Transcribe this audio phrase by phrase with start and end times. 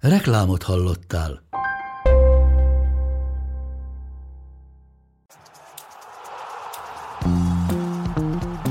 [0.00, 1.42] Reklámot hallottál.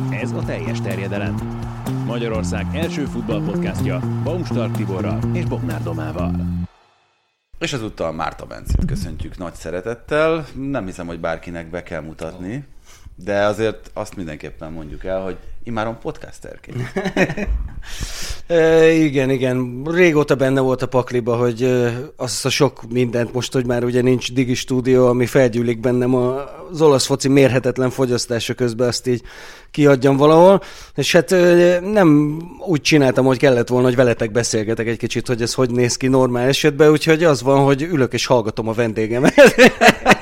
[0.09, 1.35] Ez a teljes terjedelem.
[2.05, 6.35] Magyarország első futballpodcastja Baumstark Tiborral és Bognár Domával.
[7.59, 10.45] És ezúttal Márta Bencét köszöntjük nagy szeretettel.
[10.55, 12.67] Nem hiszem, hogy bárkinek be kell mutatni,
[13.15, 16.77] de azért azt mindenképpen mondjuk el, hogy imáron podcasterként.
[18.47, 19.81] E, igen, igen.
[19.85, 21.69] Régóta benne volt a pakliba, hogy
[22.15, 26.81] azt a sok mindent most, hogy már ugye nincs digi stúdió, ami felgyűlik bennem az
[26.81, 29.21] olasz foci mérhetetlen fogyasztása közben, azt így
[29.71, 30.61] kiadjam valahol.
[30.95, 31.29] És hát
[31.81, 35.97] nem úgy csináltam, hogy kellett volna, hogy veletek beszélgetek egy kicsit, hogy ez hogy néz
[35.97, 39.33] ki normál esetben, úgyhogy az van, hogy ülök és hallgatom a vendégemet.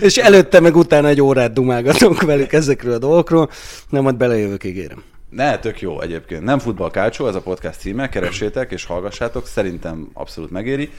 [0.00, 3.50] és előtte meg utána egy órát dumálgatunk velük ezekről a dolgokról.
[3.88, 5.02] Nem, majd belejövök, ígérem.
[5.30, 6.42] Ne, tök jó egyébként.
[6.42, 10.90] Nem Futball Kácsó, ez a podcast címe, keressétek és hallgassátok, szerintem abszolút megéri.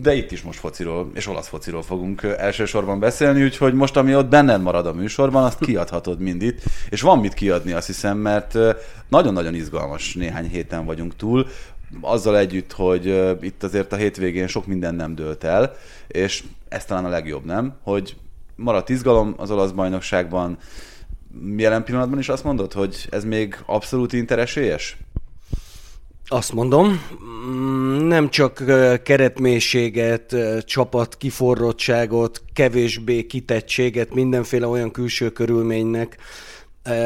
[0.00, 4.28] De itt is most fociról és olasz fociról fogunk elsősorban beszélni, úgyhogy most, ami ott
[4.28, 6.62] benned marad a műsorban, azt kiadhatod mind itt.
[6.88, 8.58] És van mit kiadni, azt hiszem, mert
[9.08, 11.46] nagyon-nagyon izgalmas néhány héten vagyunk túl
[12.00, 15.76] azzal együtt, hogy itt azért a hétvégén sok minden nem dőlt el,
[16.08, 16.42] és
[16.74, 17.74] ez talán a legjobb, nem?
[17.82, 18.16] Hogy
[18.56, 20.58] maradt izgalom az olasz bajnokságban,
[21.56, 24.96] jelen pillanatban is azt mondod, hogy ez még abszolút interesélyes?
[26.26, 27.00] Azt mondom,
[27.98, 28.62] nem csak
[29.02, 36.16] keretmélységet, csapat kiforrottságot, kevésbé kitettséget, mindenféle olyan külső körülménynek,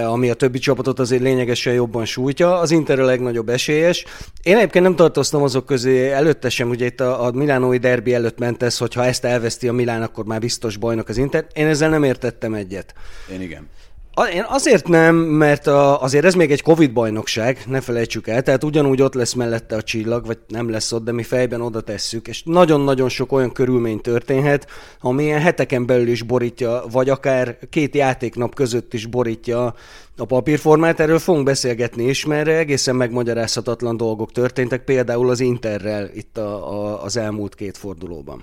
[0.06, 2.59] ami a többi csapatot azért lényegesen jobban sújtja.
[2.59, 4.05] Az Inter a legnagyobb esélyes.
[4.43, 8.38] Én egyébként nem tartoztam azok közé előtte sem, ugye itt a, a Milánói derbi előtt
[8.38, 11.47] ment ez, hogy ha ezt elveszti a Milán, akkor már biztos bajnok az Inter.
[11.53, 12.94] Én ezzel nem értettem egyet.
[13.33, 13.69] Én igen.
[14.27, 18.65] Én azért nem, mert a, azért ez még egy Covid bajnokság, ne felejtsük el, tehát
[18.65, 22.29] ugyanúgy ott lesz mellette a csillag, vagy nem lesz ott, de mi fejben oda tesszük,
[22.29, 24.67] és nagyon-nagyon sok olyan körülmény történhet,
[25.01, 29.75] ami ilyen heteken belül is borítja, vagy akár két játéknap között is borítja
[30.17, 36.39] a papírformát, erről fogunk beszélgetni is, mert egészen megmagyarázhatatlan dolgok történtek, például az Interrel itt
[36.39, 38.43] a, a, az elmúlt két fordulóban.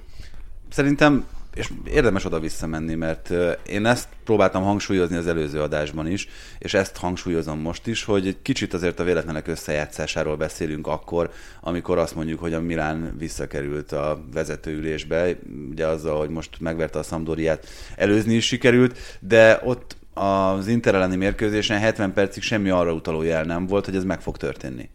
[0.69, 3.33] Szerintem és érdemes oda visszamenni, mert
[3.67, 6.27] én ezt próbáltam hangsúlyozni az előző adásban is,
[6.59, 11.97] és ezt hangsúlyozom most is, hogy egy kicsit azért a véletlenek összejátszásáról beszélünk akkor, amikor
[11.97, 15.38] azt mondjuk, hogy a Milán visszakerült a vezetőülésbe,
[15.69, 21.15] ugye azzal, hogy most megverte a Sampdoriát, előzni is sikerült, de ott az Inter elleni
[21.15, 24.89] mérkőzésen 70 percig semmi arra utaló jel nem volt, hogy ez meg fog történni.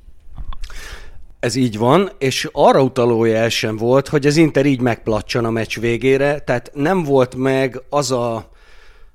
[1.40, 5.50] Ez így van, és arra utaló jel sem volt, hogy az Inter így megplacsan a
[5.50, 8.34] meccs végére, tehát nem volt meg az a,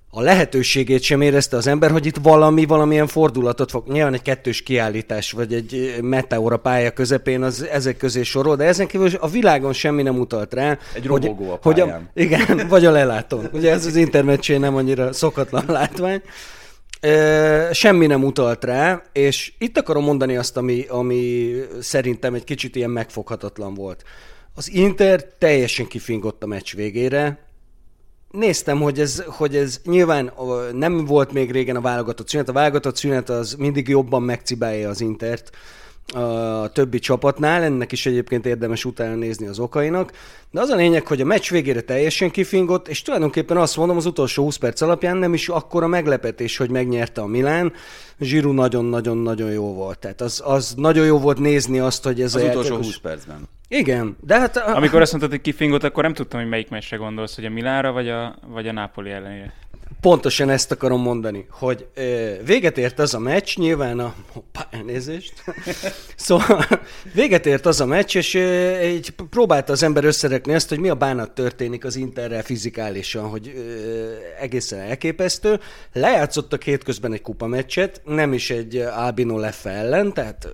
[0.10, 3.88] a lehetőségét sem érezte az ember, hogy itt valami, valamilyen fordulatot fog.
[3.88, 8.64] Nyilván egy kettős kiállítás, vagy egy meteor a pálya közepén, az ezek közé sorol, de
[8.64, 10.78] ezen kívül a világon semmi nem utalt rá.
[10.94, 13.50] Egy hogy, a hogy a, Igen, vagy a lelátón.
[13.54, 16.22] Ugye ez az internetcsén nem annyira szokatlan látvány
[17.72, 22.90] semmi nem utalt rá, és itt akarom mondani azt, ami, ami szerintem egy kicsit ilyen
[22.90, 24.04] megfoghatatlan volt.
[24.56, 27.40] Az Inter teljesen kifingott a meccs végére.
[28.32, 30.32] Néztem, hogy ez, hogy ez nyilván
[30.74, 32.50] nem volt még régen a válogatott szünet.
[32.50, 35.50] A válogatott szünet az mindig jobban megcibálja az Intert,
[36.14, 40.12] a többi csapatnál, ennek is egyébként érdemes utána nézni az okainak,
[40.52, 44.06] de az a lényeg, hogy a meccs végére teljesen kifingott, és tulajdonképpen azt mondom, az
[44.06, 47.74] utolsó 20 perc alapján nem is akkora meglepetés, hogy megnyerte a Milán.
[48.20, 50.00] Zsiru nagyon-nagyon-nagyon jó volt.
[50.00, 52.86] Tehát az, az nagyon jó volt nézni azt, hogy ez az a utolsó játékos...
[52.86, 53.50] 20 percben.
[53.68, 54.58] Igen, de hát...
[54.58, 54.76] A...
[54.76, 57.92] Amikor azt mondtad, hogy kifingott, akkor nem tudtam, hogy melyik meccsre gondolsz, hogy a Milánra
[57.92, 59.54] vagy a, vagy a Napoli ellenére.
[60.02, 61.88] Pontosan ezt akarom mondani, hogy
[62.46, 64.16] véget ért az a meccs, nyilván a...
[64.32, 65.34] Hoppá, elnézést.
[66.16, 66.66] szóval
[67.14, 68.34] véget ért az a meccs, és
[68.84, 73.54] így próbálta az ember összerekni ezt, hogy mi a bánat történik az Interrel fizikálisan, hogy
[74.40, 75.60] egészen elképesztő.
[75.94, 80.48] Lejátszottak hétközben egy kupameccset, nem is egy Albino Leffe ellen, tehát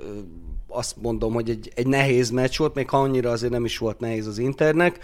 [0.68, 4.00] azt mondom, hogy egy, egy nehéz meccs volt, még ha annyira azért nem is volt
[4.00, 5.00] nehéz az Internek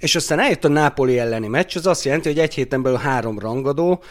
[0.00, 3.38] és aztán eljött a Nápoli elleni meccs, az azt jelenti, hogy egy héten belül három
[3.38, 4.02] rangadó,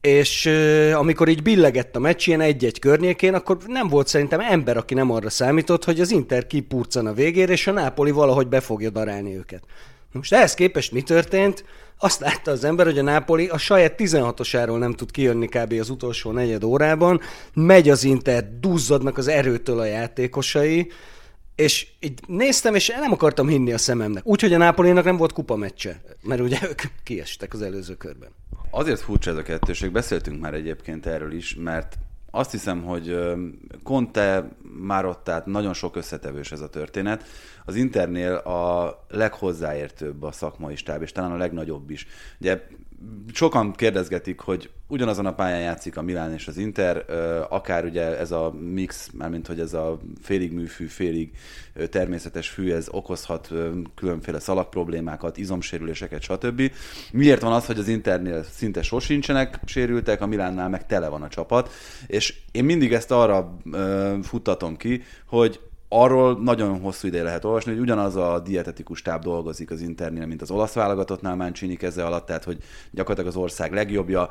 [0.00, 0.46] és
[0.94, 5.10] amikor így billegett a meccs ilyen egy-egy környékén, akkor nem volt szerintem ember, aki nem
[5.10, 9.36] arra számított, hogy az Inter kipurcan a végére, és a Nápoli valahogy be fogja darálni
[9.36, 9.62] őket.
[10.12, 11.64] Most ehhez képest mi történt?
[11.98, 15.74] Azt látta az ember, hogy a Nápoli a saját 16-osáról nem tud kijönni kb.
[15.80, 17.20] az utolsó negyed órában,
[17.54, 20.90] megy az Inter, duzzadnak az erőtől a játékosai,
[21.58, 24.26] és így néztem, és nem akartam hinni a szememnek.
[24.26, 28.28] Úgyhogy a Nápolénak nem volt kupa meccse, mert ugye ők kiestek az előző körben.
[28.70, 31.98] Azért furcsa ez a kettőség, beszéltünk már egyébként erről is, mert
[32.30, 33.18] azt hiszem, hogy
[33.82, 34.48] Conte
[34.80, 37.24] már ott, tehát nagyon sok összetevős ez a történet.
[37.64, 42.06] Az Internél a leghozzáértőbb a szakmai stáb, és talán a legnagyobb is.
[42.40, 42.66] Ugye
[43.32, 47.04] sokan kérdezgetik, hogy ugyanazon a pályán játszik a Milán és az Inter,
[47.48, 51.30] akár ugye ez a mix, mármint hogy ez a félig műfű, félig
[51.90, 53.50] természetes fű, ez okozhat
[53.94, 56.72] különféle szalag problémákat, izomsérüléseket, stb.
[57.12, 61.28] Miért van az, hogy az Internél szinte sosincsenek sérültek, a Milánnál meg tele van a
[61.28, 61.70] csapat,
[62.06, 63.58] és én mindig ezt arra
[64.22, 69.70] futtatom ki, hogy arról nagyon hosszú ideje lehet olvasni, hogy ugyanaz a dietetikus táb dolgozik
[69.70, 72.58] az internél, mint az olasz válogatottnál Mancini keze alatt, tehát hogy
[72.90, 74.30] gyakorlatilag az ország legjobbja,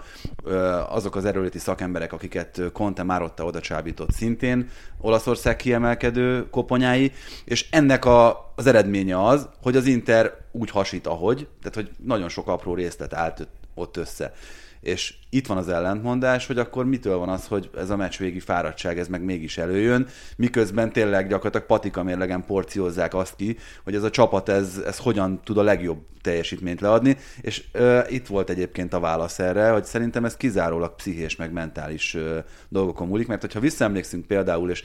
[0.89, 4.69] azok az erőléti szakemberek, akiket Conte már ott oda csábított szintén,
[5.01, 7.11] Olaszország kiemelkedő koponyái,
[7.45, 12.29] és ennek a, az eredménye az, hogy az Inter úgy hasít, ahogy, tehát hogy nagyon
[12.29, 14.33] sok apró részlet állt ott össze
[14.81, 18.39] és itt van az ellentmondás, hogy akkor mitől van az, hogy ez a meccs végi
[18.39, 20.07] fáradtság, ez meg mégis előjön,
[20.37, 25.39] miközben tényleg gyakorlatilag patika mérlegen porciózzák azt ki, hogy ez a csapat ez, ez hogyan
[25.43, 30.25] tud a legjobb teljesítményt leadni, és ö, itt volt egyébként a válasz erre, hogy szerintem
[30.25, 32.39] ez kizárólag pszichés meg mentális ö,
[32.69, 34.83] dolgokon múlik, mert hogyha visszaemlékszünk például, és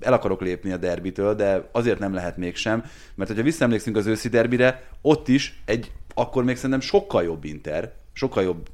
[0.00, 2.84] el akarok lépni a derbitől, de azért nem lehet mégsem,
[3.14, 7.92] mert hogyha visszaemlékszünk az őszi derbire, ott is egy akkor még szerintem sokkal jobb Inter,
[8.12, 8.68] sokkal jobb,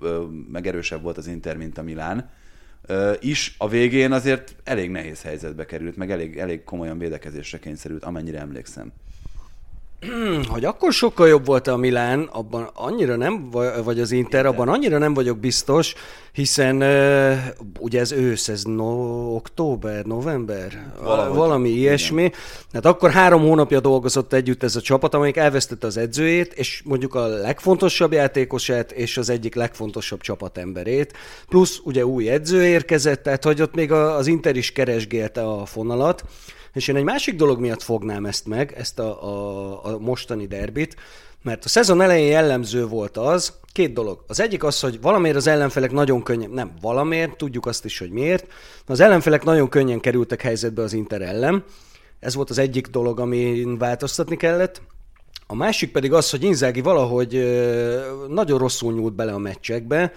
[0.50, 2.30] meg erősebb volt az Inter, mint a Milán,
[3.20, 8.38] is a végén azért elég nehéz helyzetbe került, meg elég, elég komolyan védekezésre kényszerült, amennyire
[8.38, 8.92] emlékszem.
[10.52, 13.50] hogy akkor sokkal jobb volt a Milán, abban annyira nem,
[13.84, 15.94] vagy az Inter, abban annyira nem vagyok biztos,
[16.32, 16.76] hiszen
[17.78, 22.22] ugye ez ősz, ez no, október, november, Valahogy, valami ilyesmi.
[22.22, 22.38] Igen.
[22.72, 27.14] Hát akkor három hónapja dolgozott együtt ez a csapat, amelyik elvesztette az edzőjét, és mondjuk
[27.14, 31.12] a legfontosabb játékosát, és az egyik legfontosabb csapatemberét.
[31.48, 36.24] Plusz ugye új edző érkezett, tehát hogy ott még az Inter is keresgélte a fonalat.
[36.72, 40.96] És én egy másik dolog miatt fognám ezt meg, ezt a, a, a mostani derbit,
[41.42, 44.24] mert a szezon elején jellemző volt az, két dolog.
[44.26, 48.10] Az egyik az, hogy valamiért az ellenfelek nagyon könnyen, nem valamiért, tudjuk azt is, hogy
[48.10, 48.46] miért,
[48.86, 51.64] az ellenfelek nagyon könnyen kerültek helyzetbe az Inter ellen.
[52.20, 54.82] Ez volt az egyik dolog, amin változtatni kellett.
[55.46, 57.32] A másik pedig az, hogy Inzági valahogy
[58.28, 60.12] nagyon rosszul nyúlt bele a meccsekbe,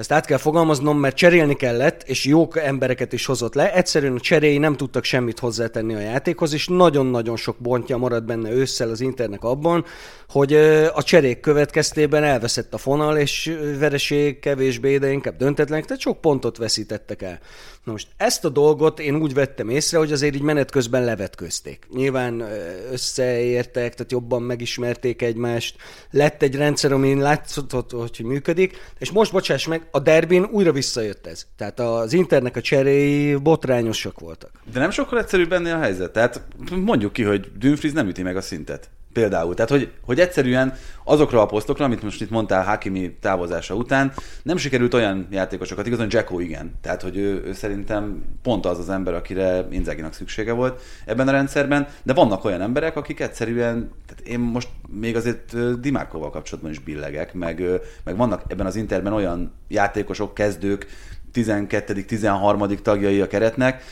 [0.00, 3.72] ezt át kell fogalmaznom, mert cserélni kellett, és jó embereket is hozott le.
[3.72, 8.50] Egyszerűen a cseréi nem tudtak semmit hozzátenni a játékhoz, és nagyon-nagyon sok bontja maradt benne
[8.50, 9.84] ősszel az Internek abban,
[10.28, 10.54] hogy
[10.94, 16.56] a cserék következtében elveszett a fonal, és vereség kevésbé, de inkább döntetlenek, tehát sok pontot
[16.56, 17.38] veszítettek el.
[17.84, 21.86] Na most ezt a dolgot én úgy vettem észre, hogy azért így menet közben levetközték.
[21.94, 22.44] Nyilván
[22.92, 25.76] összeértek, tehát jobban megismerték egymást,
[26.10, 31.26] lett egy rendszer, amin látszott, hogy működik, és most bocsáss meg, a derbin újra visszajött
[31.26, 31.46] ez.
[31.56, 34.50] Tehát az Internek a cseréi botrányosak voltak.
[34.72, 36.12] De nem sokkal egyszerűbb ennél a helyzet.
[36.12, 38.90] Tehát mondjuk ki, hogy Dünfriz nem üti meg a szintet.
[39.12, 39.54] Például.
[39.54, 40.74] Tehát, hogy, hogy egyszerűen
[41.04, 44.12] azokra a posztokra, amit most itt mondtál Hakimi távozása után,
[44.42, 46.72] nem sikerült olyan játékosokat, igazán Jacko igen.
[46.80, 51.30] Tehát, hogy ő, ő szerintem pont az az ember, akire Inzaginak szüksége volt ebben a
[51.30, 56.78] rendszerben, de vannak olyan emberek, akik egyszerűen, tehát én most még azért Dimárkóval kapcsolatban is
[56.78, 57.62] billegek, meg,
[58.04, 60.86] meg vannak ebben az Interben olyan játékosok, kezdők,
[61.32, 62.82] 12., 13.
[62.82, 63.82] tagjai a keretnek,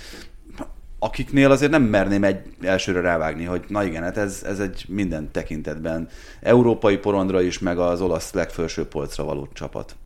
[0.99, 5.31] akiknél azért nem merném egy elsőre rávágni, hogy na igen, hát ez, ez egy minden
[5.33, 6.09] tekintetben
[6.40, 9.97] európai porondra is, meg az olasz legfelső polcra való csapat.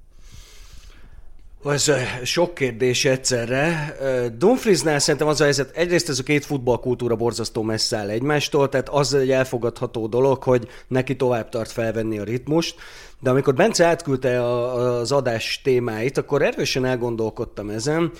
[1.65, 1.91] Ez
[2.23, 3.97] sok kérdés egyszerre.
[4.39, 8.89] Dumfriesnál szerintem az a helyzet, egyrészt ez a két futballkultúra borzasztó messze áll egymástól, tehát
[8.89, 12.81] az egy elfogadható dolog, hogy neki tovább tart felvenni a ritmust,
[13.21, 18.13] de amikor Bence átküldte az adás témáit, akkor erősen elgondolkodtam ezen,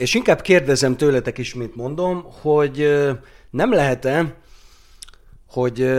[0.00, 3.06] és inkább kérdezem tőletek is, mint mondom, hogy
[3.50, 4.34] nem lehet-e,
[5.48, 5.90] hogy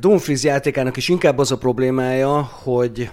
[0.00, 3.10] Dumfries játékának is inkább az a problémája, hogy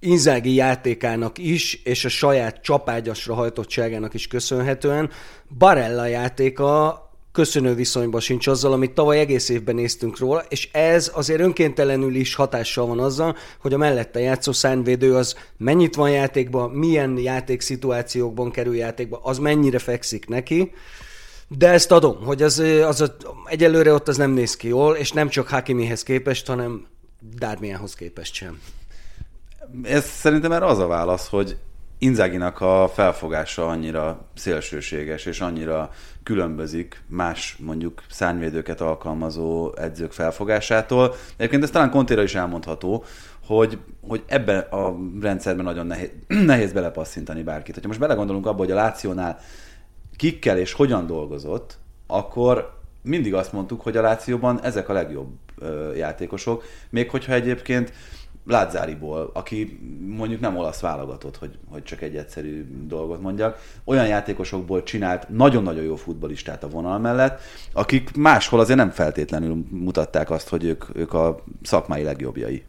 [0.00, 5.10] Inzági játékának is, és a saját csapágyasra hajtottságának is köszönhetően
[5.58, 7.00] Barella játéka
[7.32, 12.34] köszönő viszonyban sincs azzal, amit tavaly egész évben néztünk róla, és ez azért önkéntelenül is
[12.34, 18.76] hatással van azzal, hogy a mellette játszó szárnyvédő az mennyit van játékban, milyen játékszituációkban kerül
[18.76, 20.72] játékba, az mennyire fekszik neki,
[21.48, 25.12] de ezt adom, hogy az, az a, egyelőre ott az nem néz ki jól, és
[25.12, 26.86] nem csak Hakimihez képest, hanem
[27.38, 28.60] Darmianhoz képest sem.
[29.82, 31.56] Ez szerintem erre az a válasz, hogy
[31.98, 35.90] Inzáginak a felfogása annyira szélsőséges, és annyira
[36.22, 41.14] különbözik más mondjuk szárnyvédőket alkalmazó edzők felfogásától.
[41.36, 43.04] Egyébként ez talán Kontéra is elmondható,
[43.46, 46.10] hogy, hogy ebben a rendszerben nagyon nehéz,
[46.52, 47.74] nehéz belepasszintani bárkit.
[47.74, 49.38] Ha most belegondolunk abba, hogy a Lációnál
[50.16, 55.30] kikkel és hogyan dolgozott, akkor mindig azt mondtuk, hogy a Lációban ezek a legjobb
[55.96, 57.92] játékosok, még hogyha egyébként
[58.46, 64.82] Lázáriból, aki mondjuk nem olasz válogatott, hogy, hogy csak egy egyszerű dolgot mondjak, olyan játékosokból
[64.82, 67.40] csinált nagyon-nagyon jó futbolistát a vonal mellett,
[67.72, 72.64] akik máshol azért nem feltétlenül mutatták azt, hogy ők, ők a szakmai legjobbjai.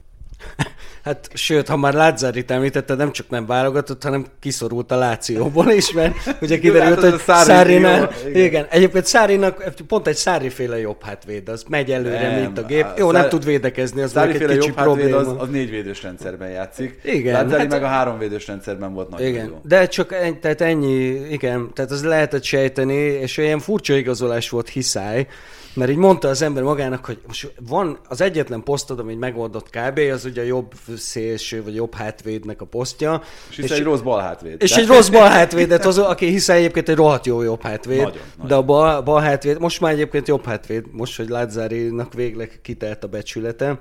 [1.04, 5.92] Hát sőt, ha már Lázárit említette, nem csak nem válogatott, hanem kiszorult a Lációból is,
[5.92, 8.44] mert ugye kiderült, hogy Szárinál, igen.
[8.44, 8.66] igen.
[8.70, 12.86] Egyébként Szárinak pont egy Szári-féle jobb hátvéd, az megy előre, Nem, mint a gép.
[12.98, 15.18] Jó, nem Szár- tud védekezni, az egy kicsi jobb probléma.
[15.18, 17.00] az, az négyvédős rendszerben játszik.
[17.04, 19.60] Igen, Lázári hát- meg a háromvédős rendszerben volt nagyon Igen, jó.
[19.64, 24.70] de csak ennyi, tehát ennyi, igen, tehát az lehetett sejteni, és olyan furcsa igazolás volt
[24.70, 25.28] Hiszály,
[25.76, 30.00] mert így mondta az ember magának, hogy most van az egyetlen posztod, amit megoldott kb,
[30.14, 33.22] az ugye a jobb szélső, vagy jobb hátvédnek a posztja.
[33.50, 34.62] És hisz egy rossz bal hátvéd.
[34.62, 37.98] És egy rossz bal hátvédet hozol, aki hiszen egyébként egy rohadt jó jobb hátvéd.
[37.98, 38.48] Nagyon, nagyon.
[38.48, 43.04] De a bal, bal hátvéd, most már egyébként jobb hátvéd, most, hogy Lázárinak végleg kitelt
[43.04, 43.80] a becsülete.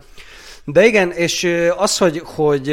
[0.65, 2.69] De igen, és az, hogy, hogy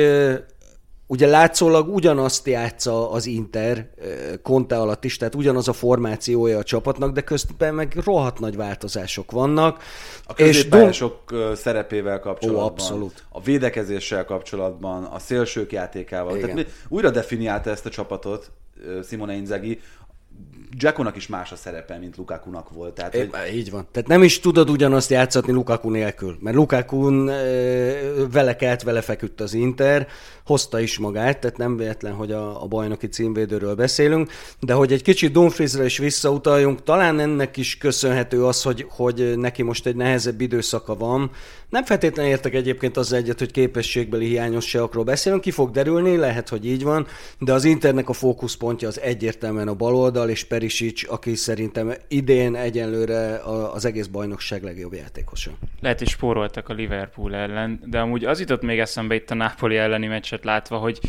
[1.12, 6.63] ugye látszólag ugyanazt játsza az Inter ö, Conte alatt is, tehát ugyanaz a formációja a
[6.63, 9.84] csapatnak, de közben meg rohadt nagy változások vannak.
[10.25, 13.24] A középpályások ö, szerepével kapcsolatban, Ó, abszolút.
[13.30, 16.38] a védekezéssel kapcsolatban, a szélsők játékával.
[16.38, 16.50] Igen.
[16.50, 18.51] Tehát újra definiálta ezt a csapatot
[18.86, 19.80] ö, Simone Inzaghi.
[20.78, 22.94] Jackonak is más a szerepe, mint Lukakunak volt.
[22.94, 23.88] Tehát, hogy É, Így van.
[23.92, 27.26] Tehát nem is tudod ugyanazt játszatni Lukaku nélkül, mert Lukaku
[28.32, 30.08] vele kelt, vele feküdt az Inter,
[30.50, 35.02] hozta is magát, tehát nem véletlen, hogy a, a bajnoki címvédőről beszélünk, de hogy egy
[35.02, 40.42] kicsit Dumfriesre is visszautaljunk, talán ennek is köszönhető az, hogy, hogy neki most egy nehezebb
[40.42, 41.32] időszaka van.
[41.70, 46.66] Nem feltétlenül értek egyébként az egyet, hogy képességbeli hiányosságokról beszélünk, ki fog derülni, lehet, hogy
[46.66, 47.08] így van,
[47.40, 53.39] de az Internek a fókuszpontja az egyértelműen a baloldal, és Perisic, aki szerintem idén egyenlőre
[53.74, 55.51] az egész bajnokság legjobb játékosa.
[55.80, 59.78] Lehet, is spóroltak a Liverpool ellen, de amúgy az jutott még eszembe itt a Napoli
[59.78, 61.00] elleni meccset látva, hogy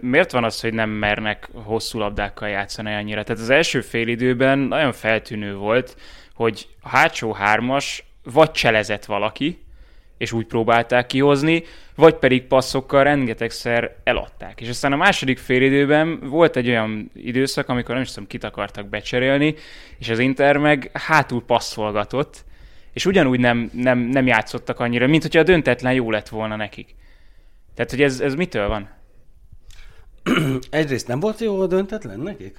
[0.00, 3.22] miért van az, hogy nem mernek hosszú labdákkal játszani annyira.
[3.22, 5.96] Tehát az első fél időben nagyon feltűnő volt,
[6.34, 9.65] hogy a hátsó hármas vagy cselezett valaki,
[10.18, 11.62] és úgy próbálták kihozni,
[11.94, 14.60] vagy pedig passzokkal rengetegszer eladták.
[14.60, 18.86] És aztán a második félidőben volt egy olyan időszak, amikor nem is tudom, kit akartak
[18.86, 19.54] becserélni,
[19.98, 22.44] és az Inter meg hátul passzolgatott,
[22.92, 26.94] és ugyanúgy nem, nem, nem játszottak annyira, mint hogyha a döntetlen jó lett volna nekik.
[27.74, 28.88] Tehát, hogy ez, ez mitől van?
[30.70, 32.56] Egyrészt nem volt jó a döntetlen nekik?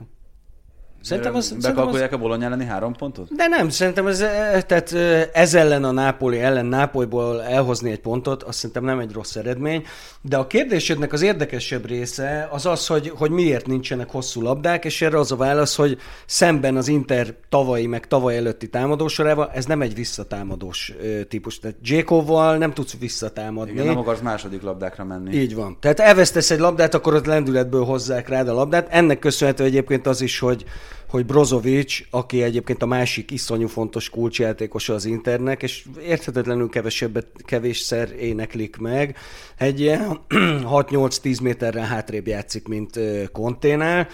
[1.07, 3.35] Szerintem az, szerintem az, bekalkulják a Bologna elleni három pontot?
[3.35, 7.99] De nem, szerintem ez, eh, tehát eh, ez ellen a Nápoli ellen Nápolyból elhozni egy
[7.99, 9.83] pontot, azt szerintem nem egy rossz eredmény.
[10.21, 15.01] De a kérdésednek az érdekesebb része az az, hogy, hogy miért nincsenek hosszú labdák, és
[15.01, 19.81] erre az a válasz, hogy szemben az Inter tavalyi, meg tavaly előtti támadósorával, ez nem
[19.81, 20.93] egy visszatámadós
[21.27, 21.59] típus.
[21.59, 23.71] Tehát Jakovval nem tudsz visszatámadni.
[23.71, 25.35] Igen, nem akarsz második labdákra menni.
[25.35, 25.77] Így van.
[25.79, 28.87] Tehát elvesztesz egy labdát, akkor ott lendületből hozzák rád a labdát.
[28.89, 30.65] Ennek köszönhető egyébként az is, hogy,
[31.09, 38.11] hogy Brozovic, aki egyébként a másik iszonyú fontos kulcsjátékosa az Internek, és érthetetlenül kevesebbet, kevésszer
[38.19, 39.15] éneklik meg,
[39.57, 42.99] egy ilyen 6-8-10 méterrel hátrébb játszik, mint
[43.31, 44.07] Konténál.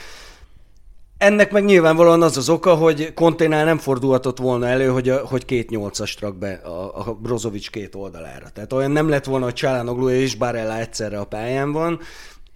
[1.17, 5.45] Ennek meg nyilvánvalóan az az oka, hogy Konténál nem fordulhatott volna elő, hogy, a, hogy
[5.45, 8.50] két nyolcas rak be a, a Brozovic két oldalára.
[8.53, 12.00] Tehát olyan nem lett volna, hogy Csalánoglu és Barella egyszerre a pályán van.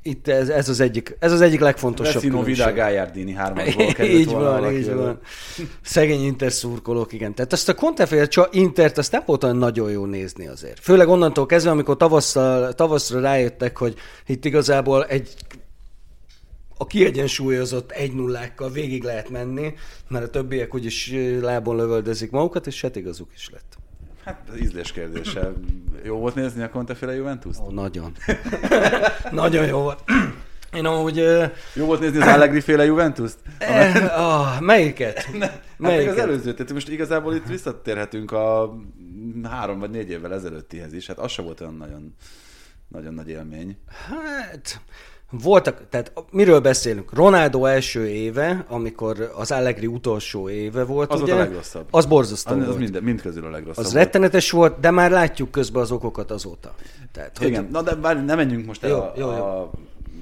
[0.07, 2.71] Itt ez, ez, az, egyik, ez az egyik legfontosabb Veszino Vidal.
[2.71, 4.95] Gájárdini hármasból került Így van, így elő.
[4.95, 5.19] van.
[5.81, 7.33] Szegény Inter szurkolók, igen.
[7.33, 10.79] Tehát azt a Contefél csa Intert, azt nem volt olyan nagyon jó nézni azért.
[10.79, 13.95] Főleg onnantól kezdve, amikor tavasszal, tavaszra rájöttek, hogy
[14.25, 15.33] itt igazából egy
[16.77, 19.73] a kiegyensúlyozott egy nullákkal végig lehet menni,
[20.07, 23.77] mert a többiek úgyis lábon lövöldözik magukat, és hát igazuk is lett.
[24.27, 25.51] Hát ízlés kérdése.
[26.03, 27.57] Jó volt nézni a Conteféle Juventus?
[27.57, 28.11] Ó, nagyon.
[29.31, 30.03] nagyon jó volt.
[30.73, 31.15] Én amúgy...
[31.73, 33.37] Jó volt nézni az Allegri féle Juventus-t?
[33.57, 35.21] eh, ah, melyiket?
[35.21, 36.05] Hát Melyiket?
[36.05, 38.75] még az előző, tehát most igazából itt visszatérhetünk a
[39.43, 42.15] három vagy négy évvel ezelőttihez is, hát az se volt olyan nagyon,
[42.87, 43.77] nagyon nagy élmény.
[44.07, 44.81] Hát,
[45.31, 47.13] voltak, tehát miről beszélünk?
[47.13, 51.33] Ronaldo első éve, amikor az Allegri utolsó éve volt, Az ugye?
[51.33, 51.87] volt a legrosszabb.
[51.91, 52.77] Az borzasztó Az, az volt.
[52.79, 54.03] mind, mind közül a legrosszabb Az volt.
[54.03, 56.73] rettenetes volt, de már látjuk közben az okokat azóta.
[57.11, 59.43] Tehát, hogy Igen, na de bár nem menjünk most el Jó, a, jó, jó.
[59.43, 59.71] a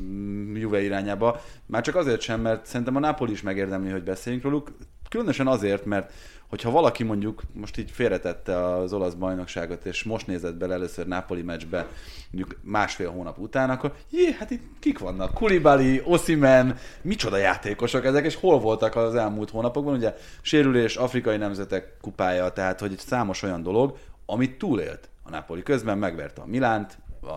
[0.02, 1.42] mm, Juve irányába.
[1.66, 4.72] Már csak azért sem, mert szerintem a Napoli is megérdemli, hogy beszéljünk róluk.
[5.10, 6.12] Különösen azért, mert
[6.50, 11.42] hogyha valaki mondjuk most így félretette az olasz bajnokságot, és most nézett bele először Napoli
[11.42, 11.88] meccsbe,
[12.32, 15.34] mondjuk másfél hónap után, akkor jé, hát itt kik vannak?
[15.34, 19.94] Kulibali, Osimen, micsoda játékosok ezek, és hol voltak az elmúlt hónapokban?
[19.94, 25.64] Ugye sérülés, afrikai nemzetek kupája, tehát hogy számos olyan dolog, amit túlélt a Napoli.
[25.64, 27.36] Közben megverte a Milánt, a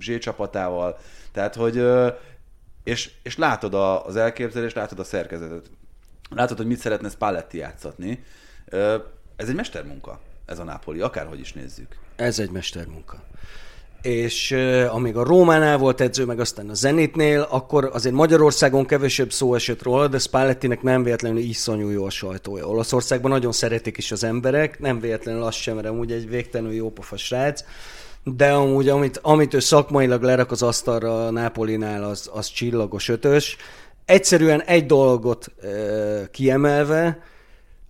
[0.00, 0.98] Z csapatával,
[1.32, 1.84] tehát hogy
[2.84, 5.70] és, és látod az elképzelést, látod a szerkezetet,
[6.30, 8.24] látod, hogy mit szeretne Spalletti játszatni.
[8.70, 8.96] Ö,
[9.36, 11.96] Ez egy mestermunka, ez a Napoli, akárhogy is nézzük.
[12.16, 13.22] Ez egy mestermunka.
[14.02, 14.52] És
[14.88, 19.82] amíg a Rómánál volt edző, meg aztán a Zenitnél, akkor azért Magyarországon kevesebb szó esett
[19.82, 22.66] róla, de Spallettinek nem véletlenül iszonyú jó a sajtója.
[22.66, 27.16] Olaszországban nagyon szeretik is az emberek, nem véletlenül az sem, mert amúgy egy végtelenül jópofa
[27.16, 27.64] srác,
[28.24, 33.56] de amúgy amit, amit ő szakmailag lerak az asztalra a Nápolinál, az, az csillagos ötös.
[34.04, 37.22] Egyszerűen egy dolgot uh, kiemelve,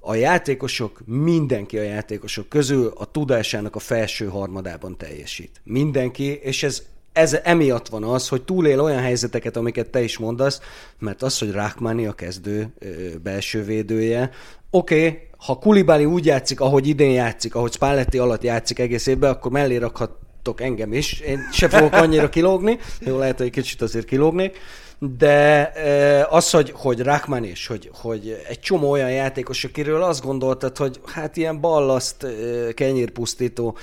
[0.01, 5.61] a játékosok, mindenki a játékosok közül a tudásának a felső harmadában teljesít.
[5.65, 10.61] Mindenki, és ez, ez emiatt van az, hogy túlél olyan helyzeteket, amiket te is mondasz,
[10.99, 12.89] mert az, hogy Rahmani a kezdő ö,
[13.23, 14.31] belső védője,
[14.71, 19.31] oké, okay, ha Kulibáli úgy játszik, ahogy idén játszik, ahogy Spalletti alatt játszik egész évben,
[19.31, 21.21] akkor mellé rakhattok engem is.
[21.21, 24.59] Én se fogok annyira kilógni, jó, lehet, hogy egy kicsit azért kilógnék,
[25.03, 30.25] de eh, az, hogy, hogy Rahman is, hogy, hogy egy csomó olyan játékos, akiről azt
[30.25, 33.77] gondoltad, hogy hát ilyen ballaszt, eh, kenyérpusztító,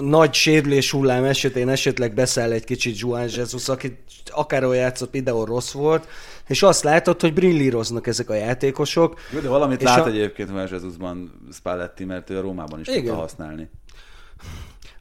[0.00, 3.98] nagy sérülés hullám esetén esetleg beszáll egy kicsit Juan Jesus, aki
[4.30, 6.08] akárhol játszott, videó rossz volt,
[6.46, 9.20] és azt látod, hogy brillíroznak ezek a játékosok.
[9.32, 13.00] Jó, de valamit lát a- egyébként Juan Jesusban Spalletti, mert ő a Rómában is Igen.
[13.04, 13.70] tudta használni.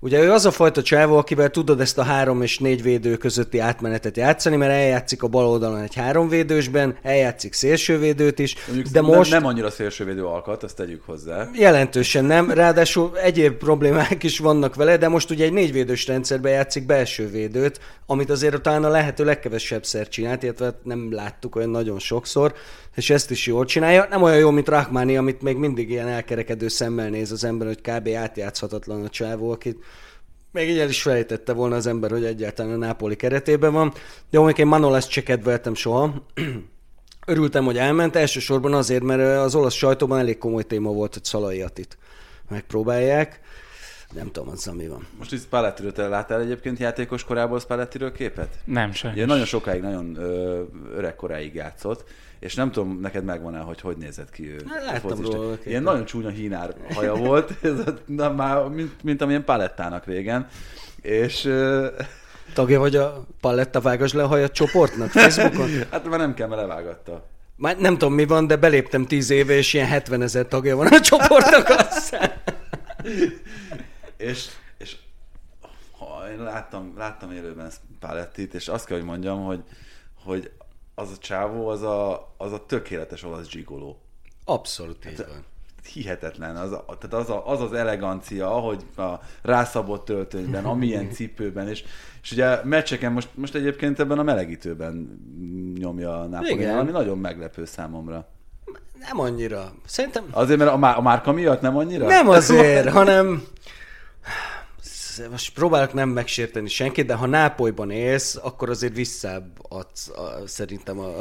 [0.04, 3.60] Ugye ő az a fajta csávó, akivel tudod ezt a három és négy védő közötti
[3.60, 9.32] átmenetet játszani, mert eljátszik a bal oldalon egy háromvédősben, eljátszik szélsővédőt is, Mondjuk de most
[9.32, 11.50] nem annyira szélsővédő alkat, azt tegyük hozzá.
[11.54, 16.86] jelentősen nem, ráadásul egyéb problémák is vannak vele, de most ugye egy négyvédős rendszerben játszik
[16.86, 22.00] belső védőt, amit azért talán a lehető legkevesebb szer csinált, illetve nem láttuk olyan nagyon
[22.00, 22.54] sokszor,
[22.96, 24.08] és ezt is jól csinálja.
[24.10, 27.82] Nem olyan jó, mint Rahmani, amit még mindig ilyen elkerekedő szemmel néz az ember, hogy
[27.82, 28.08] kb.
[28.08, 29.84] átjátszhatatlan a csávó, akit
[30.52, 33.94] még így el is felejtette volna az ember, hogy egyáltalán a Nápoli keretében van.
[34.30, 36.14] De mondjuk én Manolást se kedveltem soha.
[37.26, 41.62] Örültem, hogy elment, elsősorban azért, mert az olasz sajtóban elég komoly téma volt, hogy Szalai
[41.62, 41.98] Attit
[42.50, 43.40] megpróbálják.
[44.14, 45.08] Nem tudom, az mi van.
[45.18, 48.58] Most is Spallettiről te láttál egyébként játékos korából Spallettiről képet?
[48.66, 49.20] Nem sajnos.
[49.20, 50.62] Ugye nagyon sokáig, nagyon ö,
[50.96, 52.04] öreg koráig játszott,
[52.42, 54.62] és nem tudom, neked megvan-e, hogy hogy nézett ki ő.
[54.68, 55.58] Hát láttam róla.
[55.66, 60.48] Ilyen nagyon csúnya hínár haja volt, ez a, na, már, mint, mint amilyen palettának régen.
[61.02, 61.50] És
[62.54, 65.70] Tagja vagy a Paletta Vágasd le a hajat csoportnak Facebookon?
[65.92, 67.26] hát már nem kell, mert levágatta.
[67.56, 70.88] Már nem tudom mi van, de beléptem tíz éve, és ilyen 70 ezer tagja van
[70.88, 71.70] a csoportnak.
[71.70, 72.32] Aztán.
[74.18, 74.96] És, és
[75.98, 79.64] ha én láttam, láttam élőben Palettit, és azt kell, hogy mondjam, hogy,
[80.24, 80.52] hogy
[81.02, 84.00] az a csávó, az a, az a tökéletes olasz gigoló.
[84.46, 85.46] Abszolút így van.
[85.94, 86.56] hihetetlen.
[86.56, 89.10] Az, a, tehát az, a, az az elegancia, ahogy a
[89.42, 91.84] rászabott töltőnyben, amilyen cipőben, és,
[92.22, 95.22] és ugye meccseken most, most egyébként ebben a melegítőben
[95.78, 98.28] nyomja a Napoli, ami nagyon meglepő számomra.
[99.08, 99.72] Nem annyira.
[99.86, 102.08] Szerintem Azért, mert a, má- a márka miatt nem annyira?
[102.08, 103.44] nem azért, hanem
[105.30, 111.00] most próbálok nem megsérteni senkit, de ha Nápolyban élsz, akkor azért visszább adsz a, szerintem
[111.00, 111.12] a,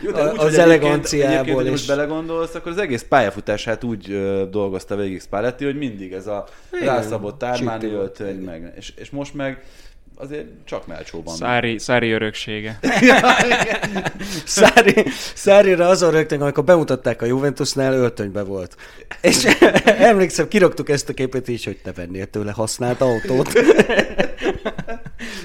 [0.00, 1.32] Jó, a, de úgy, hogy az eleganciából.
[1.36, 1.70] Egyébként, és...
[1.70, 6.46] most belegondolsz, akkor az egész pályafutását úgy ö, dolgozta végig Spalletti, hogy mindig ez a
[6.72, 7.92] Igen, rászabott csípő.
[7.92, 9.62] öltöny, meg, és, és most meg
[10.16, 11.34] azért csak melcsóban.
[11.34, 12.78] Szári, Szári öröksége.
[14.44, 18.76] Szári, Szárira azon rögtön, amikor bemutatták a Juventusnál, öltönybe volt.
[19.20, 19.44] És
[19.84, 23.52] emlékszem, kiraktuk ezt a képet így, hogy te vennél tőle használt autót.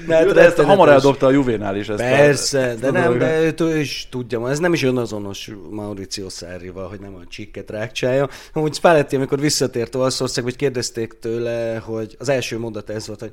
[0.06, 1.88] De hát Jó, de ezt hamar eldobta a Juvénál is.
[1.88, 5.50] Ezt Persze, a, ezt de nem, de őt ő is tudja, ez nem is önazonos
[5.70, 8.28] Mauricio Szárival, hogy nem a csikket rákcsálja.
[8.52, 13.32] Amúgy Spalletti, amikor visszatért Olaszország, hogy kérdezték tőle, hogy az első mondat ez volt, hogy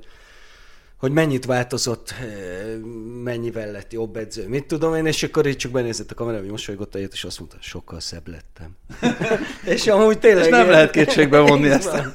[0.98, 2.78] hogy mennyit változott, eh,
[3.24, 6.50] mennyivel lett jobb edző, mit tudom én, és akkor így csak benézett a kamerám, hogy
[6.50, 8.76] mosolygott egyet, és azt mondta, sokkal szebb lettem.
[9.76, 10.44] és amúgy tényleg...
[10.44, 11.92] És nem ilyen- lehet kétségbe vonni ezt.
[11.92, 12.14] van.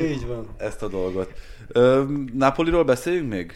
[0.00, 0.48] Így van.
[0.56, 1.32] ezt a dolgot.
[1.68, 3.52] Ö, Napoliról beszéljünk még?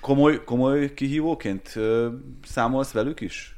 [0.00, 2.08] Komoly, komoly kihívóként ö,
[2.48, 3.56] számolsz velük is?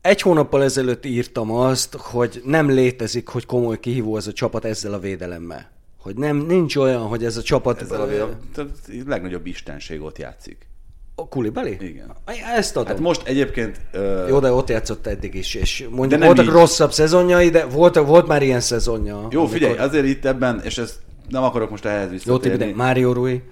[0.00, 4.92] Egy hónappal ezelőtt írtam azt, hogy nem létezik, hogy komoly kihívó ez a csapat ezzel
[4.92, 5.70] a védelemmel.
[6.08, 7.82] Hogy nem, nincs olyan, hogy ez a csapat...
[7.82, 8.64] Ezzel a, a, a
[9.06, 10.66] legnagyobb istenség ott játszik.
[11.14, 11.76] A Kulibali?
[11.80, 12.16] Igen.
[12.56, 12.88] Ezt adom.
[12.88, 13.80] Hát most egyébként...
[13.92, 16.50] Ö, Jó, de ott játszott eddig is, és mondjuk voltak így.
[16.50, 19.26] rosszabb szezonjai, de volt, volt már ilyen szezonja.
[19.30, 22.58] jó, figyelj, azért itt ebben, és ez nem akarok most ehhez Jó, visszatérni.
[22.58, 23.42] Tibi, de Mário Rui.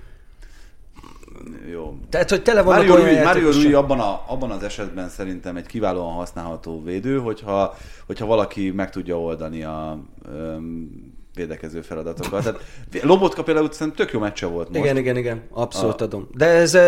[1.73, 1.99] jó.
[2.11, 6.83] Tehát, hogy tele vannak olyan Rui, abban, a, abban az esetben szerintem egy kiválóan használható
[6.85, 9.99] védő, hogyha, hogyha valaki meg tudja oldani a
[10.33, 12.43] öm, védekező feladatokat.
[12.43, 12.61] Tehát
[13.03, 14.81] Lobotka például szerintem tök jó meccse volt most.
[14.81, 16.29] Igen, igen, igen, abszolút A- adom.
[16.35, 16.79] De ez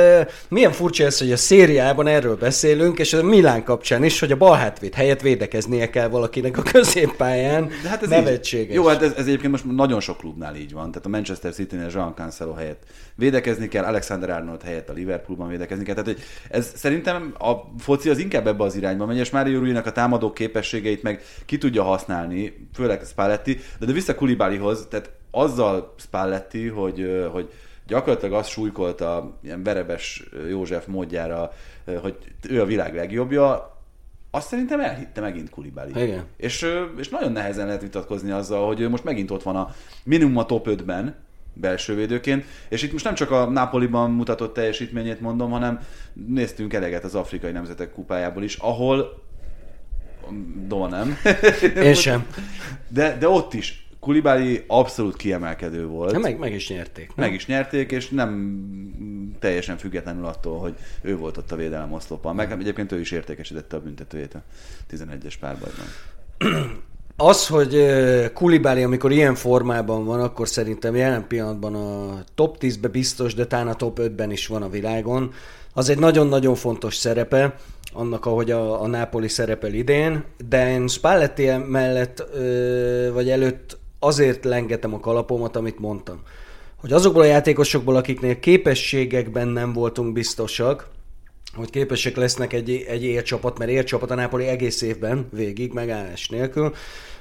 [0.48, 4.36] milyen furcsa ez, hogy a szériában erről beszélünk, és a Milán kapcsán is, hogy a
[4.36, 7.68] bal hátvéd helyett védekeznie kell valakinek a középpályán.
[7.82, 8.68] De hát ez Nevetséges.
[8.68, 10.90] Így, jó, hát ez, ez egyébként most nagyon sok klubnál így van.
[10.90, 12.82] Tehát a Manchester City-nél Jean Cancelo helyett
[13.18, 15.94] védekezni kell, Alexander Arnold helyett a Liverpoolban védekezni kell.
[15.94, 19.86] Tehát hogy ez szerintem a foci az inkább ebbe az irányba megy, és Mário Rui-nak
[19.86, 25.94] a támadó képességeit meg ki tudja használni, főleg Spalletti, de, de vissza Kulibálihoz, tehát azzal
[25.96, 27.50] Spalletti, hogy, hogy
[27.86, 31.52] gyakorlatilag azt súlykolta ilyen verebes József módjára,
[32.00, 32.16] hogy
[32.48, 33.76] ő a világ legjobbja,
[34.30, 36.02] azt szerintem elhitte megint Kulibáli.
[36.02, 36.24] Igen.
[36.36, 36.66] És,
[36.98, 39.70] és nagyon nehezen lehet vitatkozni azzal, hogy ő most megint ott van a
[40.04, 41.26] minimum a top 5-ben,
[41.60, 45.80] belső védőként, és itt most nem csak a Napoliban mutatott teljesítményét mondom, hanem
[46.12, 49.26] néztünk eleget az afrikai nemzetek kupájából is, ahol
[50.66, 51.16] Doha nem.
[51.82, 52.26] Én sem.
[52.88, 56.12] De, de ott is Kulibáli abszolút kiemelkedő volt.
[56.12, 57.06] De meg, meg is nyerték.
[57.06, 57.26] nem?
[57.26, 62.34] Meg is nyerték, és nem teljesen függetlenül attól, hogy ő volt ott a védelem oszlopon.
[62.34, 64.42] Meg egyébként ő is értékesítette a büntetőjét a
[64.90, 65.86] 11-es párbajban.
[67.20, 67.86] Az, hogy
[68.34, 73.68] Kulibáli, amikor ilyen formában van, akkor szerintem jelen pillanatban a top 10-ben biztos, de talán
[73.68, 75.32] a top 5-ben is van a világon.
[75.74, 77.54] Az egy nagyon-nagyon fontos szerepe,
[77.92, 82.24] annak, ahogy a, a Napoli szerepel idén, de én Spalletti mellett,
[83.12, 86.20] vagy előtt azért lengetem a kalapomat, amit mondtam.
[86.80, 90.88] Hogy azokból a játékosokból, akiknél képességekben nem voltunk biztosak,
[91.58, 96.74] hogy képesek lesznek egy, egy élcsapat, mert élcsapat a Nápoli egész évben, végig, megállás nélkül,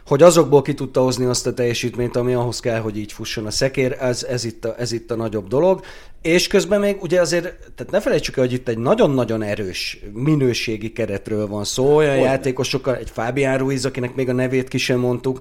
[0.07, 3.51] hogy azokból ki tudta hozni azt a teljesítményt, ami ahhoz kell, hogy így fusson a
[3.51, 5.81] szekér, ez, ez, itt, a, ez itt a nagyobb dolog.
[6.21, 7.43] És közben még ugye azért,
[7.75, 12.29] tehát ne felejtsük el, hogy itt egy nagyon-nagyon erős minőségi keretről van szó, olyan Hogyne.
[12.29, 15.39] játékosokkal, egy Fabián Ruiz, akinek még a nevét ki sem mondtuk,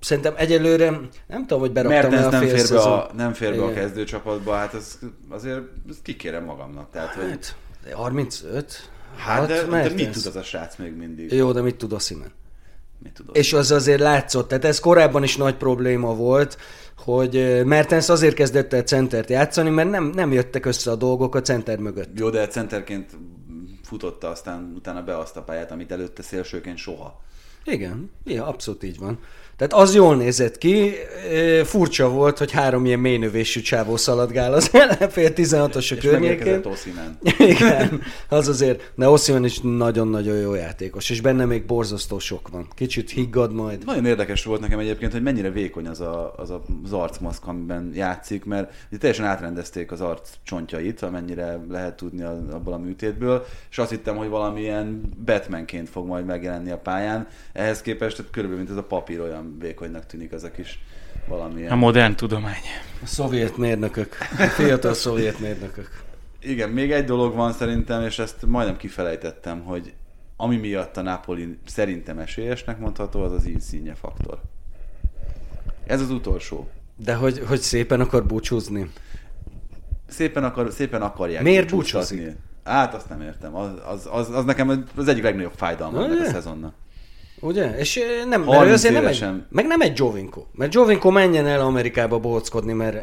[0.00, 0.90] Szerintem egyelőre,
[1.26, 3.62] nem tudom, hogy beraktam Mert ez a nem fél fér be a, nem fér be
[3.62, 3.74] a Igen.
[3.74, 6.90] kezdőcsapatba, hát ez, azért ezt kikérem magamnak.
[6.90, 8.90] Tehát, hogy, Hát, de 35?
[9.16, 10.02] hát de, de Mertens.
[10.02, 11.32] mit tud az a srác még mindig?
[11.32, 12.32] Jó, de mit tud Osimhen?
[13.02, 13.36] Mit tudod?
[13.36, 16.58] És az azért látszott, tehát ez korábban is nagy probléma volt,
[16.96, 21.40] hogy Mertens azért kezdett el centert játszani, mert nem, nem jöttek össze a dolgok a
[21.40, 22.18] center mögött.
[22.18, 23.16] Jó, de centerként
[23.82, 27.22] futotta, aztán utána be azt a pályát, amit előtte szélsőként soha.
[27.64, 29.18] Igen, ja, abszolút így van.
[29.58, 30.92] Tehát az jól nézett ki,
[31.64, 36.62] furcsa volt, hogy három ilyen mélynövésű csávó szaladgál az ellenfél 16-os a És környékén.
[37.54, 42.68] Igen, az azért, de Osimhen is nagyon-nagyon jó játékos, és benne még borzasztó sok van.
[42.74, 43.84] Kicsit higgad majd.
[43.84, 47.90] Nagyon érdekes volt nekem egyébként, hogy mennyire vékony az a, az, a, az arcmaszk, amiben
[47.94, 53.78] játszik, mert ugye teljesen átrendezték az arc csontjait, amennyire lehet tudni abból a műtétből, és
[53.78, 57.26] azt hittem, hogy valamilyen Batmanként fog majd megjelenni a pályán.
[57.52, 60.80] Ehhez képest tehát körülbelül, mint ez a papír olyan vékonynak tűnik az a kis
[61.26, 61.72] valamilyen.
[61.72, 62.62] A modern tudomány.
[63.02, 66.02] A szovjet mérnökök, a fiatal szovjet mérnökök.
[66.40, 69.92] Igen, még egy dolog van szerintem, és ezt majdnem kifelejtettem, hogy
[70.36, 74.40] ami miatt a Napoli szerintem esélyesnek mondható, az az Insigne faktor.
[75.86, 76.68] Ez az utolsó.
[76.96, 78.90] De hogy, hogy szépen akar búcsúzni.
[80.08, 82.36] Szépen, akar, szépen akarják Miért búcsúzik?
[82.64, 83.54] Hát azt nem értem.
[83.54, 86.74] Az, az, az, az nekem az egyik legnagyobb fájdalma ennek a szezonnak.
[87.40, 87.78] Ugye?
[87.78, 90.44] És nem, mert 30 ő azért nem egy, meg nem egy Jovinko.
[90.52, 93.02] Mert Jovinko menjen el Amerikába bóckodni, mert eh,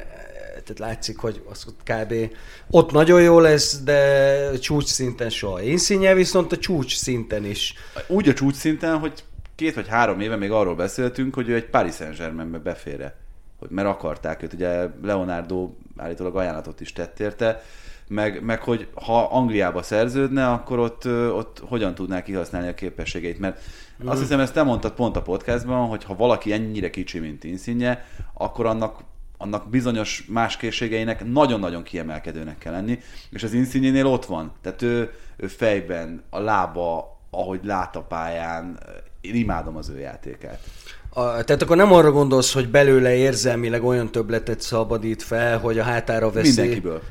[0.49, 2.13] tehát látszik, hogy az ott kb.
[2.69, 5.61] ott nagyon jó lesz, de csúcs szinten soha.
[5.61, 7.73] Insigne viszont a csúcs szinten is.
[8.07, 9.23] Úgy a csúcs szinten, hogy
[9.55, 13.15] két vagy három éve még arról beszéltünk, hogy ő egy Paris Saint-Germainbe beférre.
[13.59, 17.63] Hogy mert akarták őt, ugye Leonardo állítólag ajánlatot is tett érte,
[18.07, 23.39] meg, meg hogy ha Angliába szerződne, akkor ott, ott hogyan tudná kihasználni a képességeit.
[23.39, 23.61] Mert
[24.03, 24.07] Mm.
[24.07, 28.05] azt hiszem, ezt te mondtad pont a podcastban, hogy ha valaki ennyire kicsi, mint Insigne,
[28.33, 28.99] akkor annak
[29.37, 34.51] annak bizonyos más készségeinek nagyon-nagyon kiemelkedőnek kell lenni, és az Insignénél ott van.
[34.61, 38.79] Tehát ő, ő fejben, a lába, ahogy lát a pályán,
[39.21, 40.59] én imádom az ő játékát.
[41.09, 45.83] A, tehát akkor nem arra gondolsz, hogy belőle érzelmileg olyan többletet szabadít fel, hogy a
[45.83, 46.47] hátára veszi...
[46.47, 47.01] Mindenkiből.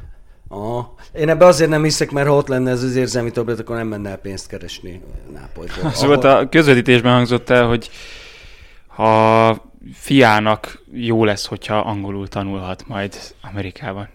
[0.48, 0.94] Aha.
[1.12, 3.86] Én ebbe azért nem hiszek, mert ha ott lenne ez az érzelmi többlet, akkor nem
[3.86, 5.02] menne el pénzt keresni
[5.32, 5.90] Nápolyból.
[6.00, 7.90] Szóval a közvetítésben hangzott el, hogy
[8.86, 14.08] ha fiának jó lesz, hogyha angolul tanulhat majd Amerikában.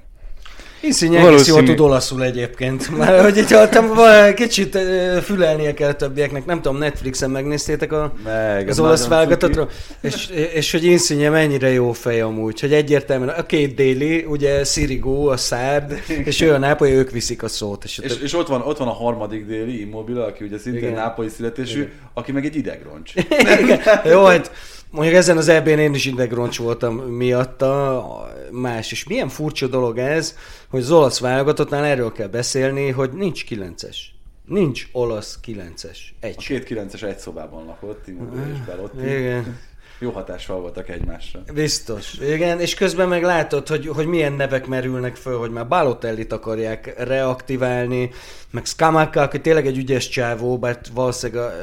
[0.81, 2.97] Insigne egész jól tud olaszul egyébként.
[2.97, 3.91] Már hogy így hallottam,
[4.35, 4.77] kicsit
[5.23, 6.45] fülelnie kell többieknek.
[6.45, 9.67] Nem tudom, Netflixen megnéztétek a, Meg, az olasz válogatottra,
[10.01, 15.25] és, és hogy Insigne mennyire jó fej amúgy, hogy egyértelműen a két déli, ugye Sirigu,
[15.27, 17.83] a Szárd, és ő a Nápoly, ők viszik a szót.
[17.83, 20.93] És, És, és ott, van, ott van a harmadik déli Immobile, aki ugye szintén Igen.
[20.93, 23.13] nápolyi születésű, aki meg egy idegroncs.
[23.63, 23.79] Igen.
[24.05, 24.51] Jó, hát
[24.91, 28.05] mondjuk ezen az EB-n én is idegroncs voltam miatta,
[28.51, 28.91] más.
[28.91, 30.35] És milyen furcsa dolog ez,
[30.69, 34.13] hogy az olasz válogatottnál erről kell beszélni, hogy nincs kilences.
[34.45, 36.15] Nincs olasz kilences.
[36.21, 36.57] A Egy sem.
[36.57, 39.17] két kilences egy szobában lakott, Immobile és Belotti.
[39.17, 39.57] Igen.
[40.01, 41.43] Jó hatással voltak egymásra.
[41.53, 42.13] Biztos.
[42.13, 46.93] Igen, és közben meg látod, hogy, hogy milyen nevek merülnek föl, hogy már Balotellit akarják
[46.97, 48.09] reaktiválni,
[48.51, 51.53] meg Skamaka, aki tényleg egy ügyes csávó, bár valószínűleg a,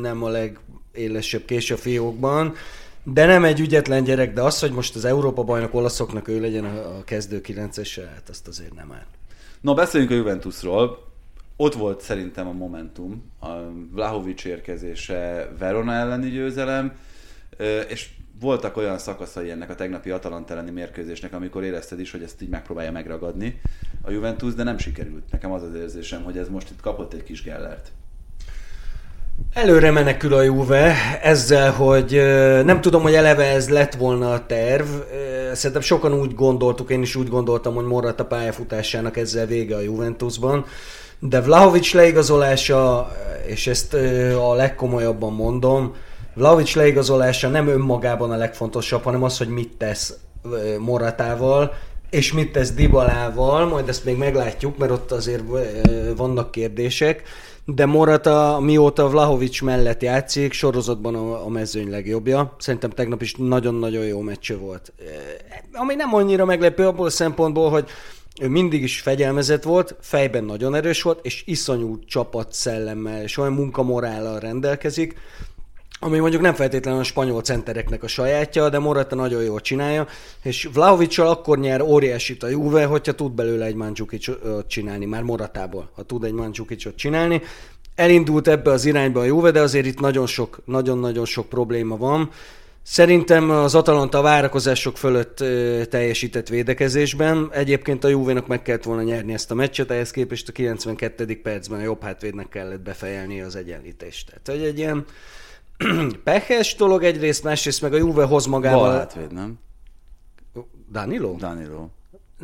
[0.00, 0.69] nem a legélesebb
[1.46, 2.54] kés a fiókban,
[3.02, 6.64] de nem egy ügyetlen gyerek, de az, hogy most az Európa bajnok olaszoknak ő legyen
[6.64, 9.06] a, kezdő 9 hát azt azért nem áll.
[9.60, 11.08] No, beszéljünk a Juventusról.
[11.56, 13.48] Ott volt szerintem a momentum, a
[13.90, 16.98] Vlahovics érkezése, Verona elleni győzelem,
[17.88, 18.08] és
[18.40, 22.48] voltak olyan szakaszai ennek a tegnapi Atalanta elleni mérkőzésnek, amikor érezted is, hogy ezt így
[22.48, 23.60] megpróbálja megragadni
[24.02, 25.30] a Juventus, de nem sikerült.
[25.30, 27.92] Nekem az az érzésem, hogy ez most itt kapott egy kis gellert.
[29.52, 32.10] Előre menekül a Juve ezzel, hogy
[32.64, 34.86] nem tudom, hogy eleve ez lett volna a terv.
[35.52, 40.64] Szerintem sokan úgy gondoltuk, én is úgy gondoltam, hogy Morata pályafutásának ezzel vége a Juventusban.
[41.18, 43.10] De Vlahovics leigazolása,
[43.46, 43.94] és ezt
[44.38, 45.94] a legkomolyabban mondom,
[46.34, 50.14] Vlahovics leigazolása nem önmagában a legfontosabb, hanem az, hogy mit tesz
[50.78, 51.74] Moratával,
[52.10, 55.42] és mit tesz Dibalával, majd ezt még meglátjuk, mert ott azért
[56.16, 57.22] vannak kérdések.
[57.64, 62.56] De Morata mióta Vlahovics mellett játszik, sorozatban a, a mezőny legjobbja.
[62.58, 64.92] Szerintem tegnap is nagyon-nagyon jó meccse volt.
[65.72, 67.88] Ami nem annyira meglepő abból a szempontból, hogy
[68.40, 73.52] ő mindig is fegyelmezett volt, fejben nagyon erős volt, és iszonyú csapat szellemmel, és olyan
[73.52, 75.14] munkamorállal rendelkezik,
[76.02, 80.06] ami mondjuk nem feltétlenül a spanyol centereknek a sajátja, de Morata nagyon jól csinálja,
[80.42, 85.90] és Vlahovicsal akkor nyer óriásit a Juve, hogyha tud belőle egy Mandzukic-ot csinálni, már Moratából,
[85.94, 87.42] ha tud egy Mandzukic-ot csinálni.
[87.94, 92.30] Elindult ebbe az irányba a Juve, de azért itt nagyon sok, nagyon-nagyon sok probléma van.
[92.82, 95.36] Szerintem az Atalanta a várakozások fölött
[95.90, 97.48] teljesített védekezésben.
[97.52, 101.40] Egyébként a Juve-nak meg kellett volna nyerni ezt a meccset, ehhez képest a 92.
[101.42, 104.26] percben a jobb hátvédnek kellett befejelni az egyenlítést.
[104.26, 105.04] Tehát, hogy egy ilyen
[106.24, 108.98] pehes dolog egyrészt, másrészt meg a Juve hoz magával...
[108.98, 109.58] hátvéd, nem?
[110.90, 111.36] Danilo?
[111.36, 111.88] Danilo.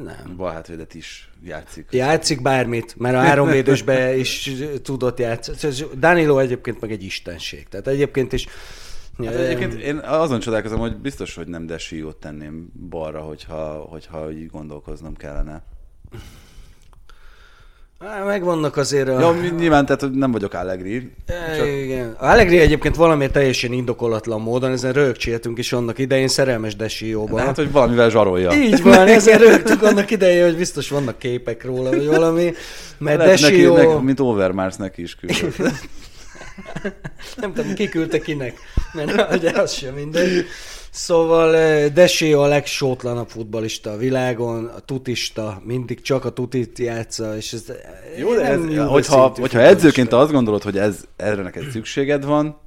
[0.05, 0.37] Nem.
[0.37, 1.87] Bal hátvédet is játszik.
[1.91, 5.75] Játszik bármit, mert a háromvédősbe is tudott játszani.
[5.99, 7.69] Danilo egyébként meg egy istenség.
[7.69, 8.47] Tehát egyébként is...
[9.19, 14.51] Hát egyébként én azon csodálkozom, hogy biztos, hogy nem Desiót tenném balra, hogyha, hogyha így
[14.51, 15.63] gondolkoznom kellene.
[18.27, 19.21] Megvannak azért a...
[19.21, 21.11] Ja, nyilván, tehát nem vagyok Allegri.
[21.27, 21.57] Csak...
[21.57, 22.17] Csak Igen.
[22.19, 27.37] Allegri egyébként valamiért teljesen indokolatlan módon, ezen rögcséltünk is annak idején szerelmes Desióban.
[27.37, 28.53] de hát, hogy valamivel zsarolja.
[28.53, 32.53] Így van, ezen rögtük annak idején, hogy biztos vannak képek róla, vagy valami.
[32.99, 33.77] Mert Lehet neki, Desio...
[33.77, 35.57] neki, mint Overmars neki is küldött.
[37.41, 38.59] Nem tudom, ki küldte kinek,
[38.93, 40.47] mert ugye az sem mindegy.
[40.97, 41.51] Szóval
[41.89, 47.73] Desio a legsótlanabb futbalista a világon, a tutista, mindig csak a tutit játsza, és ez
[48.19, 52.59] Jó, de ez, Juve hogyha, hogyha edzőként azt gondolod, hogy ez, erre neked szükséged van,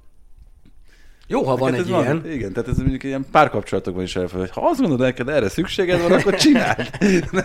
[1.28, 2.26] Jó, ha van egy ilyen.
[2.32, 6.02] Igen, tehát ez mondjuk ilyen párkapcsolatokban is elfel, hogy ha azt gondolod, neked erre szükséged
[6.02, 6.90] van, akkor csináld.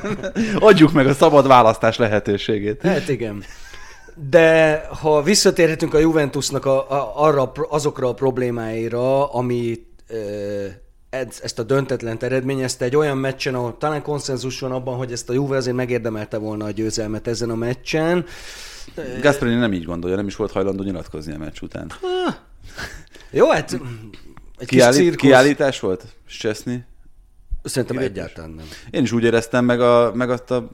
[0.68, 2.82] Adjuk meg a szabad választás lehetőségét.
[2.82, 3.44] Hát igen.
[4.30, 9.93] De ha visszatérhetünk a Juventusnak a, a, arra, azokra a problémáira, ami ö, ez-
[11.42, 15.32] ezt a döntetlen eredményezte egy olyan meccsen, ahol talán konszenzus van abban, hogy ezt a
[15.32, 18.24] Juve azért megérdemelte volna a győzelmet ezen a meccsen.
[19.20, 21.92] Gasperini nem így gondolja, nem is volt hajlandó nyilatkozni a meccs után.
[23.30, 23.80] Jó, hát egy
[24.58, 25.20] kis Kiállít, cirkusz.
[25.20, 26.04] kiállítás volt?
[26.38, 26.84] Cseszni?
[27.62, 28.24] Szerintem Kiállítás?
[28.24, 28.66] egyáltalán nem.
[28.90, 30.70] Én is úgy éreztem meg, a, meg azt a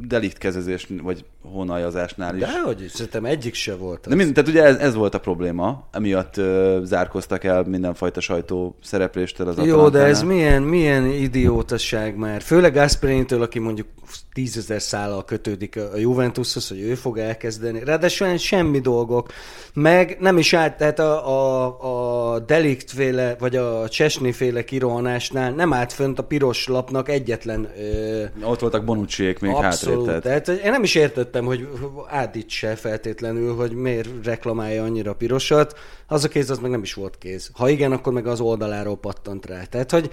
[0.00, 2.40] deliktkezezés, vagy honajazásnál is.
[2.40, 4.08] De hogy szerintem egyik se volt.
[4.08, 8.76] De mind, tehát ugye ez, ez volt a probléma, emiatt uh, zárkoztak el mindenfajta sajtó
[8.82, 12.42] szerepléstől az Jó, de ez milyen, milyen idiótaság már.
[12.42, 13.86] Főleg Gasperintől, aki mondjuk
[14.32, 17.84] tízezer szállal kötődik a Juventushoz, hogy ő fog elkezdeni.
[17.84, 19.32] Ráadásul semmi dolgok.
[19.74, 25.50] Meg nem is állt, tehát a, a, a Delikt féle, vagy a Csesni féle kirohanásnál
[25.50, 29.54] nem állt fönt a piros lapnak egyetlen ö, Ott voltak Bonucciék még
[29.86, 30.22] Abszolút.
[30.22, 31.68] Tehát én nem is értettem, hogy
[32.08, 35.78] Ádit se feltétlenül, hogy miért reklamálja annyira pirosat.
[36.06, 37.50] Az a kéz, az meg nem is volt kéz.
[37.52, 39.64] Ha igen, akkor meg az oldaláról pattant rá.
[39.64, 40.10] Tehát, hogy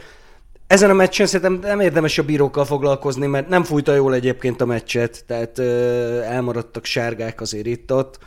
[0.68, 4.66] ezen a meccsen szerintem nem érdemes a bírókkal foglalkozni, mert nem fújta jól egyébként a
[4.66, 8.20] meccset, tehát ö, elmaradtak sárgák azért itt-ott,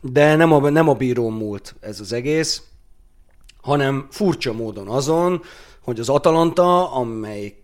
[0.00, 2.62] de nem a, nem a bíró múlt ez az egész,
[3.62, 5.42] hanem furcsa módon azon,
[5.82, 7.54] hogy az Atalanta, amely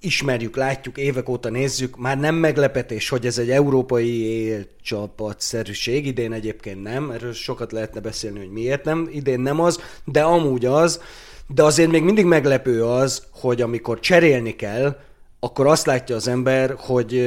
[0.00, 6.82] ismerjük, látjuk, évek óta nézzük, már nem meglepetés, hogy ez egy európai csapatszerűség, idén egyébként
[6.82, 11.00] nem, erről sokat lehetne beszélni, hogy miért nem, idén nem az, de amúgy az,
[11.46, 14.96] de azért még mindig meglepő az, hogy amikor cserélni kell,
[15.42, 17.18] akkor azt látja az ember, hogy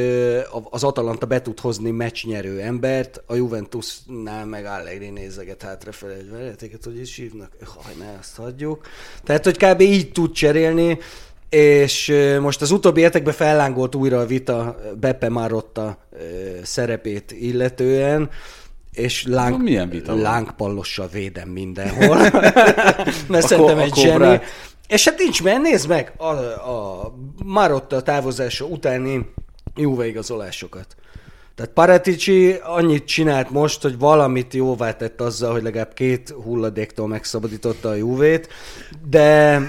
[0.70, 6.84] az Atalanta be tud hozni meccsnyerő embert, a Juventusnál meg Allegri nézeget hátrafelé, hogy veletéket,
[6.84, 8.88] hogy is hívnak, haj, ne, azt hagyjuk.
[9.24, 9.82] Tehát, hogy kb.
[9.82, 10.98] így tud cserélni,
[11.54, 15.98] és most az utóbbi hetekben fellángolt újra a vita Beppe Marotta
[16.64, 18.30] szerepét illetően,
[18.92, 22.18] és láng, Milyen vita lángpallossal védem mindenhol.
[23.30, 24.40] Mert szerintem egy zseni.
[24.88, 26.26] És hát nincs, mert nézd meg a,
[26.70, 27.14] a
[27.44, 29.34] Marotta távozása utáni
[29.76, 30.96] Juve igazolásokat.
[31.56, 37.90] Tehát Paratici annyit csinált most, hogy valamit jóvá tett azzal, hogy legalább két hulladéktól megszabadította
[37.90, 38.48] a Juvét,
[39.10, 39.62] de,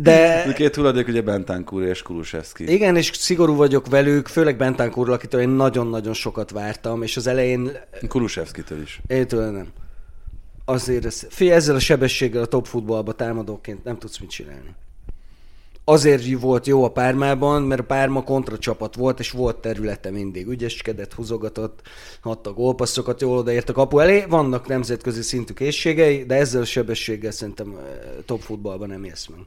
[0.00, 2.72] de A két hulladék ugye Bentancur és Kulusevski.
[2.72, 7.70] igen, és szigorú vagyok velük, főleg Bentancurral, akitől én nagyon-nagyon sokat vártam, és az elején
[8.08, 9.00] Kulusevskitől is.
[9.06, 9.66] én tőle nem.
[10.64, 14.74] Azért ez, fél ezzel a sebességgel a top futballba támadóként nem tudsz mit csinálni.
[15.84, 20.46] Azért volt jó a Pármában, mert a Párma kontracsapat volt, és volt területe mindig.
[20.46, 21.80] Ügyeskedett, húzogatott,
[22.22, 24.24] adta gólpasszokat, jól odaért a kapu elé.
[24.28, 27.84] Vannak nemzetközi szintű készségei, de ezzel a sebességgel szerintem eh,
[28.24, 29.40] top futballban nem érsz meg.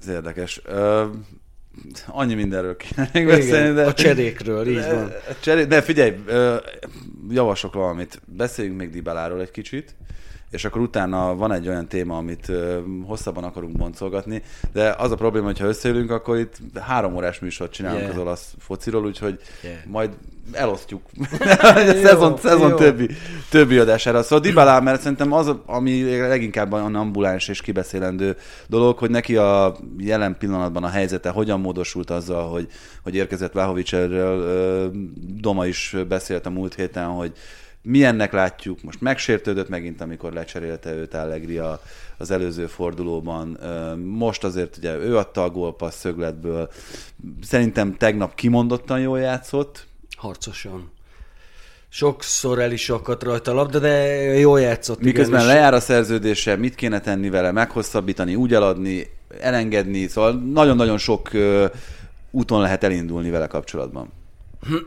[0.00, 0.60] Ez érdekes.
[0.68, 1.02] Uh,
[2.06, 3.84] annyi mindenről kéne még beszélni, de...
[3.84, 5.12] a cserékről, így van.
[5.28, 5.64] A Cseré...
[5.64, 6.56] De figyelj, ö,
[7.30, 8.20] javaslok valamit.
[8.26, 9.94] Beszéljünk még Dibaláról egy kicsit,
[10.50, 12.52] és akkor utána van egy olyan téma, amit
[13.06, 17.72] hosszabban akarunk boncolgatni, de az a probléma, hogy ha összeülünk, akkor itt három órás műsort
[17.72, 18.14] csinálunk Yeah.
[18.14, 19.76] az olasz fociról, úgyhogy Yeah.
[19.86, 20.10] majd
[20.52, 21.02] elosztjuk
[21.60, 22.76] a szezon, szezon jó.
[22.76, 23.08] többi,
[23.50, 24.22] többi adására.
[24.22, 28.36] Szóval Dybala, mert szerintem az, ami leginkább olyan ambuláns és kibeszélendő
[28.66, 32.68] dolog, hogy neki a jelen pillanatban a helyzete hogyan módosult azzal, hogy,
[33.02, 34.92] hogy érkezett Vlahovics erről.
[35.40, 37.32] Doma is beszélt a múlt héten, hogy
[37.82, 41.80] milyennek látjuk, most megsértődött megint, amikor lecserélte őt Allegri a,
[42.16, 43.58] az előző fordulóban.
[44.04, 46.70] Most azért ugye ő adta a gólpassz szögletből.
[47.42, 50.90] Szerintem tegnap kimondottan jól játszott, Harcosan.
[51.88, 53.94] Sokszor el is akadt rajta a labda, de
[54.38, 55.00] jól játszott.
[55.00, 60.98] Miközben igen, lejár a szerződése, mit kéne tenni vele, meghosszabbítani, úgy eladni, elengedni, szóval nagyon-nagyon
[60.98, 61.30] sok
[62.30, 64.12] úton lehet elindulni vele kapcsolatban.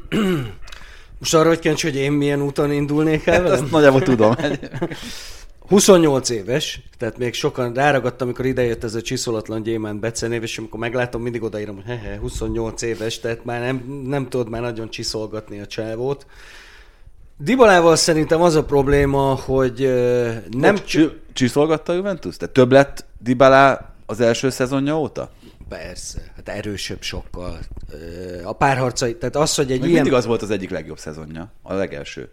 [1.23, 3.63] Most arra, hogy kíváncsi, hogy én milyen úton indulnék el Hát velem?
[3.63, 4.35] azt nagyjából tudom.
[5.67, 10.79] 28 éves, tehát még sokan ráragadtam, amikor idejött ez a csiszolatlan gyémánt becenév, és amikor
[10.79, 15.59] meglátom, mindig odaírom, hogy hehe, 28 éves, tehát már nem, nem tudod már nagyon csiszolgatni
[15.59, 16.25] a csávót.
[17.37, 19.79] Dibalával szerintem az a probléma, hogy
[20.49, 20.85] nem csak...
[20.85, 22.37] csi- csiszolgatta a Juventus?
[22.37, 25.29] Tehát több lett Dybala az első szezonja óta?
[25.69, 27.59] Persze, hát erősebb sokkal.
[28.43, 30.01] A párharcai, tehát az, hogy egy Még ilyen...
[30.01, 32.29] mindig az volt az egyik legjobb szezonja, a legelső.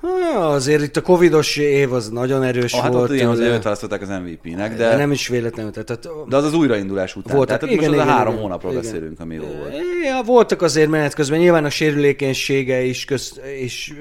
[0.00, 3.12] Ha, azért itt a covidos év az nagyon erős Ah, hát volt.
[3.12, 3.46] igen, tőle.
[3.48, 5.72] az őt választották az MVP-nek, de nem is véletlenül.
[5.72, 7.36] Tehát, de az az újraindulás után.
[7.36, 8.84] Voltak, Tehát igen, most az igen, a három igen, hónapról igen.
[8.84, 9.74] beszélünk, ami jó volt.
[10.04, 11.38] Ja, voltak azért menet közben.
[11.38, 13.94] Nyilván a sérülékenysége is, köz, is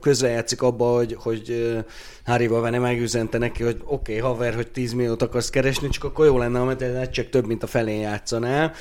[0.00, 1.76] közrejátszik abba, hogy, hogy
[2.24, 6.26] Harry Bavene megüzente neki, hogy oké, okay, haver, hogy 10 milliót akarsz keresni, csak akkor
[6.26, 8.72] jó lenne, ha csak több, mint a felén játszanál.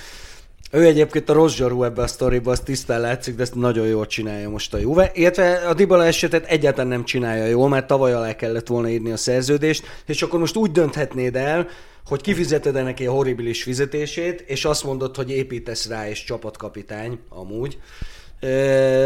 [0.72, 4.06] Ő egyébként a rossz zsarú ebbe a sztoriba, az tisztán látszik, de ezt nagyon jól
[4.06, 5.12] csinálja most a Juve.
[5.14, 9.18] Illetve a Dybala esetet egyáltalán nem csinálja jól, mert tavaly alá kellett volna írni a
[9.18, 11.68] szerződést, és akkor most úgy dönthetnéd el,
[12.06, 17.20] hogy kifizeted -e neki a horribilis fizetését, és azt mondod, hogy építesz rá, és csapatkapitány,
[17.30, 17.78] amúgy.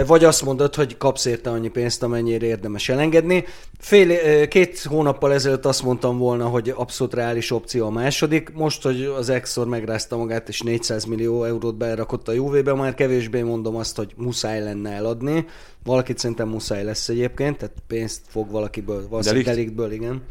[0.06, 3.46] Vagy azt mondod, hogy kapsz érte annyi pénzt, amennyire érdemes elengedni.
[3.79, 8.54] Fél, két hónappal ezelőtt azt mondtam volna, hogy abszolút reális opció a második.
[8.54, 13.42] Most, hogy az Exor megrázta magát, és 400 millió eurót berakott a Juve-be, már kevésbé
[13.42, 15.46] mondom azt, hogy muszáj lenne eladni.
[15.84, 20.21] Valakit szerintem muszáj lesz egyébként, tehát pénzt fog valakiből, valószínűleg Delikből, igen.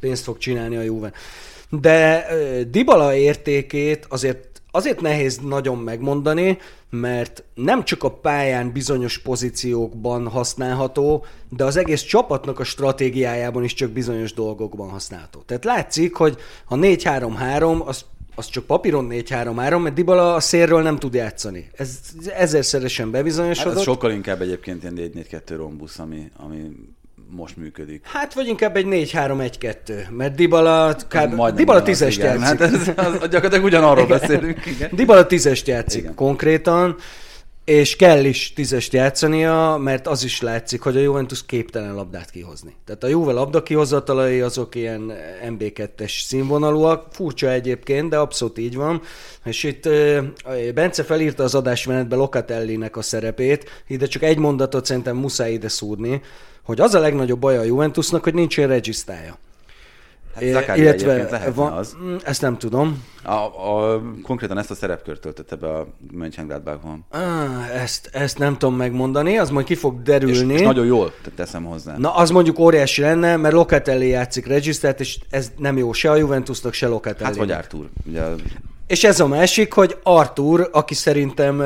[0.00, 1.12] Pénzt fog csinálni a Juve.
[1.70, 2.26] De
[2.70, 6.58] Dybala értékét azért azért nehéz nagyon megmondani,
[6.90, 13.74] mert nem csak a pályán bizonyos pozíciókban használható, de az egész csapatnak a stratégiájában is
[13.74, 15.40] csak bizonyos dolgokban használható.
[15.46, 18.04] Tehát látszik, hogy a 4-3-3 az
[18.34, 21.70] az csak papíron 4-3-3, mert Dybala a szélről nem tud játszani.
[21.72, 22.00] Ez
[22.34, 23.72] ezerszeresen bebizonyosodott.
[23.72, 26.70] Hát ez sokkal inkább egyébként ilyen 4-4-2 rombusz, ami, ami
[27.30, 28.06] most működik.
[28.06, 31.54] Hát vagy inkább egy 4-3-1-2, mert Dybala, kb.
[31.54, 32.42] Dybala tízest játszik.
[32.42, 34.18] Hát ez, az, gyakorlatilag ugyanarról igen.
[34.18, 34.66] beszélünk.
[34.66, 34.90] Igen.
[34.92, 36.14] Dybala tízest játszik igen.
[36.14, 36.96] konkrétan,
[37.70, 42.74] és kell is tízest játszania, mert az is látszik, hogy a Juventus képtelen labdát kihozni.
[42.84, 45.12] Tehát a Juve labda kihozatalai azok ilyen
[45.48, 49.02] MB2-es színvonalúak, furcsa egyébként, de abszolút így van.
[49.44, 49.88] És itt
[50.74, 56.22] Bence felírta az adásmenetbe Locatelli-nek a szerepét, ide csak egy mondatot szerintem muszáj ide szúrni,
[56.70, 59.38] hogy az a legnagyobb baj a Juventusnak, hogy nincsen regisztája.
[60.34, 61.96] Hát illetve van, az.
[62.02, 63.04] Mm, ezt nem tudom.
[63.22, 67.06] A, a, konkrétan ezt a szerepkört töltötte be a Mönchengladbachban.
[67.10, 70.52] Ah, ezt, ezt nem tudom megmondani, az majd ki fog derülni.
[70.52, 71.96] És, és nagyon jól teszem hozzá.
[71.98, 76.16] Na, az mondjuk óriási lenne, mert Locatelli játszik regisztrált, és ez nem jó se a
[76.16, 77.24] Juventusnak, se Locatelli.
[77.24, 77.88] Hát vagy Artur.
[78.06, 78.22] Ugye...
[78.86, 81.62] És ez a másik, hogy Artur, aki szerintem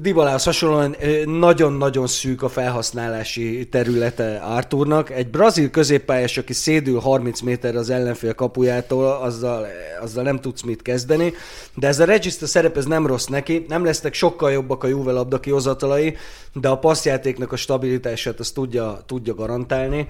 [0.00, 5.10] Dibalához hasonlóan nagyon-nagyon szűk a felhasználási területe Arturnak.
[5.10, 9.66] Egy brazil középpályás, aki szédül 30 méter az ellenfél kapujától, azzal,
[10.00, 11.32] azzal nem tudsz mit kezdeni.
[11.74, 13.64] De ez a Regista szerep, ez nem rossz neki.
[13.68, 16.16] Nem lesznek sokkal jobbak a Juve labda kihozatalai,
[16.52, 20.06] de a passzjátéknak a stabilitását azt tudja, tudja garantálni.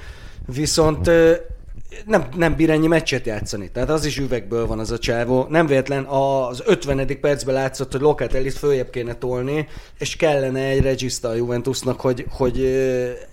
[0.47, 1.11] Viszont
[2.07, 3.71] nem, nem bír ennyi meccset játszani.
[3.71, 5.47] Tehát az is üvegből van az a csávó.
[5.49, 7.21] Nem véletlen az 50.
[7.21, 9.69] percben látszott, hogy Locatellit följebb kéne tolni,
[9.99, 12.65] és kellene egy regista a Juventusnak, hogy, hogy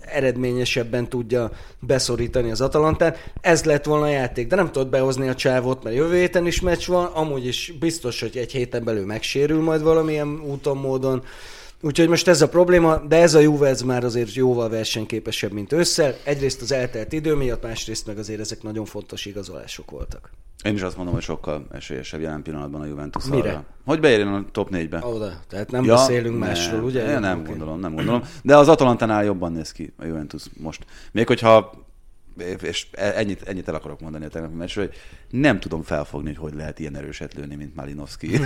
[0.00, 1.50] eredményesebben tudja
[1.80, 3.30] beszorítani az Atalantát.
[3.40, 6.60] Ez lett volna a játék, de nem tudott behozni a csávót, mert jövő héten is
[6.60, 11.24] meccs van, amúgy is biztos, hogy egy héten belül megsérül majd valamilyen úton, módon.
[11.80, 15.72] Úgyhogy most ez a probléma, de ez a Juve ez már azért jóval versenyképesebb, mint
[15.72, 16.14] ősszel.
[16.24, 20.30] Egyrészt az eltelt idő miatt, másrészt meg azért ezek nagyon fontos igazolások voltak.
[20.64, 23.50] Én is azt mondom, hogy sokkal esélyesebb jelen pillanatban a Juventus Mire?
[23.50, 23.64] arra.
[23.84, 25.06] Hogy beérjen a top 4-be.
[25.06, 27.12] Oda, tehát nem ja, beszélünk ne, másról, ugye?
[27.12, 27.50] Én nem okay.
[27.50, 28.22] gondolom, nem gondolom.
[28.42, 30.84] De az Atalantánál jobban néz ki a Juventus most.
[31.12, 31.85] Még hogyha
[32.62, 34.96] és ennyit, ennyit el akarok mondani a tegnapi meccsről, hogy
[35.40, 38.30] nem tudom felfogni, hogy hogy lehet ilyen erőset lőni, mint Malinowski.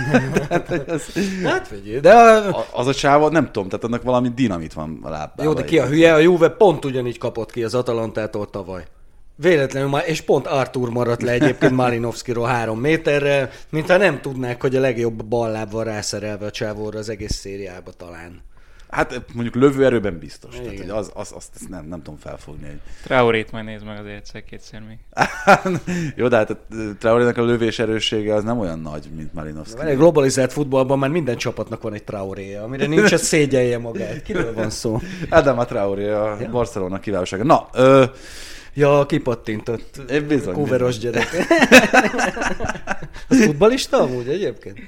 [0.87, 1.13] az,
[1.43, 2.65] hát figyelj, de a...
[2.71, 5.45] az a csáva, nem tudom, tehát annak valami dinamit van a lábában.
[5.45, 6.13] Jó, de ki a hülye?
[6.13, 8.85] A Juve pont ugyanígy kapott ki az Atalantától tavaly.
[9.35, 14.75] Véletlenül már, és pont Artur maradt le egyébként Malinovskiról három méterre, mintha nem tudnák, hogy
[14.75, 18.41] a legjobb balláb van rászerelve a csávóra az egész szériába talán.
[18.91, 20.53] Hát mondjuk lövőerőben biztos.
[20.53, 20.63] Igen.
[20.63, 22.67] Tehát, hogy az, az, azt nem, nem tudom felfogni.
[22.67, 22.79] Hogy...
[23.03, 24.97] Traorét majd nézd meg azért egyszer kétszer még.
[26.15, 26.57] Jó, de hát a
[26.99, 29.85] Traorének a lövés erőssége az nem olyan nagy, mint Malinowski.
[29.85, 34.21] Egy globalizált futballban már minden csapatnak van egy Traoréja, amire nincs a szégyelje magát.
[34.21, 34.99] Kiről van szó?
[35.29, 36.49] Adam a Traoré, a ja.
[36.49, 37.43] Barcelona kiválósága.
[37.43, 38.05] Na, ö...
[38.73, 40.01] Ja, kipattintott.
[40.09, 40.53] Én bizony.
[40.53, 41.27] Kuveros gyerek.
[43.29, 44.79] Az futbalista amúgy egyébként?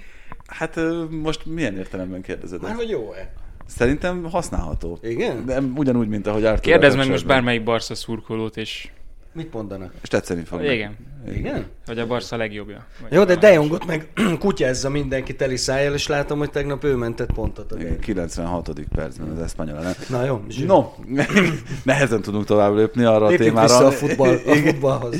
[0.47, 0.79] Hát
[1.09, 2.61] most milyen értelemben kérdezed?
[2.61, 3.33] Már hogy jó-e?
[3.67, 4.97] Szerintem használható.
[5.01, 5.45] Igen?
[5.45, 6.59] De ugyanúgy, mint ahogy Arthur.
[6.61, 8.89] Kérdezd meg most bármelyik Barca szurkolót, és
[9.33, 9.93] Mit mondanak?
[10.01, 10.63] És tetszeni fog.
[10.63, 10.95] Igen.
[11.35, 11.65] Igen?
[11.85, 12.85] Hogy a Barca legjobbja.
[13.09, 14.07] Jó, de De Jongot meg
[14.39, 17.71] kutyázza mindenki teli szájjal, és látom, hogy tegnap ő mentett pontot.
[17.71, 18.69] A Igen, 96.
[18.95, 20.43] percben az Espanyol Na jó.
[20.49, 20.65] Zsír.
[20.65, 20.91] No,
[21.83, 23.67] nehezen tudunk tovább lépni arra Lépjük a témára.
[23.67, 25.15] vissza a, futball, a futballhoz.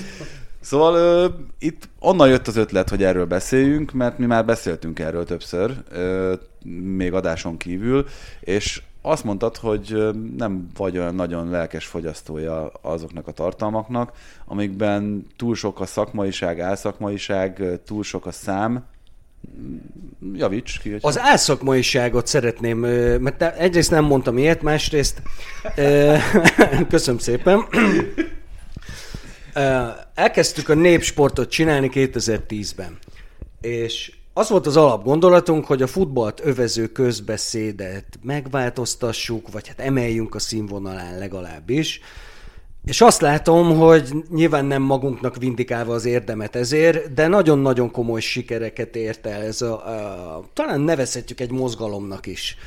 [0.64, 5.26] Szóval uh, itt onnan jött az ötlet, hogy erről beszéljünk, mert mi már beszéltünk erről
[5.26, 6.34] többször, uh,
[6.82, 8.06] még adáson kívül,
[8.40, 14.12] és azt mondtad, hogy nem vagy olyan nagyon lelkes fogyasztója azoknak a tartalmaknak,
[14.46, 18.86] amikben túl sok a szakmaiság, álszakmaiság, túl sok a szám,
[20.34, 20.98] Javíts ki.
[21.02, 22.78] Az álszakmaiságot szeretném,
[23.20, 25.22] mert egyrészt nem mondtam ilyet, másrészt
[26.90, 27.66] köszönöm szépen.
[30.14, 32.98] Elkezdtük a népsportot csinálni 2010-ben,
[33.62, 40.40] és az volt az alapgondolatunk, hogy a futballt övező közbeszédet megváltoztassuk, vagy hát emeljünk a
[40.40, 42.00] színvonalán legalábbis.
[42.86, 48.96] És azt látom, hogy nyilván nem magunknak vindikálva az érdemet ezért, de nagyon-nagyon komoly sikereket
[48.96, 52.58] ért el ez a, a talán nevezhetjük egy mozgalomnak is.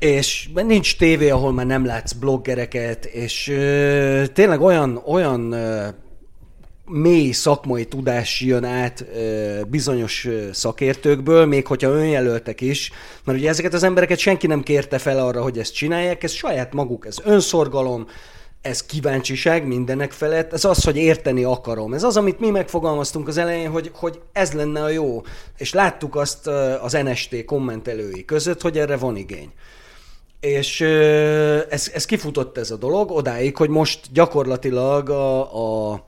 [0.00, 5.86] És nincs tévé, ahol már nem látsz bloggereket, és ö, tényleg olyan, olyan ö,
[6.86, 12.92] mély szakmai tudás jön át ö, bizonyos szakértőkből, még hogyha önjelöltek is,
[13.24, 16.72] mert ugye ezeket az embereket senki nem kérte fel arra, hogy ezt csinálják, ez saját
[16.72, 18.06] maguk, ez önszorgalom,
[18.62, 21.94] ez kíváncsiság mindenek felett, ez az, hogy érteni akarom.
[21.94, 25.22] Ez az, amit mi megfogalmaztunk az elején, hogy, hogy ez lenne a jó.
[25.56, 26.46] És láttuk azt
[26.82, 29.52] az NST kommentelői között, hogy erre van igény.
[30.40, 36.04] És ez, ez kifutott ez a dolog odáig, hogy most gyakorlatilag a, a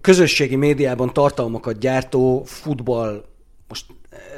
[0.00, 3.24] közösségi médiában tartalmakat gyártó futball,
[3.68, 3.86] most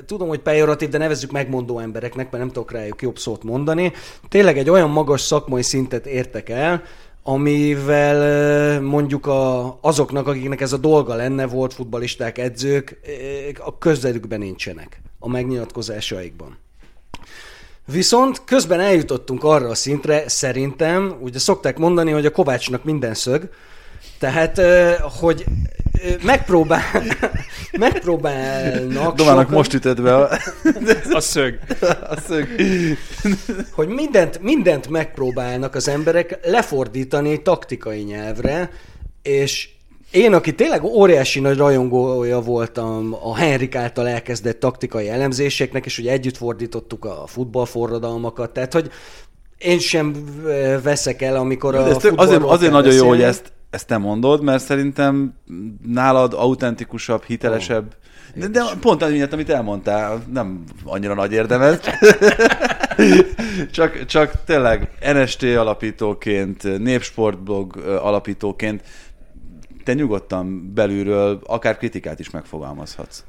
[0.07, 3.93] tudom, hogy pejoratív, de nevezzük megmondó embereknek, mert nem tudok rájuk jobb szót mondani.
[4.29, 6.83] Tényleg egy olyan magas szakmai szintet értek el,
[7.23, 13.01] amivel mondjuk a, azoknak, akiknek ez a dolga lenne, volt futbalisták, edzők,
[13.59, 16.59] a közelükben nincsenek a megnyilatkozásaikban.
[17.93, 23.49] Viszont közben eljutottunk arra a szintre, szerintem, ugye szokták mondani, hogy a Kovácsnak minden szög,
[24.19, 24.61] tehát,
[25.21, 25.45] hogy
[26.23, 26.83] megpróbál,
[27.79, 30.29] megpróbálnak Domának sokan, most ütött be a,
[31.11, 31.59] A szög.
[32.09, 32.49] a szög.
[33.71, 38.71] hogy mindent, mindent megpróbálnak az emberek lefordítani taktikai nyelvre,
[39.23, 39.69] és
[40.11, 46.07] én, aki tényleg óriási nagy rajongója voltam a Henrik által elkezdett taktikai elemzéseknek, és hogy
[46.07, 48.91] együtt fordítottuk a futballforradalmakat, tehát hogy
[49.59, 50.15] én sem
[50.83, 53.25] veszek el, amikor a ezt azért, azért nagyon jó, hogy beszélni.
[53.25, 55.35] ezt, ezt te mondod, mert szerintem
[55.87, 57.95] nálad autentikusabb, hitelesebb,
[58.35, 61.79] de, de pont az miatt, amit elmondtál, nem annyira nagy érdemes.
[63.73, 68.83] csak, csak tényleg NST alapítóként, népsportblog ö, alapítóként
[69.89, 73.23] te nyugodtan belülről akár kritikát is megfogalmazhatsz.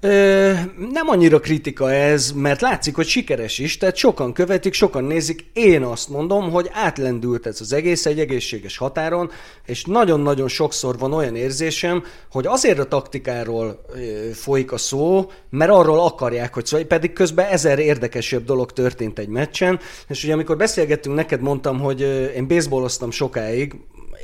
[0.00, 0.52] Ö,
[0.92, 5.50] nem annyira kritika ez, mert látszik, hogy sikeres is, tehát sokan követik, sokan nézik.
[5.52, 9.30] Én azt mondom, hogy átlendült ez az egész egy egészséges határon,
[9.66, 15.70] és nagyon-nagyon sokszor van olyan érzésem, hogy azért a taktikáról ö, folyik a szó, mert
[15.70, 20.56] arról akarják, hogy szó, pedig közben ezer érdekesebb dolog történt egy meccsen, és ugye amikor
[20.56, 22.00] beszélgettünk, neked mondtam, hogy
[22.36, 23.74] én baseballoztam sokáig,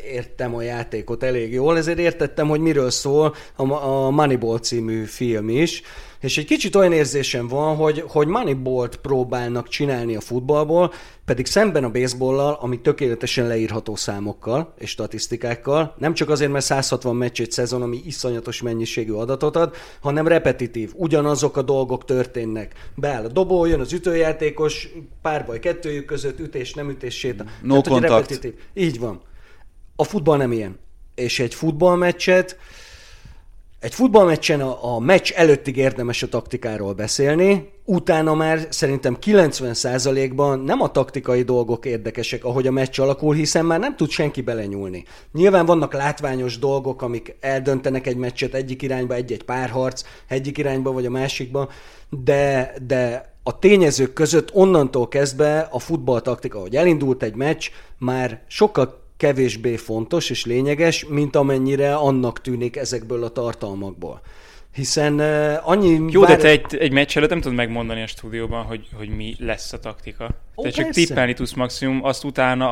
[0.06, 5.82] értem a játékot elég jól, ezért értettem, hogy miről szól a, Moneyball című film is,
[6.20, 10.92] és egy kicsit olyan érzésem van, hogy, hogy Moneyballt próbálnak csinálni a futballból,
[11.24, 17.16] pedig szemben a baseballlal, ami tökéletesen leírható számokkal és statisztikákkal, nem csak azért, mert 160
[17.16, 20.92] meccs egy szezon, ami iszonyatos mennyiségű adatot ad, hanem repetitív.
[20.94, 22.90] Ugyanazok a dolgok történnek.
[22.94, 24.88] Beáll a dobó, jön az ütőjátékos,
[25.22, 27.44] párbaj kettőjük között, ütés, nem ütés, séta.
[27.62, 28.54] No repetitív.
[28.74, 29.20] Így van.
[29.96, 30.78] A futball nem ilyen.
[31.14, 32.58] És egy futballmeccset,
[33.80, 40.80] egy futballmeccsen a, a meccs előttig érdemes a taktikáról beszélni, utána már szerintem 90%-ban nem
[40.80, 45.04] a taktikai dolgok érdekesek, ahogy a meccs alakul, hiszen már nem tud senki belenyúlni.
[45.32, 51.06] Nyilván vannak látványos dolgok, amik eldöntenek egy meccset egyik irányba, egy-egy párharc, egyik irányba vagy
[51.06, 51.68] a másikba,
[52.24, 57.68] de, de a tényezők között onnantól kezdve a futballtaktika, hogy elindult egy meccs,
[57.98, 64.20] már sokkal kevésbé fontos és lényeges, mint amennyire annak tűnik ezekből a tartalmakból.
[64.74, 66.12] Hiszen uh, annyi...
[66.12, 69.08] Jó, de vár- te egy, egy meccs előtt nem tudod megmondani a stúdióban, hogy, hogy
[69.08, 70.30] mi lesz a taktika.
[70.56, 71.04] Ó, te csak persze.
[71.04, 72.68] tippelni tudsz maximum, azt utána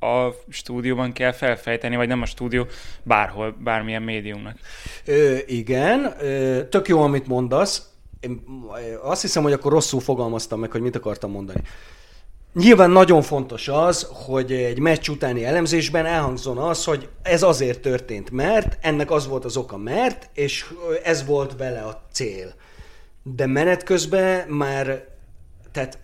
[0.00, 2.66] a stúdióban kell felfejteni, vagy nem a stúdió,
[3.02, 4.58] bárhol, bármilyen médiumnak.
[5.04, 7.90] Ö, igen, ö, tök jó, amit mondasz.
[8.20, 8.42] Én
[9.02, 11.60] azt hiszem, hogy akkor rosszul fogalmaztam meg, hogy mit akartam mondani.
[12.58, 18.30] Nyilván nagyon fontos az, hogy egy meccs utáni elemzésben elhangzon az, hogy ez azért történt,
[18.30, 20.64] mert, ennek az volt az oka, mert, és
[21.02, 22.54] ez volt vele a cél.
[23.22, 25.04] De menet közben már,
[25.72, 25.98] tehát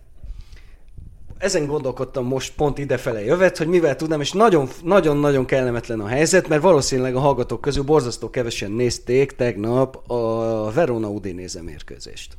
[1.38, 6.48] ezen gondolkodtam most pont idefele jövet, hogy mivel tudnám, és nagyon- nagyon-nagyon kellemetlen a helyzet,
[6.48, 12.36] mert valószínűleg a hallgatók közül borzasztó kevesen nézték tegnap a Verona Udinéze mérkőzést.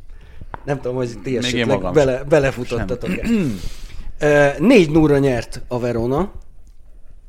[0.66, 3.28] Nem tudom, hogy ti esetleg bele, belefutottatok-e.
[4.60, 6.32] Négy núra nyert a Verona.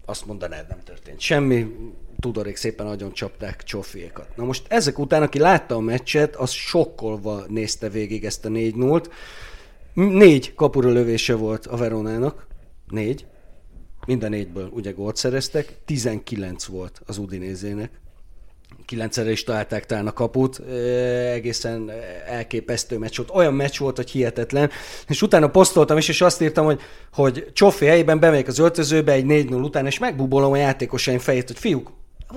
[0.05, 1.66] Azt mondanád, nem történt semmi.
[2.20, 4.36] Tudorék szépen nagyon csapták csofiékat.
[4.36, 8.74] Na most ezek után, aki látta a meccset, az sokkolva nézte végig ezt a négy
[8.74, 9.11] núlt.
[9.95, 12.47] Négy kapura lövése volt a Veronának.
[12.88, 13.26] Négy.
[14.07, 15.78] Minden négyből ugye gólt szereztek.
[15.84, 18.01] 19 volt az Udinézének.
[18.87, 20.59] Kilencszerre is találták talán a kaput,
[21.32, 21.91] egészen
[22.26, 23.30] elképesztő meccs volt.
[23.32, 24.70] Olyan meccs volt, hogy hihetetlen.
[25.09, 26.80] És utána posztoltam is, és azt írtam, hogy,
[27.12, 31.59] hogy Csofi helyében bemegyek az öltözőbe egy 4-0 után, és megbubolom a játékosaim fejét, hogy
[31.59, 31.91] fiúk,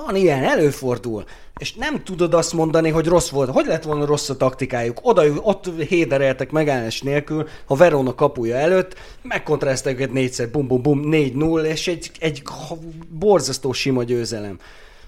[0.06, 1.24] van ilyen, előfordul.
[1.58, 3.50] És nem tudod azt mondani, hogy rossz volt.
[3.50, 5.00] Hogy lett volna rossz a taktikájuk?
[5.02, 11.02] Oda, ott hédereltek megállás nélkül, a Verona kapuja előtt, megkontrázták őket négyszer, bum, bum, bum,
[11.06, 12.42] 4-0, és egy, egy
[13.10, 14.60] borzasztó sima győzelem.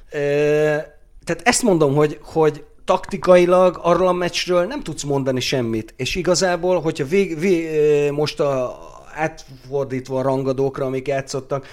[0.09, 5.93] E, tehát ezt mondom, hogy, hogy taktikailag arról a meccsről nem tudsz mondani semmit.
[5.97, 8.80] És igazából, hogyha vég, vég, most a,
[9.15, 11.65] átfordítva a rangadókra, amik játszottak,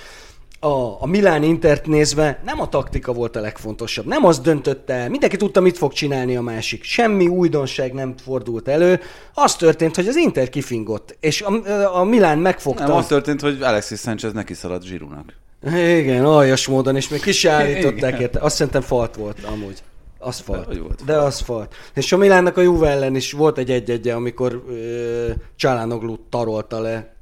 [0.61, 4.07] a, a Milán Intert nézve nem a taktika volt a legfontosabb.
[4.07, 5.09] Nem az döntötte el.
[5.09, 6.84] Mindenki tudta, mit fog csinálni a másik.
[6.84, 9.01] Semmi újdonság nem fordult elő.
[9.34, 12.86] Az történt, hogy az Inter kifingott, és a, a Milán megfogta.
[12.86, 15.32] Nem, az történt, hogy Alexis Sanchez neki szaladt Zsirunak.
[15.74, 18.38] Igen, aljas módon, és még ki se állították érte.
[18.38, 19.82] Azt szerintem falt volt amúgy.
[20.18, 20.68] Az falt.
[20.68, 21.04] De, volt.
[21.04, 21.74] De az falt.
[21.94, 27.14] És a Milánnak a Juve ellen is volt egy egy amikor ö, Csalánoglu tarolta le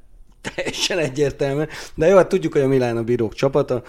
[0.55, 1.63] teljesen egyértelmű.
[1.95, 3.81] De jó, hát tudjuk, hogy a Milán a bírók csapata.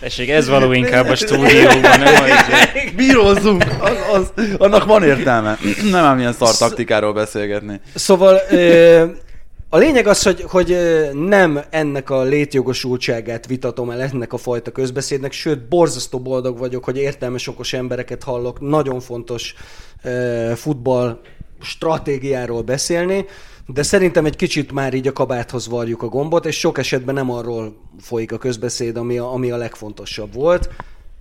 [0.00, 2.26] Tessék, ez való inkább a stúdióban, nem a
[2.96, 3.64] Bírózzunk!
[3.80, 5.58] Az, az, annak van értelme.
[5.90, 7.80] Nem ám ilyen szar taktikáról beszélgetni.
[7.94, 8.40] Szóval
[9.74, 10.78] a lényeg az, hogy, hogy
[11.12, 16.96] nem ennek a létjogosultságát vitatom el ennek a fajta közbeszédnek, sőt, borzasztó boldog vagyok, hogy
[16.96, 19.54] értelmes, okos embereket hallok, nagyon fontos
[20.54, 21.20] futball
[21.60, 23.24] stratégiáról beszélni,
[23.66, 27.30] de szerintem egy kicsit már így a kabáthoz varjuk a gombot, és sok esetben nem
[27.30, 30.68] arról folyik a közbeszéd, ami a, ami a legfontosabb volt,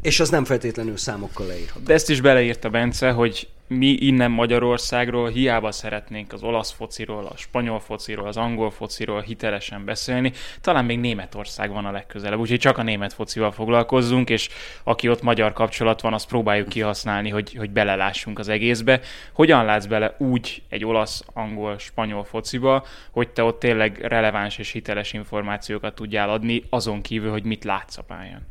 [0.03, 1.85] és az nem feltétlenül számokkal leírható.
[1.85, 7.37] De ezt is beleírta Bence, hogy mi innen Magyarországról hiába szeretnénk az olasz fociról, a
[7.37, 10.31] spanyol fociról, az angol fociról hitelesen beszélni,
[10.61, 14.49] talán még Németország van a legközelebb, úgyhogy csak a német focival foglalkozzunk, és
[14.83, 18.99] aki ott magyar kapcsolat van, azt próbáljuk kihasználni, hogy, hogy belelássunk az egészbe.
[19.33, 24.71] Hogyan látsz bele úgy egy olasz, angol, spanyol fociba, hogy te ott tényleg releváns és
[24.71, 28.47] hiteles információkat tudjál adni, azon kívül, hogy mit látsz a pályán?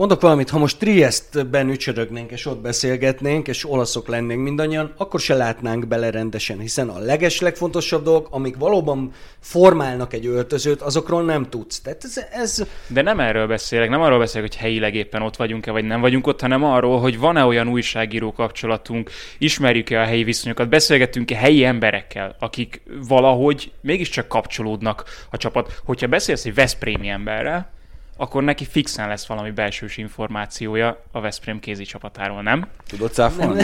[0.00, 5.34] Mondok valamit, ha most Triestben ücsörögnénk, és ott beszélgetnénk, és olaszok lennénk mindannyian, akkor se
[5.34, 11.48] látnánk bele rendesen, hiszen a leges legfontosabb dolgok, amik valóban formálnak egy öltözőt, azokról nem
[11.48, 11.80] tudsz.
[11.80, 12.66] Tehát ez, ez...
[12.88, 16.26] De nem erről beszélek, nem arról beszélek, hogy helyileg éppen ott vagyunk-e, vagy nem vagyunk
[16.26, 22.36] ott, hanem arról, hogy van-e olyan újságíró kapcsolatunk, ismerjük-e a helyi viszonyokat, beszélgetünk-e helyi emberekkel,
[22.38, 25.80] akik valahogy mégiscsak kapcsolódnak a csapat.
[25.84, 27.78] Hogyha beszélsz egy Veszprémi emberrel,
[28.20, 32.66] akkor neki fixen lesz valami belsős információja a Veszprém kézi csapatáról, nem?
[32.88, 33.62] Tudod cáfolni?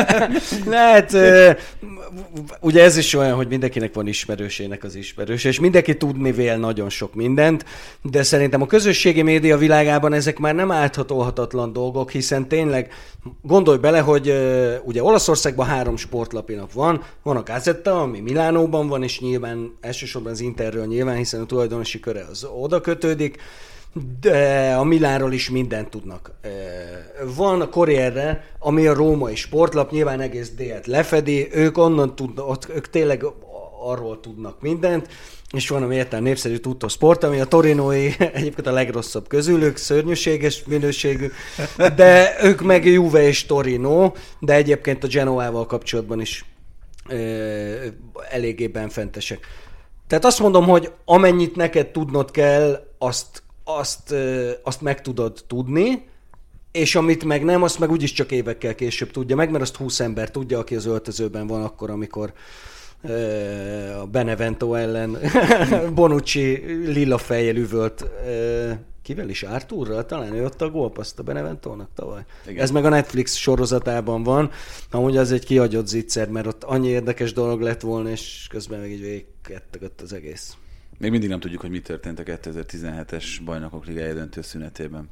[0.76, 1.16] Lehet,
[2.60, 6.90] ugye ez is olyan, hogy mindenkinek van ismerősének az ismerős, és mindenki tudni vél nagyon
[6.90, 7.64] sok mindent,
[8.02, 12.92] de szerintem a közösségi média világában ezek már nem áthatolhatatlan dolgok, hiszen tényleg
[13.40, 14.34] gondolj bele, hogy
[14.84, 20.40] ugye Olaszországban három sportlapinak van, van a Gazetta, ami Milánóban van, és nyilván elsősorban az
[20.40, 23.38] Interről nyilván, hiszen a tulajdonosi köre az oda kötődik,
[24.20, 26.32] de a Milánról is mindent tudnak.
[27.36, 32.90] Van a Corriere, ami a római sportlap, nyilván egész délt lefedi, ők onnan tudnak, ők
[32.90, 33.24] tényleg
[33.84, 35.08] arról tudnak mindent,
[35.52, 40.64] és van a értelme népszerű Tutto Sport, ami a Torinoi egyébként a legrosszabb közülük, szörnyűséges
[40.64, 41.30] minőségű,
[41.96, 46.44] de ők meg Juve és Torino, de egyébként a Genoával kapcsolatban is
[47.08, 47.16] e,
[48.30, 49.46] eléggé benfentesek.
[50.06, 53.41] Tehát azt mondom, hogy amennyit neked tudnod kell, azt
[53.76, 54.14] azt,
[54.62, 56.04] azt meg tudod tudni,
[56.72, 60.00] és amit meg nem, azt meg úgyis csak évekkel később tudja meg, mert azt 20
[60.00, 62.32] ember tudja, aki az öltözőben van akkor, amikor
[64.00, 65.18] a Benevento ellen
[65.94, 68.04] Bonucci lila fejjel üvölt
[69.02, 69.42] kivel is?
[69.42, 70.06] Arturral?
[70.06, 72.24] Talán ő ott a gólpaszt a Beneventónak tavaly.
[72.46, 72.62] Igen.
[72.62, 74.50] Ez meg a Netflix sorozatában van,
[74.90, 78.90] amúgy az egy kiagyott zicser, mert ott annyi érdekes dolog lett volna, és közben meg
[78.90, 80.56] így végigkettegett az egész.
[81.02, 85.08] Még mindig nem tudjuk, hogy mi történt a 2017-es bajnokok ligája döntő szünetében.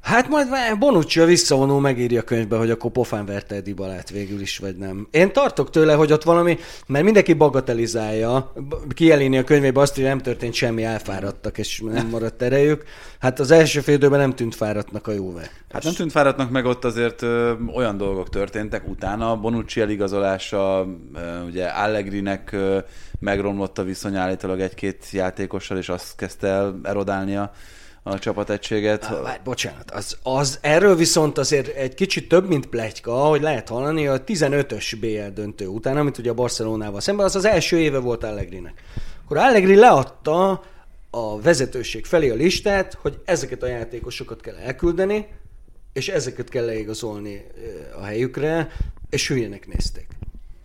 [0.00, 4.58] Hát majd Bonucci a visszavonó megírja a könyvbe, hogy akkor pofán verte Dibalát végül is,
[4.58, 5.08] vagy nem.
[5.10, 8.52] Én tartok tőle, hogy ott valami, mert mindenki bagatelizálja,
[8.94, 12.84] kielini a könyvébe azt, hogy nem történt semmi, elfáradtak, és nem maradt erejük.
[13.18, 15.50] Hát az első fél időben nem tűnt fáradtnak a jóve.
[15.72, 19.36] Hát nem tűnt fáradtnak, meg ott azért ö, olyan dolgok történtek utána.
[19.36, 22.78] Bonucci eligazolása, ö, ugye Allegrinek ö,
[23.20, 27.52] megromlott a viszony állítólag egy-két játékossal, és azt kezdte el erodálnia
[28.08, 29.04] a csapategységet.
[29.04, 33.68] Ah, várj, bocsánat, az, az, erről viszont azért egy kicsit több, mint plegyka, hogy lehet
[33.68, 37.98] hallani, a 15-ös BL döntő után, amit ugye a Barcelonával szemben, az az első éve
[37.98, 38.82] volt Allegrinek.
[39.24, 40.62] Akkor Allegri leadta
[41.10, 45.26] a vezetőség felé a listát, hogy ezeket a játékosokat kell elküldeni,
[45.92, 47.46] és ezeket kell leigazolni
[48.00, 48.70] a helyükre,
[49.10, 50.17] és hülyenek nézték.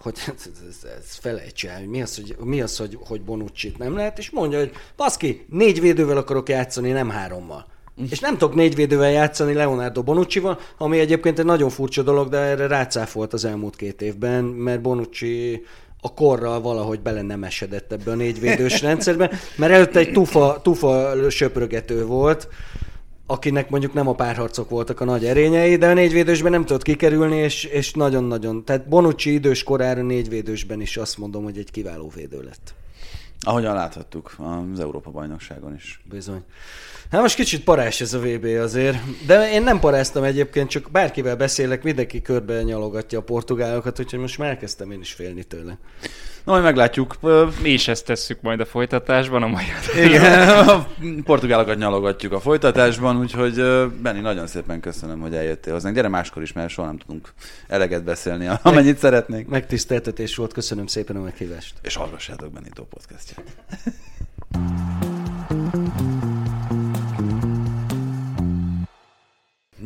[0.03, 3.95] Hogy ez, ez, ez felejts el, mi az, hogy, mi az hogy, hogy bonucci nem
[3.95, 7.65] lehet, és mondja, hogy baszki, négy védővel akarok játszani, nem hárommal.
[8.09, 12.37] És nem tudok négy védővel játszani Leonardo Bonucci-val, ami egyébként egy nagyon furcsa dolog, de
[12.37, 15.63] erre rácáfolt az elmúlt két évben, mert Bonucci
[16.01, 21.15] a korral valahogy bele nem esedett ebbe a négyvédős rendszerbe, mert előtte egy tufa, tufa
[21.29, 22.47] söprögető volt,
[23.33, 27.37] akinek mondjuk nem a párharcok voltak a nagy erényei, de a négyvédősben nem tudott kikerülni,
[27.37, 32.41] és, és nagyon-nagyon, tehát Bonucci idős korára négyvédősben is azt mondom, hogy egy kiváló védő
[32.41, 32.73] lett.
[33.39, 34.35] Ahogyan láthattuk
[34.71, 36.01] az Európa-bajnokságon is.
[36.09, 36.43] Bizony.
[37.11, 41.35] Hát most kicsit parás ez a VB azért, de én nem paráztam egyébként, csak bárkivel
[41.35, 45.77] beszélek, mindenki körbe nyalogatja a portugálokat, úgyhogy most már elkezdtem én is félni tőle.
[46.43, 47.15] Na, majd meglátjuk.
[47.61, 49.63] Mi is ezt tesszük majd a folytatásban, a mai
[49.95, 50.87] Igen, a
[51.23, 53.55] portugálokat nyalogatjuk a folytatásban, úgyhogy
[54.01, 55.95] Benni, nagyon szépen köszönöm, hogy eljöttél hozzánk.
[55.95, 57.33] Gyere máskor is, mert soha nem tudunk
[57.67, 59.47] eleget beszélni, amennyit szeretnénk.
[59.47, 61.73] Megtiszteltetés volt, köszönöm szépen a meghívást.
[61.81, 63.43] És hallgassátok Benito podcastját.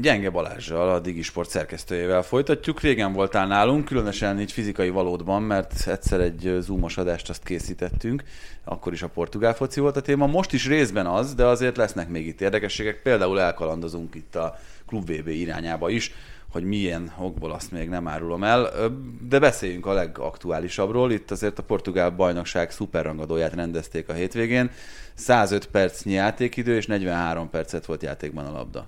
[0.02, 2.82] Gyenge Balázsjal, a Digisport szerkesztőjével folytatjuk.
[2.82, 8.24] Régen voltál nálunk, különösen így fizikai valódban, mert egyszer egy zoomos adást azt készítettünk,
[8.64, 10.26] akkor is a portugál foci volt a téma.
[10.28, 13.02] Most is részben az, de azért lesznek még itt érdekességek.
[13.02, 16.14] Például elkalandozunk itt a Klub VB irányába is,
[16.52, 18.70] hogy milyen okból azt még nem árulom el,
[19.30, 21.12] de beszéljünk a legaktuálisabbról.
[21.12, 24.72] Itt azért a portugál bajnokság szuperrangadóját rendezték a hétvégén.
[25.14, 28.88] 105 percnyi játékidő és 43 percet volt játékban a labda.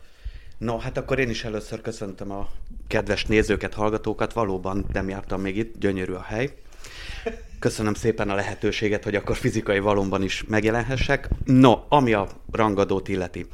[0.59, 2.49] No, hát akkor én is először köszöntöm a
[2.87, 4.33] kedves nézőket, hallgatókat.
[4.33, 6.53] Valóban nem jártam még itt, gyönyörű a hely.
[7.59, 11.27] Köszönöm szépen a lehetőséget, hogy akkor fizikai valomban is megjelenhessek.
[11.45, 13.45] No, ami a rangadót illeti.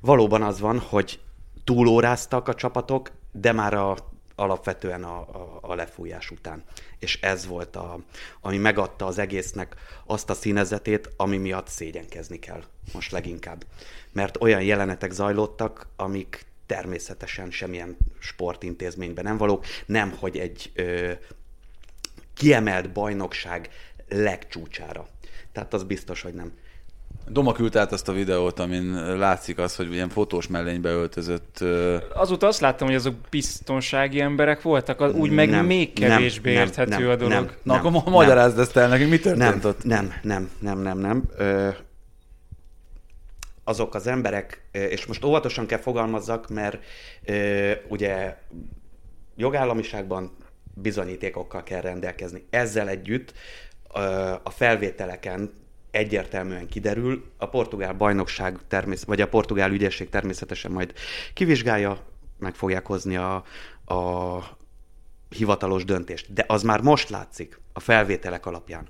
[0.00, 1.20] Valóban az van, hogy
[1.64, 3.96] túlóráztak a csapatok, de már a,
[4.34, 6.64] alapvetően a, a, a lefújás után.
[6.98, 7.98] És ez volt, a,
[8.40, 9.74] ami megadta az egésznek
[10.06, 13.64] azt a színezetét, ami miatt szégyenkezni kell most leginkább
[14.12, 21.12] mert olyan jelenetek zajlottak, amik természetesen semmilyen sportintézményben nem valók, nem hogy egy ö,
[22.34, 23.68] kiemelt bajnokság
[24.08, 25.06] legcsúcsára.
[25.52, 26.52] Tehát az biztos, hogy nem.
[27.28, 31.64] Doma küldte át azt a videót, amin látszik az, hogy ilyen fotós mellénybe öltözött.
[32.14, 36.62] Azóta azt láttam, hogy azok biztonsági emberek voltak, az úgy meg nem, még kevésbé nem,
[36.62, 37.32] érthető nem, a dolog.
[37.32, 39.84] Nem, Na nem, akkor magyarázd ezt el nekünk, mi történt nem, ott?
[39.84, 41.22] Nem, nem, nem, nem, nem.
[41.36, 41.68] Ö,
[43.70, 46.84] azok az emberek, és most óvatosan kell fogalmazzak, mert
[47.88, 48.36] ugye
[49.36, 50.36] jogállamiságban
[50.74, 52.46] bizonyítékokkal kell rendelkezni.
[52.50, 53.32] Ezzel együtt
[54.42, 55.52] a felvételeken
[55.90, 60.92] egyértelműen kiderül, a portugál bajnokság természet, vagy a portugál ügyesség természetesen majd
[61.34, 61.98] kivizsgálja,
[62.38, 63.44] meg fogják hozni a,
[63.84, 64.38] a
[65.28, 66.32] hivatalos döntést.
[66.32, 68.88] De az már most látszik a felvételek alapján,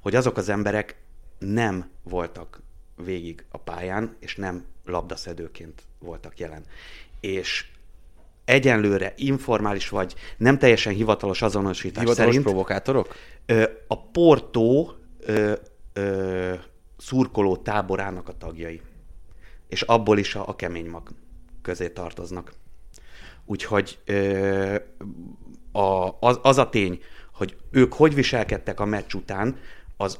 [0.00, 0.96] hogy azok az emberek
[1.38, 2.64] nem voltak
[3.04, 6.64] végig a pályán, és nem labdaszedőként voltak jelen.
[7.20, 7.66] És
[8.44, 12.44] egyenlőre informális vagy nem teljesen hivatalos azonosítás hivatalos szerint...
[12.44, 13.14] provokátorok?
[13.86, 15.52] A Portó ö,
[15.92, 16.54] ö,
[16.96, 18.80] szurkoló táborának a tagjai.
[19.68, 21.08] És abból is a, a kemény mag
[21.62, 22.52] közé tartoznak.
[23.44, 24.76] Úgyhogy ö,
[25.72, 29.58] a, az, az a tény, hogy ők hogy viselkedtek a meccs után,
[29.96, 30.18] az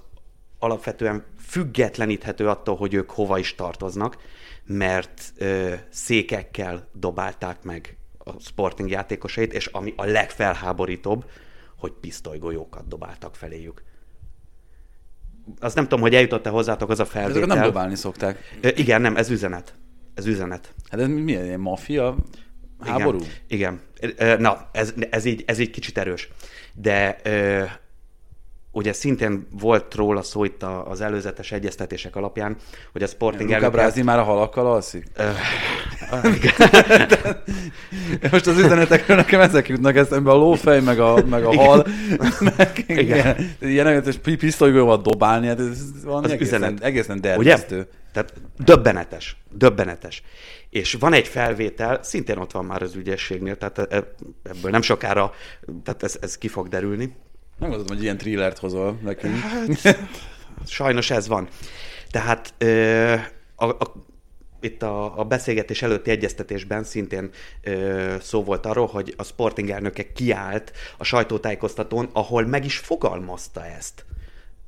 [0.58, 4.16] alapvetően függetleníthető attól, hogy ők hova is tartoznak,
[4.64, 11.24] mert ö, székekkel dobálták meg a Sporting játékosait, és ami a legfelháborítóbb,
[11.78, 13.82] hogy pisztolygolyókat dobáltak feléjük.
[15.60, 17.36] Azt nem tudom, hogy eljutott-e hozzátok az a felvétel.
[17.36, 18.58] Ezeket nem dobálni szokták.
[18.60, 19.74] Ö, igen, nem, ez üzenet.
[20.14, 20.74] Ez üzenet.
[20.90, 22.16] Hát ez milyen ilyen mafia
[22.80, 23.18] háború?
[23.48, 23.80] Igen.
[23.98, 24.40] igen.
[24.40, 26.28] Na, ez, ez, így, ez így kicsit erős.
[26.74, 27.64] De ö,
[28.76, 32.56] ugye szintén volt róla szó itt az előzetes egyeztetések alapján,
[32.92, 35.06] hogy a Sporting Luka Brázi már a halakkal alszik?
[38.30, 41.86] Most az üzenetekről nekem ezek jutnak eszembe, a lófej, meg a, meg a hal,
[42.56, 43.36] meg igen.
[43.60, 46.82] ilyen olyan pisztolygóval dobálni, hát ez van az egészen, üzenet.
[46.82, 47.76] egészen dermesztő.
[47.76, 47.86] Ugye?
[48.12, 50.22] Tehát döbbenetes, döbbenetes.
[50.70, 55.32] És van egy felvétel, szintén ott van már az ügyességnél, tehát e- ebből nem sokára,
[55.84, 57.14] tehát ez, ez ki fog derülni,
[57.58, 59.36] nem gondoltam, hogy ilyen thrillert hozol nekünk.
[59.36, 59.98] Hát,
[60.66, 61.48] sajnos ez van.
[62.10, 63.14] Tehát ö,
[63.54, 63.92] a, a,
[64.60, 67.30] itt a, a beszélgetés előtti egyeztetésben szintén
[67.62, 73.64] ö, szó volt arról, hogy a Sporting elnöke kiállt a sajtótájékoztatón, ahol meg is fogalmazta
[73.64, 74.04] ezt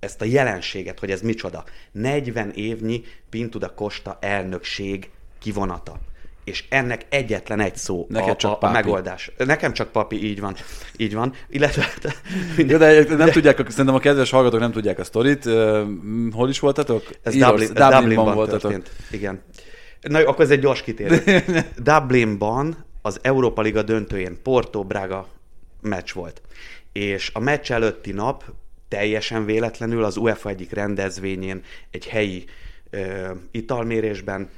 [0.01, 1.65] ezt a jelenséget, hogy ez micsoda.
[1.93, 5.99] 40 évnyi Pintuda Costa elnökség kivonata.
[6.49, 9.31] És ennek egyetlen egy szó Neked a, csak a, megoldás.
[9.37, 10.55] Nekem csak papi, így van.
[10.97, 11.35] Így van.
[11.49, 11.89] Illetve...
[12.57, 15.45] Ja, de nem tudják, szerintem a kedves hallgatók nem tudják a sztorit.
[16.31, 17.03] Hol is voltatok?
[17.23, 18.61] Ez Dublin, Dublinban Dublinban voltatok.
[18.61, 18.91] történt.
[19.11, 19.43] Igen.
[20.01, 21.43] Na jó, akkor ez egy gyors kitérő.
[21.83, 25.29] Dublinban az Európa Liga döntőjén Porto-Braga
[25.81, 26.43] meccs volt.
[26.93, 28.45] És a meccs előtti nap
[28.89, 32.45] teljesen véletlenül az UEFA egyik rendezvényén egy helyi
[32.91, 34.49] ö, italmérésben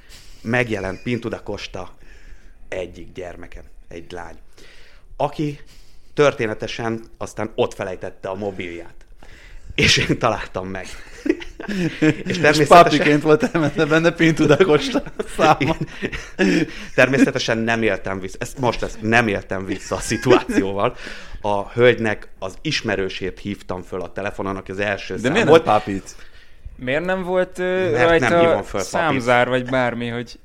[0.43, 1.95] megjelent Pintuda Costa
[2.69, 4.37] egyik gyermeken, egy lány,
[5.17, 5.61] aki
[6.15, 8.95] történetesen aztán ott felejtette a mobilját.
[9.75, 10.87] És én találtam meg.
[12.01, 12.67] és És természetesen...
[12.67, 15.03] papiként volt elmenne benne Pintuda Costa
[15.37, 15.77] száma.
[16.95, 20.97] Természetesen nem éltem vissza, ezt most ezt nem éltem vissza a szituációval.
[21.41, 25.63] A hölgynek az ismerősét hívtam föl a telefonon, aki az első De szám miért volt.
[25.63, 26.17] papit?
[26.81, 30.39] Miért nem volt Mert ö, nem rajta hívom föl számzár, vagy bármi, hogy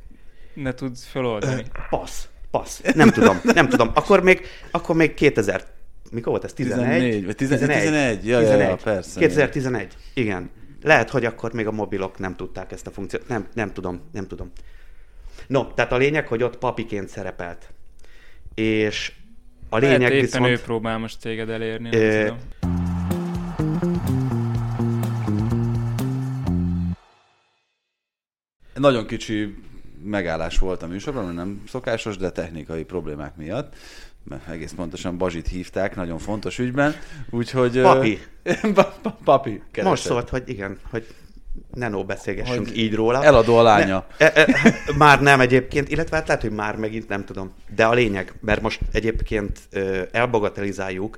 [0.54, 1.64] ne tudsz feloldani?
[1.90, 2.82] Passz, passz.
[2.94, 3.92] Nem tudom, nem tudom.
[3.94, 5.64] Akkor még, akkor még 2000,
[6.12, 6.54] mikor volt ez?
[6.54, 6.86] 11?
[6.86, 9.20] 14, vagy 11, 11, ja, ja, ja, persze.
[9.20, 10.50] 2011, igen.
[10.82, 13.28] Lehet, hogy akkor még a mobilok nem tudták ezt a funkciót.
[13.28, 14.52] Nem, nem tudom, nem tudom.
[15.48, 17.70] No, tehát a lényeg, hogy ott papiként szerepelt.
[18.54, 19.12] És
[19.70, 20.48] a Lehet, lényeg éppen viszont...
[20.48, 22.40] ő próbál most téged elérni, nem Ö, tudom.
[28.86, 29.56] Nagyon kicsi
[30.04, 33.74] megállás volt a műsorban, nem szokásos, de technikai problémák miatt.
[34.24, 36.96] Mert egész pontosan Bazsit hívták, nagyon fontos ügyben.
[37.30, 37.82] Úgyhogy...
[37.82, 38.20] Papi.
[38.74, 39.62] Pa- pa- Papi.
[39.72, 39.84] keresett.
[39.84, 41.08] Most szólt, hogy igen, hogy
[41.74, 43.24] ne no beszélgessünk Hogy így róla.
[43.24, 44.06] Eladó a lánya.
[44.18, 47.54] Ne, e, e, már nem egyébként, illetve hát lehet, hogy már megint nem tudom.
[47.76, 51.18] De a lényeg, mert most egyébként ö, elbagatelizáljuk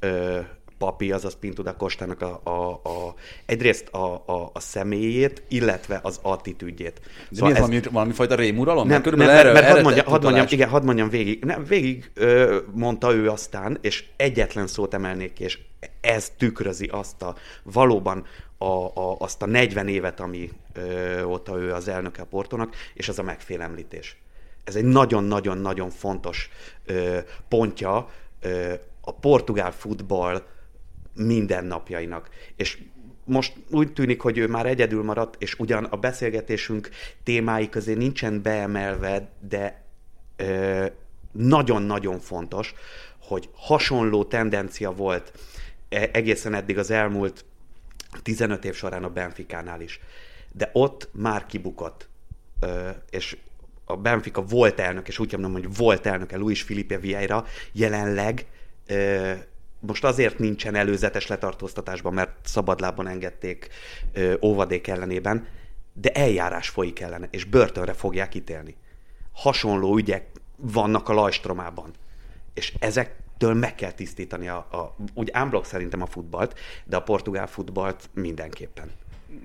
[0.00, 0.38] ö,
[0.84, 3.14] Papi, azaz Pintuda Kostának a, a, a,
[3.46, 7.00] egyrészt a, a, a személyét, illetve az attitűdjét.
[7.30, 8.86] De mi ez, valami, valami fajta rémuralom?
[8.86, 11.44] nem, nem, körülbelül mert, mert hadd erre mondja, tett hadd mondjam, igen, hadd mondjam végig.
[11.44, 15.58] Nem, végig ö, mondta ő aztán, és egyetlen szót emelnék ki, és
[16.00, 18.24] ez tükrözi azt a valóban
[18.58, 23.08] a, a, azt a 40 évet, ami ö, óta ő az elnöke a Portónak, és
[23.08, 24.16] ez a megfélemlítés.
[24.64, 26.50] Ez egy nagyon-nagyon-nagyon fontos
[26.86, 27.18] ö,
[27.48, 28.08] pontja
[28.40, 30.42] ö, a portugál futball
[31.14, 32.28] mindennapjainak.
[32.56, 32.78] És
[33.24, 36.88] most úgy tűnik, hogy ő már egyedül maradt, és ugyan a beszélgetésünk
[37.22, 39.82] témái közé nincsen beemelve, de
[40.36, 40.86] ö,
[41.32, 42.74] nagyon-nagyon fontos,
[43.18, 45.32] hogy hasonló tendencia volt
[45.88, 47.44] e- egészen eddig az elmúlt
[48.22, 50.00] 15 év során a Benficánál is.
[50.52, 52.08] De ott már kibukott.
[52.60, 53.36] Ö, és
[53.84, 58.46] a Benfica volt elnök, és úgy mondom, hogy volt elnöke Luis Felipe Vieira jelenleg
[58.86, 59.32] ö,
[59.86, 63.68] most azért nincsen előzetes letartóztatásban, mert szabadlábon engedték
[64.12, 65.46] ö, óvadék ellenében,
[65.92, 68.76] de eljárás folyik ellene, és börtönre fogják ítélni.
[69.32, 70.26] Hasonló ügyek
[70.56, 71.90] vannak a Lajstromában.
[72.54, 77.46] És ezektől meg kell tisztítani a, a úgy ámblok szerintem a futballt, de a portugál
[77.46, 78.90] futballt mindenképpen.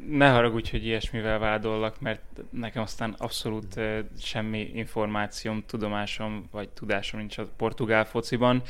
[0.09, 3.79] Ne haragudj, hogy ilyesmivel vádollak, mert nekem aztán abszolút
[4.19, 8.61] semmi információm, tudomásom vagy tudásom nincs a portugál fociban,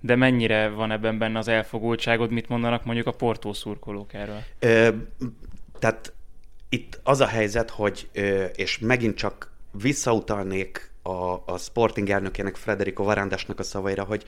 [0.00, 4.42] de mennyire van ebben benne az elfogultságod, mit mondanak mondjuk a portó szurkolók erről?
[4.58, 4.88] Ö,
[5.78, 6.12] tehát
[6.68, 8.08] itt az a helyzet, hogy,
[8.54, 14.24] és megint csak visszautalnék a, a Sporting elnökének, Frederico Varandasnak a szavaira, hogy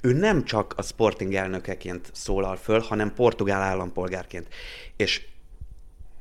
[0.00, 4.48] ő nem csak a Sporting elnökeként szólal föl, hanem portugál állampolgárként.
[4.96, 5.26] És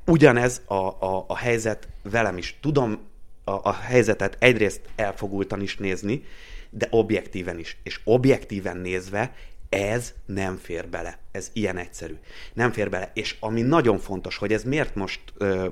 [0.06, 2.58] ugyanez a, a, a helyzet velem is.
[2.62, 3.00] Tudom
[3.44, 6.24] a, a helyzetet egyrészt elfogultan is nézni,
[6.72, 7.78] de objektíven is.
[7.84, 9.34] És objektíven nézve
[9.70, 11.20] ez nem fér bele.
[11.32, 12.18] Ez ilyen egyszerű.
[12.54, 13.12] Nem fér bele.
[13.14, 15.68] És ami nagyon fontos, hogy ez miért most ö,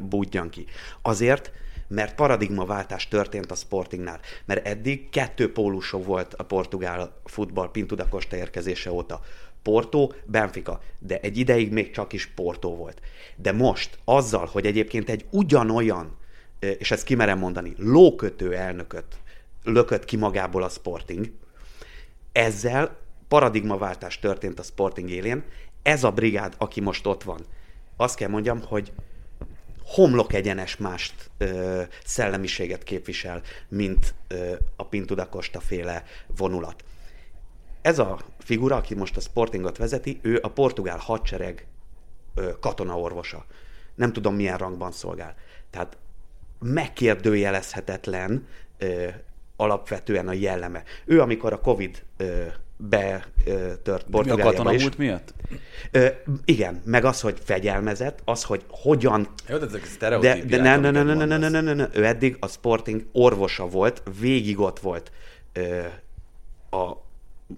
[0.50, 0.66] ki?
[1.02, 1.52] Azért,
[1.88, 4.20] mert paradigmaváltás történt a Sportingnál.
[4.46, 7.72] Mert eddig kettő pólusó volt a portugál futball
[8.10, 9.22] Costa érkezése óta.
[9.62, 13.02] Porto, Benfica, de egy ideig még csak is Porto volt.
[13.36, 16.18] De most azzal, hogy egyébként egy ugyanolyan,
[16.60, 19.06] és ezt kimerem mondani, lókötő elnököt
[19.72, 21.32] lökött ki magából a Sporting,
[22.32, 22.98] ezzel
[23.28, 25.44] paradigmaváltás történt a Sporting élén.
[25.82, 27.46] Ez a brigád, aki most ott van,
[27.98, 28.92] azt kell mondjam, hogy
[29.86, 36.04] homlok egyenes mást ö, szellemiséget képvisel, mint ö, a Pintuda Costa féle
[36.38, 36.84] vonulat.
[37.82, 41.68] Ez a figura, aki most a Sportingot vezeti, ő a portugál hadsereg
[42.36, 43.46] ö, katonaorvosa.
[43.96, 45.36] Nem tudom, milyen rangban szolgál.
[45.70, 45.98] Tehát
[46.60, 48.48] megkérdőjelezhetetlen
[48.78, 49.08] ö,
[49.60, 50.84] alapvetően a jelleme.
[51.06, 52.04] Ő, amikor a Covid
[52.78, 54.96] betört Mi a Portugáliába katona is.
[54.98, 55.34] miatt?
[55.92, 56.08] Ö,
[56.46, 60.92] igen, meg az, hogy fegyelmezett, az, hogy hogyan Jó, de ezek de, de ne, ne,
[60.92, 61.52] ne, ne, ne, ne, mondasz.
[61.52, 65.12] ne, ne, ne, ő eddig a Sporting orvosa volt, végig ott volt
[65.54, 65.80] ö,
[66.78, 66.98] a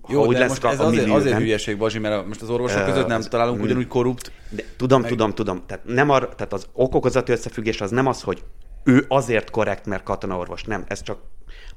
[0.07, 2.41] Jó, ha úgy de lesz most ez a azért, azért hülyeség, Bazsi, mert a- most
[2.41, 4.31] az orvosok között nem találunk ugyanúgy korrupt.
[4.49, 5.63] De, tudom, Meg- tudom, tudom.
[5.65, 8.43] Tehát, nem arra, tehát az okokozati összefüggés az nem az, hogy
[8.83, 10.63] ő azért korrekt, mert katonaorvos.
[10.63, 11.19] Nem, ez csak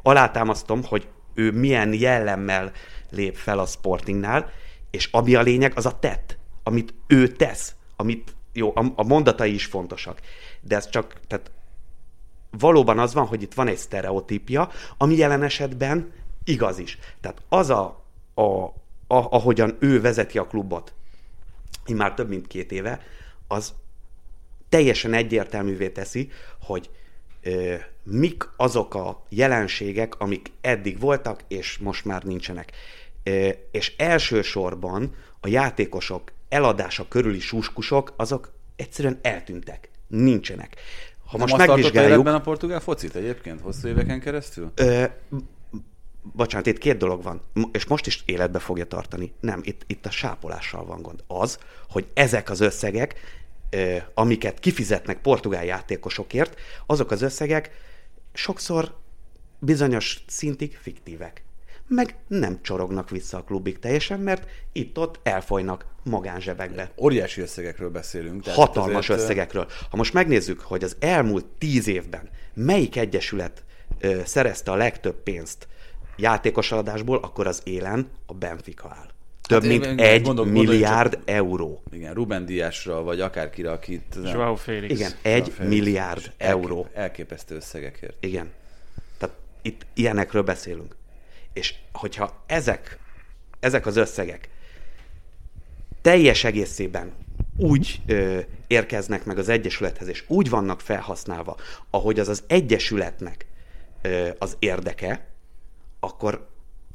[0.04, 2.72] alátámasztom, hogy ő milyen jellemmel
[3.10, 4.50] lép fel a Sportingnál,
[4.90, 9.54] és ami a lényeg, az a tett, amit ő tesz, amit, jó, a, a mondatai
[9.54, 10.20] is fontosak,
[10.60, 11.50] de ez csak, tehát
[12.50, 16.12] valóban az van, hogy itt van egy sztereotípia, ami jelen esetben
[16.44, 16.98] igaz is.
[17.20, 18.72] Tehát az a, a, a
[19.06, 20.94] ahogyan ő vezeti a klubot,
[21.94, 23.00] már több mint két éve,
[23.48, 23.74] az
[24.68, 26.30] teljesen egyértelművé teszi,
[26.60, 26.90] hogy
[28.02, 32.72] mik azok a jelenségek, amik eddig voltak, és most már nincsenek.
[33.70, 39.90] És elsősorban a játékosok eladása körüli suskusok, azok egyszerűen eltűntek.
[40.06, 40.76] Nincsenek.
[41.26, 42.26] Ha Nem most tartotta megvizsgáljuk...
[42.26, 44.72] a portugál focit egyébként hosszú éveken keresztül?
[44.74, 45.04] Ö,
[46.22, 47.40] bocsánat, itt két dolog van,
[47.72, 49.32] és most is életbe fogja tartani.
[49.40, 51.24] Nem, itt, itt a sápolással van gond.
[51.26, 53.14] Az, hogy ezek az összegek,
[54.14, 57.70] amiket kifizetnek portugál játékosokért, azok az összegek
[58.32, 58.94] sokszor
[59.58, 61.42] bizonyos szintig fiktívek.
[61.88, 66.90] Meg nem csorognak vissza a klubig teljesen, mert itt-ott elfolynak magánzsebekbe.
[66.96, 68.42] Óriási összegekről beszélünk.
[68.42, 69.66] tehát Hatalmas azért, összegekről.
[69.90, 73.64] Ha most megnézzük, hogy az elmúlt tíz évben melyik egyesület
[73.98, 75.68] ö, szerezte a legtöbb pénzt
[76.16, 79.13] játékos eladásból, akkor az élen a Benfica áll.
[79.48, 81.82] Több Hát mint én- egy gondol- milliárd euró.
[81.92, 84.16] Igen, Ruben Díásra, vagy akárkire, akit...
[84.24, 84.92] Joao Félix.
[84.92, 85.74] Igen, egy Felix.
[85.74, 86.88] milliárd Elkép- euró.
[86.92, 88.16] Elképesztő összegekért.
[88.20, 88.50] Igen.
[89.18, 90.96] Tehát itt ilyenekről beszélünk.
[91.52, 92.98] És hogyha ezek,
[93.60, 94.48] ezek az összegek
[96.02, 97.12] teljes egészében
[97.56, 101.56] úgy ö, érkeznek meg az Egyesülethez, és úgy vannak felhasználva,
[101.90, 103.46] ahogy az az Egyesületnek
[104.02, 105.26] ö, az érdeke,
[106.00, 106.48] akkor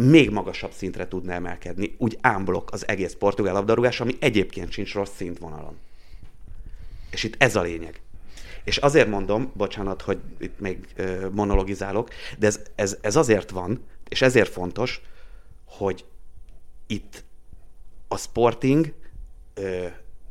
[0.03, 5.15] még magasabb szintre tudna emelkedni, úgy ámblok az egész portugál labdarúgás, ami egyébként sincs rossz
[5.15, 5.77] szintvonalon.
[7.11, 8.01] És itt ez a lényeg.
[8.63, 10.95] És azért mondom, bocsánat, hogy itt még
[11.31, 15.01] monologizálok, de ez, ez, ez azért van, és ezért fontos,
[15.65, 16.05] hogy
[16.87, 17.23] itt
[18.07, 18.93] a Sporting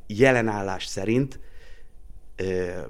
[0.06, 1.40] jelenállás szerint,
[2.36, 2.80] ö,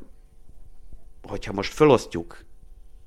[1.23, 2.45] hogyha most felosztjuk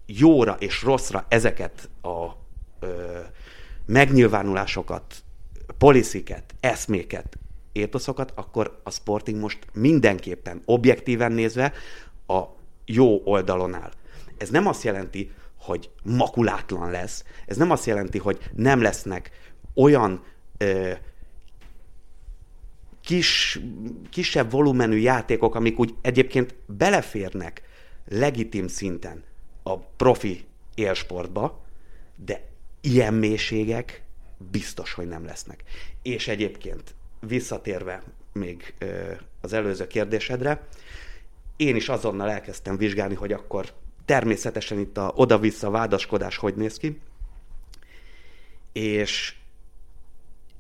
[0.06, 2.40] jóra és rosszra ezeket a
[3.92, 5.24] megnyilvánulásokat,
[5.78, 7.38] polisziket, eszméket,
[7.72, 11.74] étoszokat, akkor a Sporting most mindenképpen objektíven nézve
[12.28, 12.42] a
[12.86, 13.92] jó oldalon áll.
[14.38, 19.32] Ez nem azt jelenti, hogy makulátlan lesz, ez nem azt jelenti, hogy nem lesznek
[19.74, 20.24] olyan
[20.58, 20.92] ö,
[23.04, 23.60] kis,
[24.10, 27.62] kisebb volumenű játékok, amik úgy egyébként beleférnek
[28.08, 29.24] legitim szinten
[29.64, 31.62] a profi élsportba,
[32.16, 32.51] de
[32.82, 34.04] ilyen mélységek
[34.52, 35.64] biztos, hogy nem lesznek.
[36.02, 38.04] És egyébként visszatérve
[38.34, 38.74] még
[39.42, 40.68] az előző kérdésedre,
[41.56, 43.74] én is azonnal elkezdtem vizsgálni, hogy akkor
[44.06, 47.00] természetesen itt a oda-vissza vádaskodás hogy néz ki,
[48.72, 49.36] és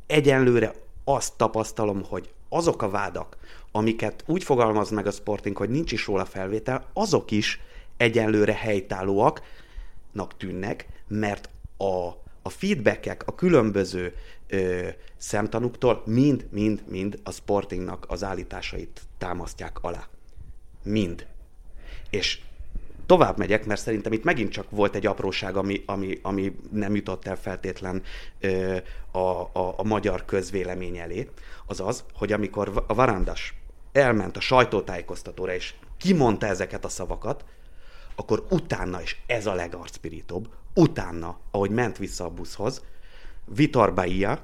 [0.08, 3.38] egyenlőre azt tapasztalom, hogy azok a vádak,
[3.72, 7.60] amiket úgy fogalmaz meg a Sporting, hogy nincs is róla felvétel, azok is
[7.98, 11.50] egyenlőre helytállóaknak tűnnek, mert
[11.82, 14.16] a, a feedbackek a különböző
[14.48, 20.08] ö, szemtanúktól mind-mind-mind a Sportingnak az állításait támasztják alá.
[20.84, 21.28] Mind.
[22.10, 22.40] És
[23.06, 27.28] tovább megyek, mert szerintem itt megint csak volt egy apróság, ami, ami, ami nem jutott
[27.28, 28.04] el feltétlen
[28.40, 28.78] ö,
[29.12, 31.30] a, a, a magyar közvélemény elé,
[31.66, 33.54] az az, hogy amikor a Varandas
[33.92, 37.46] elment a sajtótájékoztatóra, és kimondta ezeket a szavakat,
[38.16, 42.84] akkor utána, és ez a legarcpirítóbb, utána, ahogy ment vissza a buszhoz,
[43.46, 44.40] Vitor Bahia,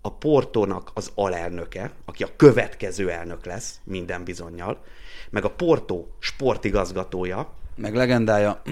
[0.00, 4.84] a Portónak az alelnöke, aki a következő elnök lesz minden bizonyal,
[5.30, 8.62] meg a Portó sportigazgatója, Meg legendája.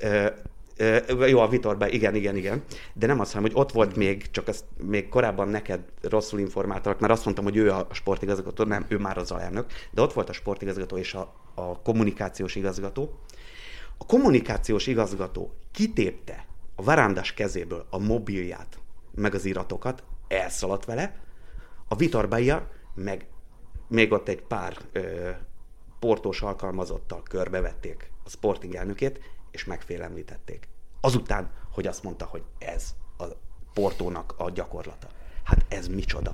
[0.00, 0.26] Ö,
[0.76, 2.62] ö, jó, a Vitorban, igen, igen, igen.
[2.92, 7.00] De nem azt, hanem, hogy ott volt még, csak ezt még korábban neked rosszul informáltak,
[7.00, 10.28] mert azt mondtam, hogy ő a sportigazgató, nem, ő már az alelnök, de ott volt
[10.28, 13.18] a sportigazgató és a, a kommunikációs igazgató.
[14.02, 18.78] A kommunikációs igazgató kitépte a varándas kezéből a mobilját,
[19.14, 21.20] meg az iratokat, elszaladt vele,
[21.88, 23.26] a Vitorbaia meg
[23.88, 25.30] még ott egy pár ö,
[25.98, 30.68] portós alkalmazottal körbevették a Sporting elnökét, és megfélemlítették.
[31.00, 33.24] Azután, hogy azt mondta, hogy ez a
[33.72, 35.08] Portónak a gyakorlata.
[35.42, 36.32] Hát ez micsoda.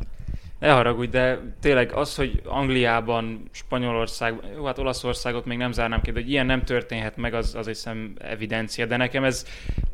[0.59, 6.11] Ne haragudj, de tényleg az, hogy Angliában, Spanyolország, jó, hát Olaszországot még nem zárnám ki,
[6.11, 9.47] de hogy ilyen nem történhet meg, az, az hiszem evidencia, de nekem ez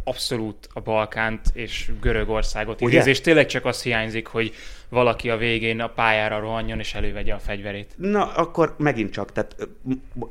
[0.04, 2.94] abszolút a Balkánt és Görögországot Ugye?
[2.94, 4.52] idéz, és tényleg csak az hiányzik, hogy
[4.88, 7.94] valaki a végén a pályára rohanjon és elővegye a fegyverét.
[7.96, 9.56] Na, akkor megint csak, tehát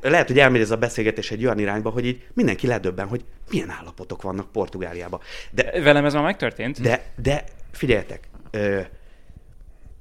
[0.02, 3.70] lehet, hogy elmegy ez a beszélgetés egy olyan irányba, hogy így mindenki ledöbben, hogy milyen
[3.70, 5.20] állapotok vannak Portugáliában.
[5.52, 6.82] De Velem ez már megtörtént?
[6.82, 8.82] De, de figyeljetek, ö,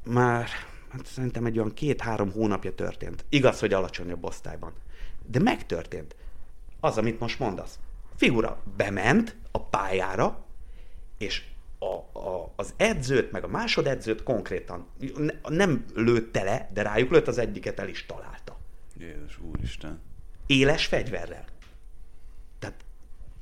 [0.04, 0.48] már
[0.88, 3.24] hát szerintem egy olyan két-három hónapja történt.
[3.28, 4.72] Igaz, hogy alacsonyabb osztályban.
[5.26, 6.16] De megtörtént.
[6.80, 7.78] Az, amit most mondasz.
[8.16, 10.44] Figura bement a pályára,
[11.18, 11.44] és
[11.78, 14.86] a, a, az edzőt, meg a másodedzőt konkrétan
[15.16, 18.58] ne, nem lőtte le, de rájuk lőtt, az egyiket el is találta.
[18.98, 20.00] Jézus úristen.
[20.46, 21.44] Éles fegyverrel.
[22.58, 22.84] Tehát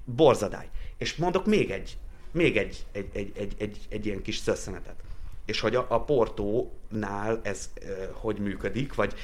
[0.04, 0.68] borzadály.
[0.96, 1.98] És mondok még egy,
[2.30, 5.02] még egy, egy, egy, egy, egy, egy ilyen kis szösszenetet.
[5.50, 9.14] És hogy a, a Portónál ez uh, hogy működik, vagy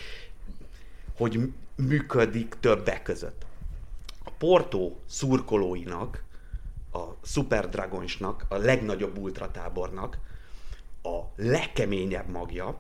[1.17, 3.47] hogy működik többek között.
[4.25, 6.23] A Portó szurkolóinak,
[6.93, 10.19] a Super Dragonsnak, a legnagyobb ultratábornak
[11.03, 12.79] a legkeményebb magja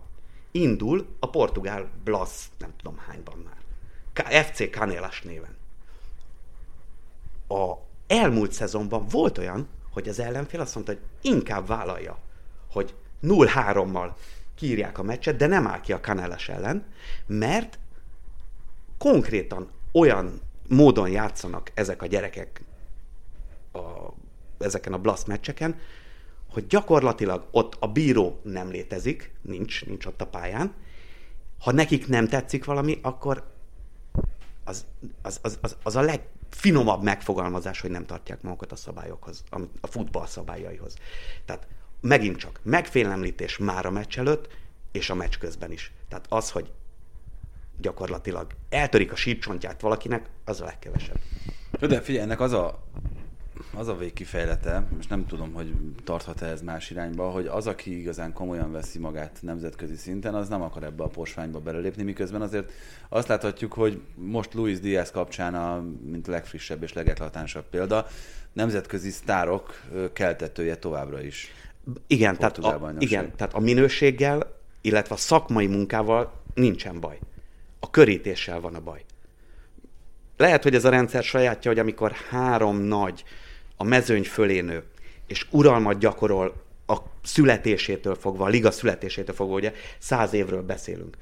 [0.50, 4.44] indul a portugál Blas, nem tudom hányban már.
[4.44, 5.56] FC Canelas néven.
[7.48, 7.74] A
[8.06, 12.18] elmúlt szezonban volt olyan, hogy az ellenfél azt mondta, hogy inkább vállalja,
[12.70, 14.10] hogy 0-3-mal
[14.54, 16.84] kiírják a meccset, de nem áll ki a Canelas ellen,
[17.26, 17.78] mert
[18.98, 22.64] konkrétan olyan módon játszanak ezek a gyerekek
[23.72, 24.12] a,
[24.58, 25.78] ezeken a blast meccseken,
[26.50, 30.74] hogy gyakorlatilag ott a bíró nem létezik, nincs, nincs ott a pályán.
[31.60, 33.44] Ha nekik nem tetszik valami, akkor
[34.64, 34.84] az,
[35.22, 39.44] az, az, az, az a legfinomabb megfogalmazás, hogy nem tartják magukat a szabályokhoz,
[39.80, 40.96] a futball szabályaihoz.
[41.44, 41.66] Tehát
[42.00, 44.48] megint csak megfélemlítés már a meccs előtt,
[44.92, 45.92] és a meccs közben is.
[46.08, 46.70] Tehát az, hogy
[47.80, 51.18] gyakorlatilag eltörik a sípcsontját valakinek, az a legkevesebb.
[51.80, 52.84] De figyelj, ennek az a,
[53.74, 55.72] az a végkifejlete, most nem tudom, hogy
[56.04, 60.62] tarthat-e ez más irányba, hogy az, aki igazán komolyan veszi magát nemzetközi szinten, az nem
[60.62, 62.72] akar ebbe a posványba belelépni, miközben azért
[63.08, 68.06] azt láthatjuk, hogy most Luis Diaz kapcsán, a, mint a legfrissebb és legeklatánsabb példa,
[68.52, 69.80] nemzetközi sztárok
[70.12, 71.52] keltetője továbbra is.
[72.06, 77.18] Igen, tehát a, igen, tehát a minőséggel, illetve a szakmai munkával nincsen baj.
[77.80, 79.04] A körítéssel van a baj.
[80.36, 83.24] Lehet, hogy ez a rendszer sajátja, hogy amikor három nagy
[83.76, 84.82] a mezőny fölé nő,
[85.26, 86.54] és uralmat gyakorol
[86.86, 91.16] a születésétől fogva, a liga születésétől fogva, ugye száz évről beszélünk.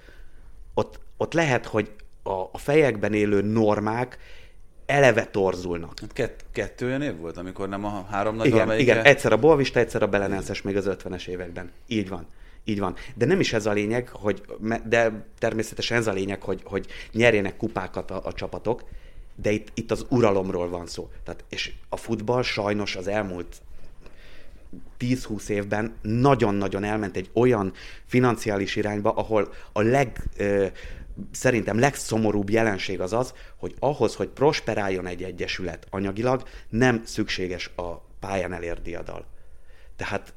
[0.75, 1.91] Ott, ott lehet, hogy
[2.23, 4.19] a, a fejekben élő normák
[4.87, 6.01] eleve torzulnak.
[6.01, 9.33] Hát kett, kettő olyan év volt, amikor nem a három nagy Igen, valamelyike- igen, egyszer
[9.33, 11.71] a Bolvista, egyszer a Belenenses még az 50-es években.
[11.87, 12.27] Így van.
[12.65, 12.95] Így van.
[13.15, 14.43] De nem is ez a lényeg, hogy,
[14.89, 18.85] de természetesen ez a lényeg, hogy, hogy nyerjenek kupákat a, a csapatok,
[19.37, 21.09] de itt, itt az uralomról van szó.
[21.25, 23.57] Tehát, és a futball sajnos az elmúlt
[25.01, 27.73] 10-20 évben nagyon-nagyon elment egy olyan
[28.07, 30.67] financiális irányba, ahol a leg, ö,
[31.31, 37.97] szerintem legszomorúbb jelenség az az, hogy ahhoz, hogy prosperáljon egy egyesület anyagilag, nem szükséges a
[38.21, 39.27] pályán elért diadal.
[39.97, 40.35] Tehát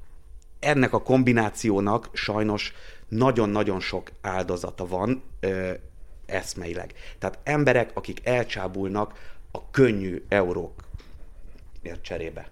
[0.59, 2.73] ennek a kombinációnak sajnos
[3.07, 5.73] nagyon-nagyon sok áldozata van ö,
[6.25, 6.93] eszmeileg.
[7.19, 12.49] Tehát emberek, akik elcsábulnak a könnyű eurókért cserébe.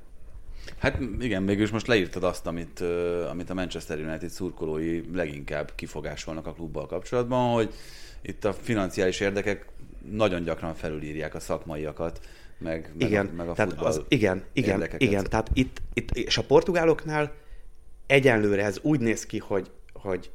[0.77, 2.83] Hát igen, mégis most leírtad azt, amit,
[3.29, 7.73] amit a Manchester United szurkolói leginkább kifogásolnak a klubbal kapcsolatban, hogy
[8.21, 9.65] itt a financiális érdekek
[10.11, 12.19] nagyon gyakran felülírják a szakmaiakat,
[12.57, 15.01] meg, meg, igen, a, meg a tehát futball az, igen, igen, érdekeket.
[15.01, 17.33] igen, tehát itt, itt, és a portugáloknál
[18.05, 20.31] egyenlőre ez úgy néz ki, hogy, hogy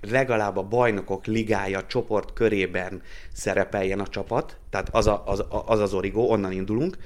[0.00, 3.02] legalább a bajnokok ligája csoport körében
[3.32, 6.96] szerepeljen a csapat, tehát az a, az, az, az origó, onnan indulunk,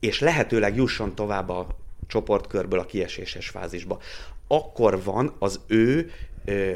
[0.00, 1.66] és lehetőleg jusson tovább a
[2.12, 3.98] csoportkörből a kieséses fázisba.
[4.48, 6.10] Akkor van az ő
[6.44, 6.72] ö,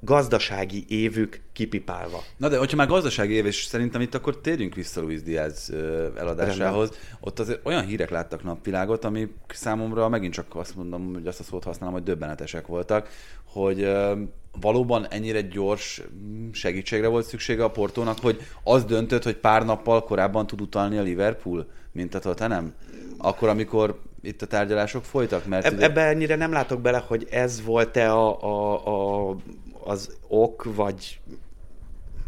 [0.00, 2.22] gazdasági évük kipipálva.
[2.36, 5.72] Na de hogyha már gazdasági év, és szerintem itt akkor térjünk vissza Luis Diaz
[6.16, 6.90] eladásához.
[7.20, 11.42] Ott azért olyan hírek láttak napvilágot, ami számomra megint csak azt mondom, hogy azt a
[11.42, 13.08] szót használom, hogy döbbenetesek voltak,
[13.44, 13.88] hogy
[14.60, 20.04] valóban ennyire gyors mm, segítségre volt szüksége a Portónak, hogy az döntött, hogy pár nappal
[20.04, 21.66] korábban tud utalni a Liverpool,
[21.98, 22.72] mint a Tottenham?
[23.16, 25.46] Akkor, amikor itt a tárgyalások folytak?
[25.46, 28.86] Mert Eb- ugye- ebbe ennyire nem látok bele, hogy ez volt-e a, a,
[29.30, 29.36] a,
[29.84, 31.20] az ok, vagy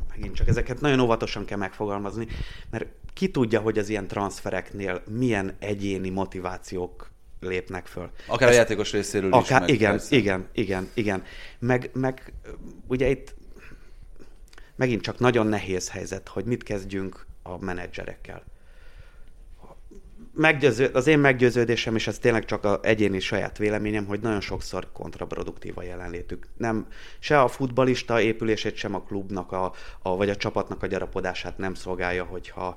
[0.09, 2.27] megint csak ezeket nagyon óvatosan kell megfogalmazni,
[2.71, 7.11] mert ki tudja, hogy az ilyen transfereknél milyen egyéni motivációk
[7.41, 8.11] lépnek föl.
[8.27, 9.67] Akár Ezt, a játékos részéről akár, is.
[9.67, 10.17] Meg igen, persze.
[10.17, 11.23] igen, igen, igen.
[11.59, 12.33] Meg, meg
[12.87, 13.35] ugye itt
[14.77, 18.43] megint csak nagyon nehéz helyzet, hogy mit kezdjünk a menedzserekkel.
[20.33, 24.93] Meggyőző, az én meggyőződésem, és ez tényleg csak a egyéni saját véleményem, hogy nagyon sokszor
[24.93, 26.47] kontraproduktív a jelenlétük.
[26.57, 26.87] Nem,
[27.19, 31.75] se a futbalista épülését, sem a klubnak, a, a, vagy a csapatnak a gyarapodását nem
[31.75, 32.77] szolgálja, hogyha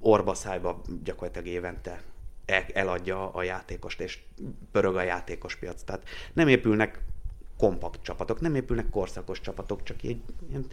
[0.00, 2.02] orba szájba gyakorlatilag évente
[2.46, 4.18] el, eladja a játékost, és
[4.72, 5.82] pörög a játékos piac.
[5.82, 7.00] Tehát nem épülnek
[7.56, 10.66] kompakt csapatok, nem épülnek korszakos csapatok, csak így ilyen,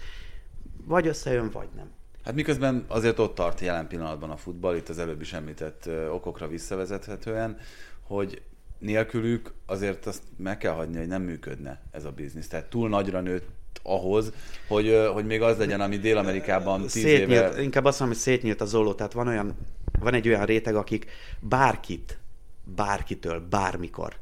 [0.86, 1.91] vagy összejön, vagy nem.
[2.30, 6.48] Hát miközben azért ott tart jelen pillanatban a futball, itt az előbb is említett okokra
[6.48, 7.58] visszavezethetően,
[8.02, 8.42] hogy
[8.80, 12.48] nélkülük azért azt meg kell hagyni, hogy nem működne ez a biznisz.
[12.48, 13.48] Tehát túl nagyra nőtt
[13.84, 14.34] ahhoz,
[14.68, 17.62] hogy, hogy még az legyen, ami Dél-Amerikában tíz Szétnyílt, éve...
[17.62, 19.56] inkább azt mondom, hogy szétnyílt a zóló, tehát van olyan,
[20.00, 21.06] van egy olyan réteg, akik
[21.40, 22.20] bárkit,
[22.76, 24.16] bárkitől, bármikor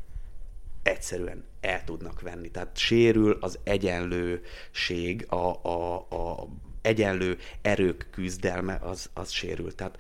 [0.84, 2.52] egyszerűen el tudnak venni.
[2.52, 6.48] Tehát sérül az egyenlőség, a, a, a
[6.88, 9.76] egyenlő erők küzdelme, az, az sérül.
[9.76, 9.98] Tehát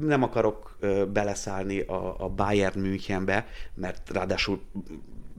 [0.00, 0.78] nem akarok
[1.12, 4.60] beleszállni a, a Bayern Münchenbe, mert ráadásul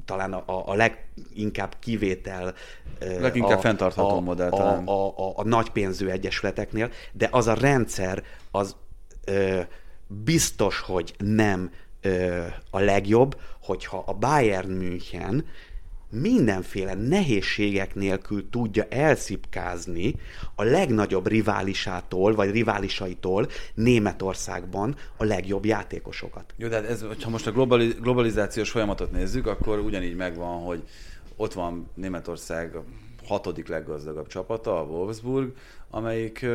[0.06, 2.54] talán a, a leginkább kivétel
[3.00, 4.88] Leginkább a, fenntartható a, modell a, talán.
[4.88, 8.76] a, a, a nagy pénzű egyesületeknél, de az a rendszer az
[9.26, 9.62] ö,
[10.08, 15.46] biztos, hogy nem ö, a legjobb, hogyha a Bayern München
[16.10, 20.16] mindenféle nehézségek nélkül tudja elszipkázni
[20.56, 26.54] a legnagyobb riválisától, vagy riválisaitól Németországban a legjobb játékosokat.
[26.58, 30.84] Jó, de hát ez, ha most a globali, globalizációs folyamatot nézzük, akkor ugyanígy megvan, hogy
[31.36, 32.78] ott van Németország
[33.28, 35.52] hatodik leggazdagabb csapata, a Wolfsburg,
[35.90, 36.46] amelyik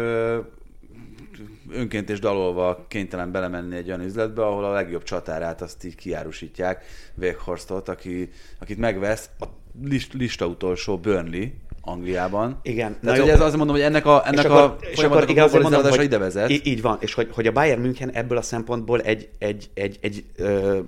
[1.70, 6.85] önként és dalolva kénytelen belemenni egy olyan üzletbe, ahol a legjobb csatárát azt így kiárusítják,
[7.16, 9.44] Weghorsztot, aki, akit megvesz a
[9.82, 11.44] list, lista utolsó Burnley
[11.81, 12.59] Angliában.
[12.62, 12.97] Igen.
[13.02, 15.90] Tehát ugye ez azt mondom, hogy ennek a, ennek a folyamatnak a igen, azért mondom,
[15.90, 16.51] hogy ide vezet.
[16.51, 19.98] í- Így van, és hogy, hogy a Bayern München ebből a szempontból egy, egy, egy,
[20.01, 20.78] egy ö,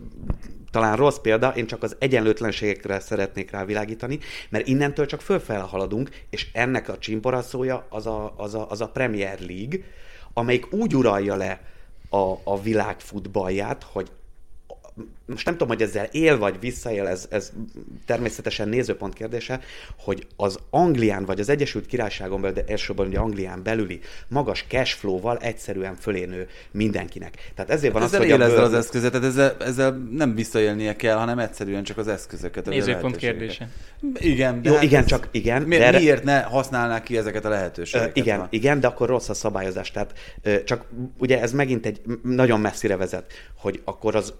[0.75, 4.19] talán rossz példa, én csak az egyenlőtlenségekre szeretnék rávilágítani,
[4.49, 8.89] mert innentől csak fölfele haladunk, és ennek a csimboraszója az a, az, a, az a
[8.89, 9.79] Premier League,
[10.33, 11.61] amelyik úgy uralja le
[12.11, 14.11] a, a világ futballját, hogy
[15.27, 17.53] most nem tudom, hogy ezzel él vagy visszaél, ez, ez
[18.07, 19.61] természetesen nézőpont kérdése,
[19.99, 25.37] hogy az Anglián vagy az Egyesült Királyságon belül, de elsősorban ugye Anglián belüli magas cashflow-val
[25.39, 27.51] egyszerűen fölénő mindenkinek.
[27.55, 30.09] Tehát ezért van Hát az, ezzel hogy él a ezzel az eszközet, tehát ezzel, ezzel
[30.11, 32.67] nem visszaélnie kell, hanem egyszerűen csak az eszközöket.
[32.67, 33.69] Nézőpont kérdése.
[34.15, 34.61] Igen.
[34.63, 37.49] Jó, hát igen, ez- csak igen, Mi, de erre- miért ne használnák ki ezeket a
[37.49, 38.17] Ö, lehetőségeket?
[38.17, 39.91] igen, Ha- igen, de akkor rossz a szabályozás.
[39.91, 40.13] Tehát
[40.43, 40.85] ö, csak
[41.19, 44.33] ugye ez megint egy nagyon messzire vezet, hogy akkor az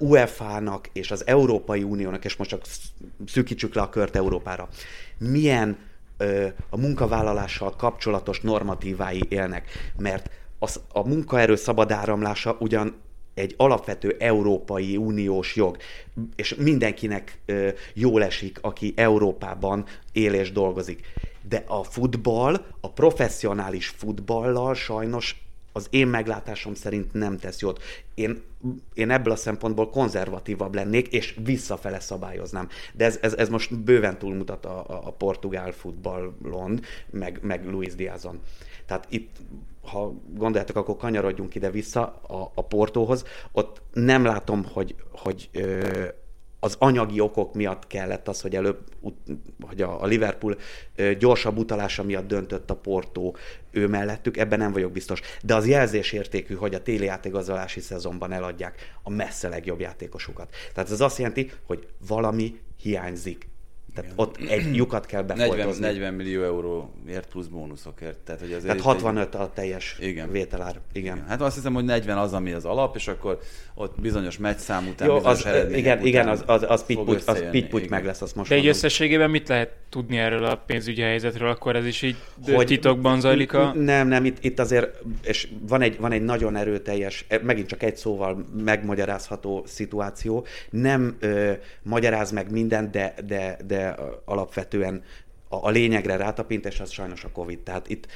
[0.45, 2.93] UEFA-nak és az Európai Uniónak, és most csak sz-
[3.27, 4.69] szűkítsük le a kört Európára,
[5.19, 5.79] milyen
[6.17, 9.69] ö, a munkavállalással kapcsolatos normatívái élnek.
[9.99, 13.03] Mert az, a munkaerő szabad áramlása ugyan
[13.35, 15.77] egy alapvető Európai Uniós jog,
[16.37, 21.07] és mindenkinek ö, jól esik, aki Európában él és dolgozik.
[21.49, 25.44] De a futball, a professzionális futballal sajnos
[25.77, 27.83] az én meglátásom szerint nem tesz jót.
[28.15, 28.43] Én,
[28.95, 32.69] én ebből a szempontból konzervatívabb lennék, és visszafele szabályoznám.
[32.93, 36.81] De ez, ez, ez most bőven túlmutat a, a, a portugál futballon,
[37.11, 38.41] meg, meg Luis Diazon.
[38.87, 39.37] Tehát itt
[39.83, 43.25] ha gondoljátok, akkor kanyarodjunk ide-vissza a, a Portóhoz.
[43.53, 46.05] Ott nem látom, hogy, hogy ö,
[46.65, 48.79] az anyagi okok miatt kellett az, hogy előbb,
[49.61, 50.57] hogy a, Liverpool
[51.19, 53.37] gyorsabb utalása miatt döntött a Portó
[53.71, 55.21] ő mellettük, ebben nem vagyok biztos.
[55.43, 60.55] De az jelzésértékű, hogy a téli játékgazolási szezonban eladják a messze legjobb játékosukat.
[60.75, 63.49] Tehát ez azt jelenti, hogy valami hiányzik.
[63.95, 65.87] Tehát ott egy lyukat kell 40, befoltozni.
[65.87, 68.19] 40 millió euróért plusz bónuszokért.
[68.19, 70.31] Tehát, hogy azért Tehát itt 65 a teljes Igen.
[70.31, 70.81] vételár.
[70.93, 71.17] Igen.
[71.17, 73.39] Egy, hát azt hiszem, hogy 40 az, ami az alap, és akkor
[73.75, 77.51] ott bizonyos meccszám után, Jó, az, igen, után igen, az, az, az pitput, az összejönni,
[77.61, 77.91] pitput igen.
[77.91, 78.79] meg lesz, azt most De egy mondom.
[78.83, 81.49] összességében mit lehet tudni erről a pénzügyi helyzetről?
[81.49, 83.73] Akkor ez is így Hogy- hogy titokban zajlik a...
[83.75, 87.83] Nem, nem, itt, itt azért, és van egy, van egy nagyon erőteljes, e, megint csak
[87.83, 90.47] egy szóval megmagyarázható szituáció.
[90.71, 91.53] Nem ö,
[91.83, 93.84] magyaráz meg mindent, de, de, de
[94.25, 95.03] alapvetően
[95.49, 97.59] a, a lényegre rátapint, és az sajnos a Covid.
[97.59, 98.07] Tehát itt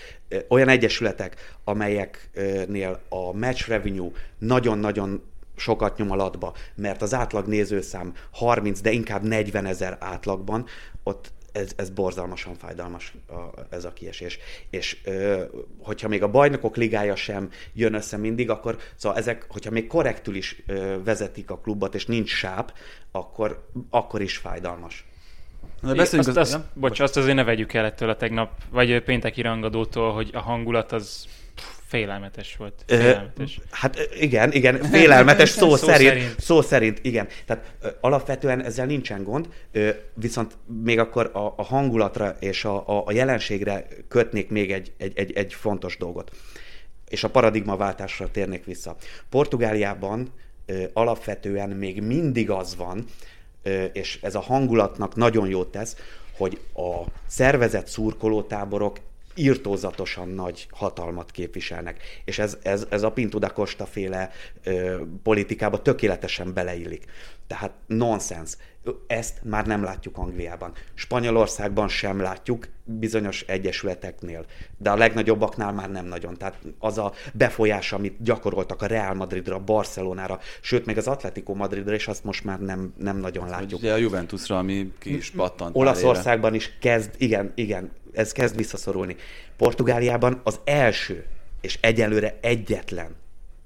[0.48, 5.22] olyan egyesületek, amelyeknél a match revenue nagyon-nagyon
[5.56, 10.66] sokat nyom alatba, mert az átlag nézőszám 30, de inkább 40 ezer átlagban,
[11.02, 13.34] ott ez, ez borzalmasan fájdalmas a,
[13.70, 14.38] ez a kiesés.
[14.70, 15.44] És ö,
[15.78, 20.34] hogyha még a bajnokok ligája sem jön össze mindig, akkor szóval ezek, hogyha még korrektül
[20.34, 22.72] is ö, vezetik a klubot, és nincs sáp,
[23.10, 25.06] akkor, akkor is fájdalmas.
[25.80, 29.02] Na, beszéljünk azt, az, azt, bocs, azt azért ne vegyük el ettől a tegnap, vagy
[29.02, 31.26] pénteki rangadótól, hogy a hangulat az
[31.88, 32.84] Félelmetes volt.
[32.86, 33.60] Félelmetes.
[33.70, 36.40] Hát igen, igen, félelmetes szó, szó, szerint, szerint.
[36.40, 37.28] Szó szerint, igen.
[37.46, 39.48] Tehát alapvetően ezzel nincsen gond,
[40.14, 45.12] viszont még akkor a, a hangulatra és a, a, a jelenségre kötnék még egy, egy,
[45.14, 46.30] egy, egy fontos dolgot.
[47.08, 48.96] És a paradigmaváltásra térnék vissza.
[49.28, 50.32] Portugáliában
[50.92, 53.04] alapvetően még mindig az van,
[53.92, 55.96] és ez a hangulatnak nagyon jót tesz,
[56.36, 58.98] hogy a szervezett szurkolótáborok
[59.34, 62.00] írtózatosan nagy hatalmat képviselnek.
[62.24, 64.30] És ez, ez, ez a Pinto da Costa féle
[65.22, 67.04] politikába tökéletesen beleillik.
[67.48, 68.56] Tehát nonsens.
[69.06, 70.72] Ezt már nem látjuk Angliában.
[70.94, 74.44] Spanyolországban sem látjuk, bizonyos egyesületeknél,
[74.76, 76.36] de a legnagyobbaknál már nem nagyon.
[76.36, 81.54] Tehát az a befolyás, amit gyakoroltak a Real Madridra, a Barcelonára, sőt, még az Atletico
[81.54, 83.80] Madridra, és azt most már nem, nem nagyon látjuk.
[83.80, 85.76] Ugye a Juventusra, ami ki is pattant.
[85.76, 89.16] Olaszországban is kezd, igen, igen, ez kezd visszaszorulni.
[89.56, 91.26] Portugáliában az első
[91.60, 93.16] és egyelőre egyetlen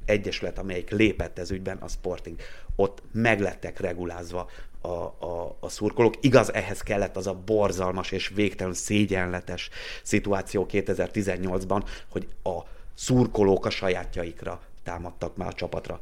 [0.05, 2.37] egyesület, amelyik lépett ez ügyben, a Sporting.
[2.77, 4.51] Ott meglettek regulázva
[4.81, 6.15] a, a, a szurkolók.
[6.21, 9.71] Igaz, ehhez kellett az a borzalmas és végtelen szégyenletes
[10.03, 12.59] szituáció 2018-ban, hogy a
[12.95, 16.01] szurkolók a sajátjaikra támadtak már a csapatra.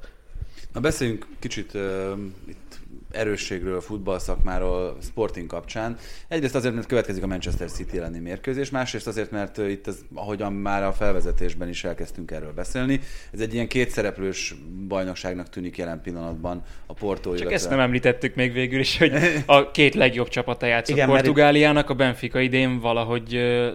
[0.72, 2.69] Na beszéljünk kicsit uh, itt
[3.10, 5.96] erősségről, futballszakmáról, sporting kapcsán.
[6.28, 10.52] Egyrészt azért, mert következik a Manchester City elleni mérkőzés, másrészt azért, mert itt, ez, ahogyan
[10.52, 13.00] már a felvezetésben is elkezdtünk erről beszélni,
[13.32, 14.54] ez egy ilyen kétszereplős
[14.88, 17.30] bajnokságnak tűnik jelen pillanatban a Porto.
[17.30, 17.54] Csak illetve...
[17.54, 19.12] ezt nem említettük még végül is, hogy
[19.46, 23.32] a két legjobb csapata játszott igen, Portugáliának, a Benfica idén valahogy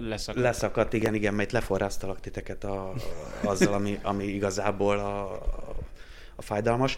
[0.09, 0.45] leszakadt.
[0.45, 2.93] Leszakadt, igen, igen, mert leforráztalak titeket a,
[3.43, 5.39] azzal, ami, ami igazából a,
[6.35, 6.97] a fájdalmas.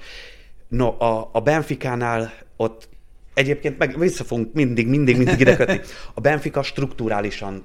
[0.68, 2.90] No, a, a Benficánál ott
[3.34, 5.82] egyébként meg vissza fogunk mindig, mindig, mindig ide kötni.
[6.14, 7.64] A Benfica strukturálisan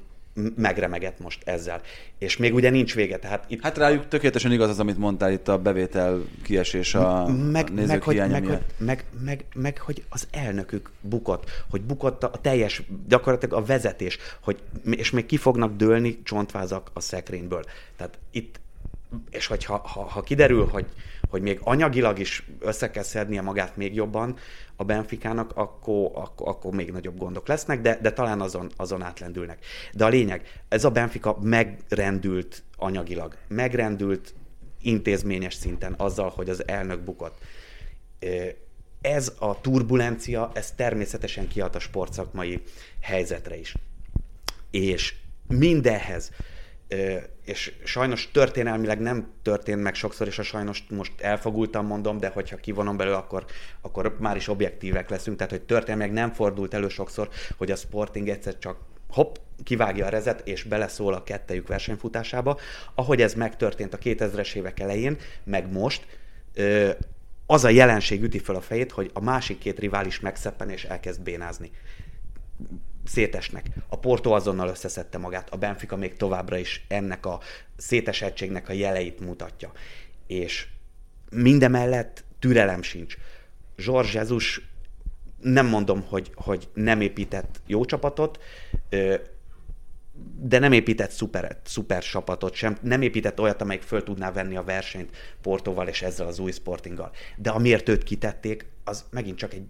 [0.56, 1.80] megremegett most ezzel.
[2.18, 3.18] És még ugye nincs vége.
[3.18, 7.68] Tehát itt hát rájuk tökéletesen igaz az, amit mondtál itt a bevétel kiesés a, meg,
[7.70, 12.22] a nézők meg, hogy, meg, hogy, meg, meg, meg, hogy az elnökük bukott, hogy bukott
[12.22, 14.58] a teljes, gyakorlatilag a vezetés, hogy,
[14.90, 17.64] és még ki fognak dőlni csontvázak a szekrényből.
[17.96, 18.60] Tehát itt,
[19.30, 20.86] és hogy ha, ha, ha kiderül, hogy,
[21.32, 24.36] hogy még anyagilag is össze kell szednie magát még jobban
[24.76, 29.64] a Benficának, akkor, akkor, akkor még nagyobb gondok lesznek, de, de talán azon, azon átlendülnek.
[29.92, 34.34] De a lényeg, ez a Benfica megrendült anyagilag, megrendült
[34.82, 37.38] intézményes szinten azzal, hogy az elnök bukott.
[39.00, 42.62] Ez a turbulencia, ez természetesen kiad a sportszakmai
[43.00, 43.74] helyzetre is.
[44.70, 45.14] És
[45.48, 46.30] mindehhez
[47.44, 52.56] és sajnos történelmileg nem történt meg sokszor, és a sajnos most elfogultam mondom, de hogyha
[52.56, 53.44] kivonom belőle, akkor,
[53.80, 55.36] akkor már is objektívek leszünk.
[55.36, 58.76] Tehát, hogy történelmileg nem fordult elő sokszor, hogy a Sporting egyszer csak
[59.08, 62.58] hopp, kivágja a rezet, és beleszól a kettejük versenyfutásába.
[62.94, 66.06] Ahogy ez megtörtént a 2000-es évek elején, meg most,
[67.46, 71.20] az a jelenség üti fel a fejét, hogy a másik két rivális megszeppen és elkezd
[71.22, 71.70] bénázni
[73.04, 73.66] szétesnek.
[73.88, 77.40] A Porto azonnal összeszedte magát, a Benfica még továbbra is ennek a
[77.76, 79.72] szétesettségnek a jeleit mutatja.
[80.26, 80.66] És
[81.30, 83.16] mindemellett türelem sincs.
[83.76, 84.60] George Jesus
[85.40, 88.38] nem mondom, hogy, hogy nem épített jó csapatot,
[90.40, 94.62] de nem épített szuper, szuper csapatot sem, nem épített olyat, amelyik föl tudná venni a
[94.62, 97.10] versenyt Portóval és ezzel az új Sportinggal.
[97.36, 99.66] De amiért őt kitették, az megint csak egy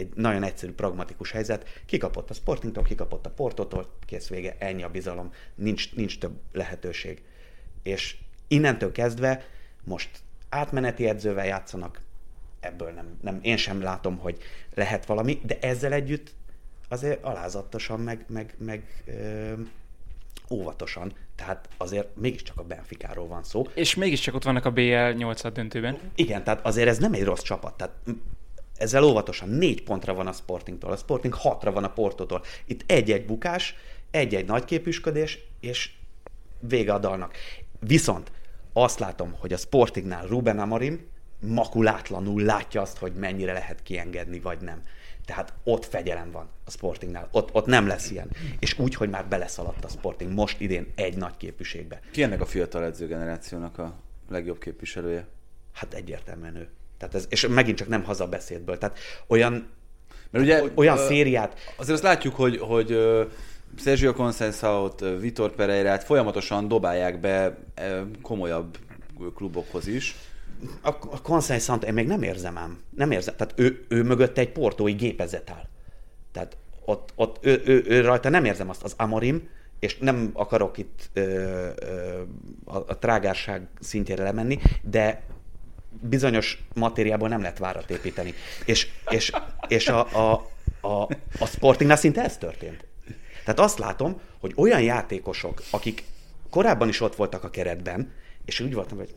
[0.00, 1.82] egy nagyon egyszerű, pragmatikus helyzet.
[1.86, 7.22] Kikapott a Sportingtól, kikapott a Portotól, kész vége, ennyi a bizalom, nincs, nincs több lehetőség.
[7.82, 8.16] És
[8.48, 9.44] innentől kezdve
[9.84, 10.10] most
[10.48, 12.00] átmeneti edzővel játszanak,
[12.60, 14.38] ebből nem, nem, én sem látom, hogy
[14.74, 16.34] lehet valami, de ezzel együtt
[16.88, 19.52] azért alázatosan, meg, meg, meg ö,
[20.50, 23.66] óvatosan, tehát azért mégiscsak a Benficáról van szó.
[23.74, 25.98] És mégiscsak ott vannak a BL 8 döntőben.
[26.14, 27.76] Igen, tehát azért ez nem egy rossz csapat.
[27.76, 27.94] Tehát
[28.80, 32.42] ezzel óvatosan négy pontra van a Sportingtól, a Sporting hatra van a Portotól.
[32.66, 33.74] Itt egy-egy bukás,
[34.10, 35.90] egy-egy nagy képüsködés, és
[36.58, 37.34] vége a dalnak.
[37.80, 38.32] Viszont
[38.72, 41.06] azt látom, hogy a Sportingnál Ruben Amorim
[41.40, 44.82] makulátlanul látja azt, hogy mennyire lehet kiengedni, vagy nem.
[45.24, 47.28] Tehát ott fegyelem van a Sportingnál.
[47.32, 48.30] Ott, ott nem lesz ilyen.
[48.58, 52.00] És úgy, hogy már beleszaladt a Sporting most idén egy nagy képviségbe.
[52.10, 53.94] Ki ennek a fiatal edzőgenerációnak a
[54.28, 55.26] legjobb képviselője?
[55.72, 56.68] Hát egyértelműen ő.
[57.00, 58.78] Tehát ez, és megint csak nem hazabeszédből.
[58.78, 59.68] Tehát olyan
[60.30, 62.90] Mert ugye, Olyan ö, szériát, Azért azt látjuk, hogy, hogy
[63.76, 64.14] Sergio
[65.00, 67.58] ö, Vitor Pereirát folyamatosan dobálják be
[68.22, 68.78] komolyabb
[69.34, 70.16] klubokhoz is.
[70.82, 72.80] a, a Conceição-t én még nem érzem ám.
[72.96, 73.34] Nem érzem.
[73.36, 75.68] Tehát ő, ő mögött egy portói gépezet áll.
[76.32, 79.48] Tehát ott, ott ő, ő, ő, rajta nem érzem azt az Amorim,
[79.78, 82.20] és nem akarok itt ö, ö,
[82.64, 85.22] a, a trágárság szintjére lemenni, de
[86.00, 88.34] bizonyos matériából nem lehet várat építeni.
[88.64, 89.32] És, és,
[89.68, 90.50] és a, a,
[90.80, 91.02] a,
[91.38, 92.84] a Sportingnál szinte ez történt.
[93.44, 96.04] Tehát azt látom, hogy olyan játékosok, akik
[96.50, 98.12] korábban is ott voltak a keretben,
[98.44, 99.14] és úgy voltam, hogy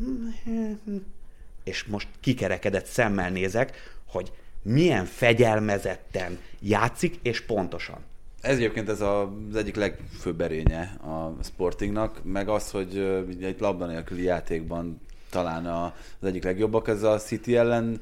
[1.63, 4.31] és most kikerekedett szemmel nézek, hogy
[4.61, 7.97] milyen fegyelmezetten játszik, és pontosan.
[8.41, 12.97] Ez egyébként ez a, az egyik legfőbb erénye a Sportingnak, meg az, hogy
[13.41, 15.01] egy labda nélküli játékban
[15.34, 18.01] talán a, az egyik legjobbak, ez a City ellen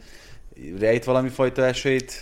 [0.80, 2.22] rejt valami fajta esélyt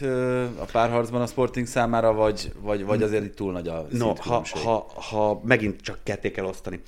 [0.60, 4.46] a párharcban a Sporting számára, vagy, vagy, vagy azért itt túl nagy a No, ha,
[4.64, 6.82] ha, ha megint csak ketté kell osztani.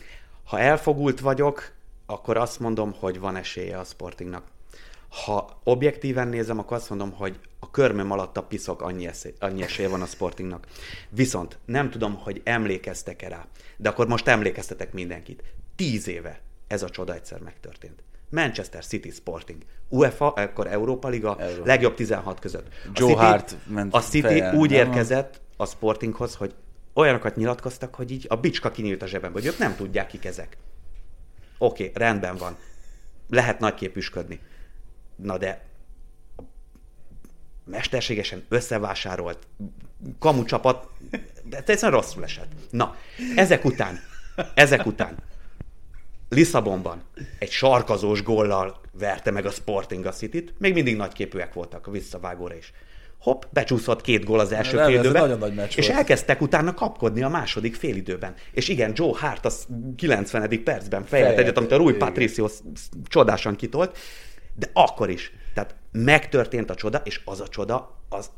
[0.43, 1.72] Ha elfogult vagyok,
[2.06, 4.43] akkor azt mondom, hogy van esélye a Sportingnak.
[5.26, 9.61] Ha objektíven nézem, akkor azt mondom, hogy a körmöm alatt a piszok annyi, esély, annyi
[9.61, 10.68] esélye van a Sportingnak.
[11.10, 13.45] Viszont nem tudom, hogy emlékeztek-e rá,
[13.77, 15.43] de akkor most emlékeztetek mindenkit.
[15.76, 18.03] Tíz éve ez a csoda egyszer megtörtént.
[18.31, 19.61] Manchester City Sporting.
[19.89, 21.65] UEFA, akkor Európa Liga, Európa.
[21.65, 22.67] legjobb 16 között.
[22.67, 24.79] A Joe City, Hart ment a City fejjel, úgy nem?
[24.79, 26.53] érkezett a Sportinghoz, hogy
[26.93, 30.57] olyanokat nyilatkoztak, hogy így a bicska kinyílt a zsebembe, hogy ők nem tudják, kik ezek.
[31.57, 32.57] Oké, okay, rendben van.
[33.29, 34.39] Lehet nagyképűsködni.
[35.15, 35.65] Na de
[37.65, 39.47] mesterségesen összevásárolt
[40.19, 40.87] kamucsapat,
[41.43, 42.51] de egyszerűen rosszul esett.
[42.69, 42.95] Na,
[43.35, 43.99] ezek után,
[44.53, 45.17] ezek után
[46.35, 47.03] Lisszabonban
[47.39, 52.55] egy sarkazós gollal verte meg a Sporting a City-t, még mindig nagyképűek voltak a visszavágóra
[52.55, 52.73] is.
[53.19, 55.97] Hopp, becsúszott két gól az első félidőben, nagy és volt.
[55.97, 58.33] elkezdtek utána kapkodni a második félidőben.
[58.51, 60.63] És igen, Joe Hart az 90.
[60.63, 61.93] percben Fejlett, egyet, amit a Rui.
[61.93, 62.47] Patricio
[63.07, 63.97] csodásan kitolt,
[64.55, 65.33] de akkor is.
[65.53, 68.29] Tehát megtörtént a csoda, és az a csoda, az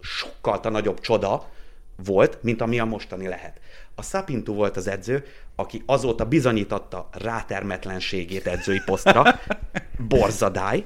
[0.00, 1.50] sokkal nagyobb csoda
[1.96, 3.60] volt, mint ami a mostani lehet.
[3.94, 5.24] A Sapintu volt az edző,
[5.54, 9.40] aki azóta bizonyította rátermetlenségét edzői posztra,
[10.08, 10.84] borzadály,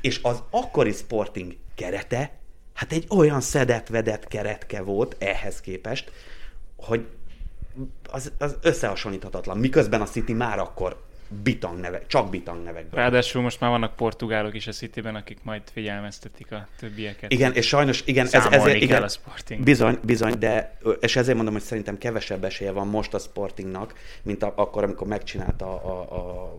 [0.00, 2.30] és az akkori Sporting kerete,
[2.74, 6.12] hát egy olyan szedett-vedett keretke volt ehhez képest,
[6.76, 7.06] hogy
[8.10, 9.58] az, az összehasonlíthatatlan.
[9.58, 13.00] Miközben a City már akkor bitang nevek, csak bitang nevekből.
[13.00, 17.32] Ráadásul most már vannak portugálok is a Cityben, akik majd figyelmeztetik a többieket.
[17.32, 19.62] Igen, és sajnos, igen, ez, Számolni ezért, igen, a Sporting.
[19.62, 24.42] Bizony, bizony, de és ezért mondom, hogy szerintem kevesebb esélye van most a Sportingnak, mint
[24.42, 26.58] a, akkor, amikor megcsinálta a, a,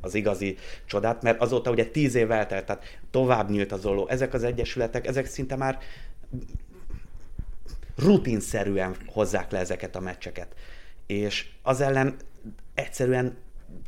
[0.00, 0.56] az igazi
[0.86, 4.08] csodát, mert azóta ugye tíz év eltelt, tehát tovább nyílt az olló.
[4.08, 5.78] Ezek az egyesületek, ezek szinte már
[7.96, 10.54] rutinszerűen hozzák le ezeket a meccseket.
[11.06, 12.16] És az ellen
[12.74, 13.36] egyszerűen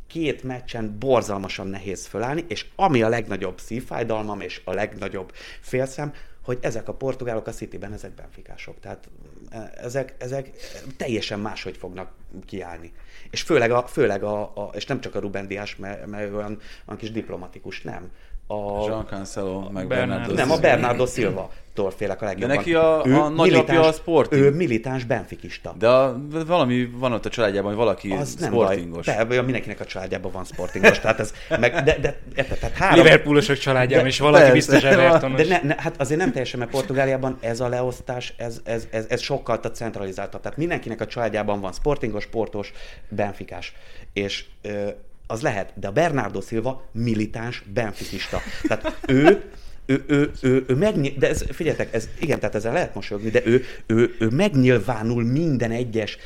[0.07, 6.13] két meccsen borzalmasan nehéz fölállni, és ami a legnagyobb szívfájdalmam, és a legnagyobb félszem,
[6.45, 8.79] hogy ezek a portugálok a Cityben, ezek benfikások.
[8.79, 9.09] Tehát
[9.49, 10.49] e, ezek, ezek
[10.97, 12.11] teljesen máshogy fognak
[12.45, 12.91] kiállni.
[13.29, 16.59] És főleg, a, főleg a, a és nem csak a Ruben Dias, mert, mert olyan,
[16.85, 18.11] olyan kis diplomatikus, nem.
[18.47, 20.57] A, Jean Cancelo, meg Bernardo nem, a.
[20.57, 22.55] Bernardo Silva tól félek a legjobban.
[22.55, 24.41] neki a- a nagyapja a Sporting.
[24.41, 25.75] Ő militáns benfikista.
[25.79, 26.17] De a,
[26.47, 29.05] valami van ott a családjában, hogy valaki az nem sportingos.
[29.05, 29.25] baj.
[29.27, 30.99] De, mindenkinek a családjában van sportingos.
[30.99, 34.83] tehát ez, meg, de, de, érted, tehát három, Liverpoolosok családjában De- is valaki persze, biztos
[34.91, 35.47] Evertonos.
[35.47, 39.05] de ne, ne, hát azért nem teljesen, mert Portugáliában ez a leosztás, ez, ez, ez,
[39.09, 40.41] ez sokkal centralizáltabb.
[40.41, 42.71] Tehát mindenkinek a családjában van sportingos, sportos,
[43.09, 43.73] benfikás.
[44.13, 44.87] És ö,
[45.27, 48.41] az lehet, de a Bernardo Silva militáns benfikista.
[48.67, 49.43] Tehát ő
[49.85, 51.13] ő, ő, ő, ő megnyil...
[51.17, 55.71] de ez, figyeljetek, ez, igen, tehát ezzel lehet mosolyogni, de ő, ő, ő megnyilvánul minden
[55.71, 56.17] egyes,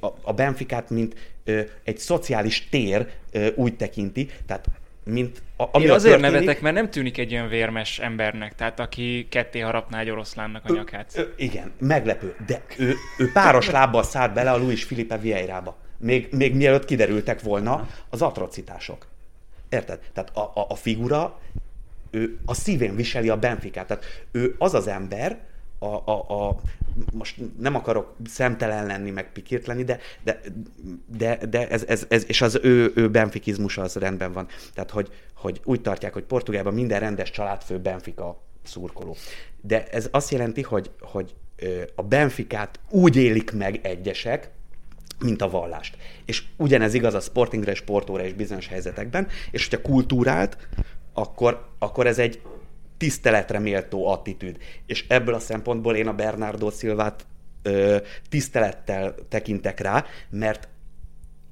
[0.00, 1.14] a, a Benficát, mint
[1.44, 4.66] ö, egy szociális tér ö, úgy tekinti, tehát
[5.04, 8.80] mint a, ami Én azért történik- nevetek, mert nem tűnik egy olyan vérmes embernek, tehát
[8.80, 11.12] aki ketté harapná egy oroszlánnak a nyakát.
[11.16, 12.34] Ö, igen, meglepő.
[12.46, 15.76] De ő, ő páros lábbal szállt bele a Luis Filipe Vieirába.
[15.98, 19.06] Még, még mielőtt kiderültek volna az atrocitások.
[19.68, 20.00] Érted?
[20.12, 21.40] Tehát a, a, a figura,
[22.10, 23.86] ő a szívén viseli a Benficát.
[23.86, 25.38] Tehát ő az az ember,
[25.78, 26.60] a, a, a,
[27.12, 30.40] most nem akarok szemtelen lenni, meg pikirt lenni, de, de,
[31.06, 34.46] de, de ez, ez, ez, és az ő, ő benfikizmusa az rendben van.
[34.74, 39.16] Tehát, hogy, hogy úgy tartják, hogy Portugálban minden rendes családfő Benfica szurkoló.
[39.60, 41.34] De ez azt jelenti, hogy, hogy
[41.94, 44.50] a Benficát úgy élik meg egyesek,
[45.18, 45.96] mint a vallást.
[46.24, 50.56] És ugyanez igaz a sportingre és sportóra is bizonyos helyzetekben, és hogyha kultúrált,
[51.12, 52.40] akkor, akkor ez egy
[52.96, 54.56] tiszteletre méltó attitűd.
[54.86, 57.26] És ebből a szempontból én a Bernardo Silvát
[57.62, 57.96] ö,
[58.28, 60.68] tisztelettel tekintek rá, mert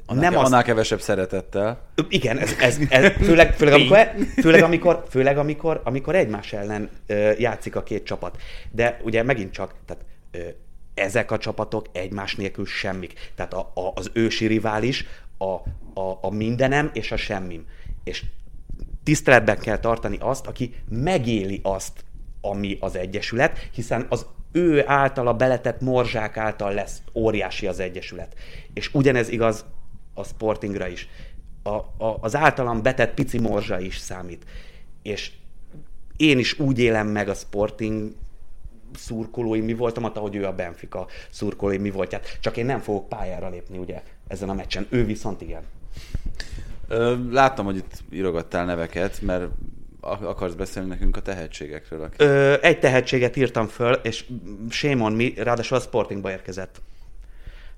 [0.09, 1.87] Annál, nem ke- azt, annál kevesebb szeretettel.
[2.09, 3.99] Igen, ez, ez, ez főleg, főleg, amikor,
[4.41, 8.37] főleg, amikor, főleg amikor, amikor egymás ellen ö, játszik a két csapat.
[8.71, 10.39] De ugye megint csak, tehát ö,
[10.97, 13.33] ezek a csapatok egymás nélkül semmik.
[13.35, 15.05] Tehát a, a, az ősi rivális,
[15.39, 15.45] a,
[16.01, 17.67] a, a mindenem és a semmim.
[18.05, 18.25] És
[19.03, 22.05] tiszteletben kell tartani azt, aki megéli azt,
[22.41, 28.35] ami az Egyesület, hiszen az ő általa beletett morzsák által lesz óriási az Egyesület.
[28.75, 29.65] És ugyanez igaz
[30.15, 31.09] a Sportingra is.
[31.63, 31.75] A,
[32.05, 34.45] a, az általam betett pici morzsa is számít.
[35.03, 35.33] És
[36.17, 38.15] én is úgy élem meg a Sporting
[38.97, 42.39] szurkolói mi voltam, ahogy ő a Benfica szurkolói mi voltját.
[42.41, 44.87] Csak én nem fogok pályára lépni ugye ezen a meccsen.
[44.89, 45.63] Ő viszont igen.
[47.31, 49.49] Láttam, hogy itt írogattál neveket, mert
[50.01, 52.03] ak- akarsz beszélni nekünk a tehetségekről.
[52.03, 52.21] Akik...
[52.21, 54.25] Ö, egy tehetséget írtam föl, és
[54.71, 56.81] shame on me, ráadásul a Sportingba érkezett.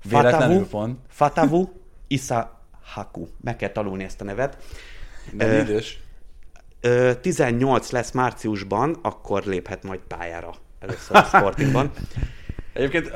[0.02, 0.98] Véletlenül pont.
[1.08, 1.68] Fatavu
[2.06, 3.26] Isa Haku.
[3.40, 4.56] Meg kell tanulni ezt a nevet.
[5.32, 6.00] Nem Ö, idős.
[6.80, 11.90] Ö, 18 lesz márciusban, akkor léphet majd pályára először a Sportingban.
[12.72, 13.12] Egyébként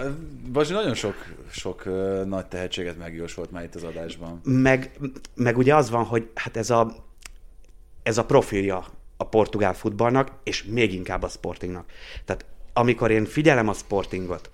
[0.51, 1.15] Bazsi nagyon sok,
[1.51, 1.85] sok
[2.27, 4.41] nagy tehetséget megjósolt már itt az adásban.
[4.45, 4.91] Meg,
[5.35, 6.95] meg ugye az van, hogy hát ez a,
[8.03, 8.87] ez a profilja
[9.17, 11.91] a portugál futballnak, és még inkább a Sportingnak.
[12.25, 14.51] Tehát amikor én figyelem a Sportingot,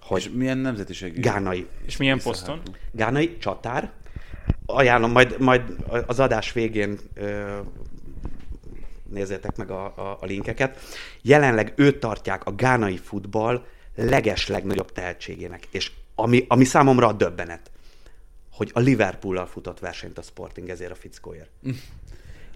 [0.00, 1.20] hogy És milyen nemzetiség?
[1.20, 1.66] Gánai.
[1.86, 2.62] És milyen poszton?
[2.92, 3.90] Gánai csatár.
[4.66, 5.62] Ajánlom, majd, majd
[6.06, 7.58] az adás végén ö,
[9.08, 10.78] nézzétek meg a, a, a linkeket.
[11.22, 13.64] Jelenleg őt tartják a gánai futball
[13.94, 15.66] leges legnagyobb tehetségének.
[15.70, 17.70] És ami, ami számomra a döbbenet,
[18.52, 21.50] hogy a Liverpool-al futott versenyt a Sporting ezért a fickóért.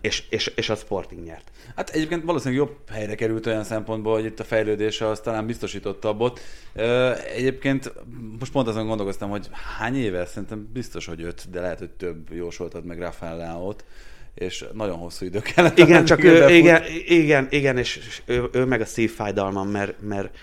[0.03, 1.51] és, és, és a Sporting nyert.
[1.77, 6.20] Hát egyébként valószínűleg jobb helyre került olyan szempontból, hogy itt a fejlődése az talán biztosítottabb
[6.20, 6.41] ott.
[6.73, 7.93] Ö, Egyébként
[8.39, 9.49] most pont azon gondolkoztam, hogy
[9.79, 13.85] hány éve, szerintem biztos, hogy öt, de lehet, hogy több jósoltad meg Rafael Leao-t,
[14.35, 15.79] és nagyon hosszú idő kellett.
[15.79, 19.95] Igen, csak ő ő, igen, igen, igen, és és ő, ő meg a szívfájdalmam, mert,
[20.01, 20.37] mert,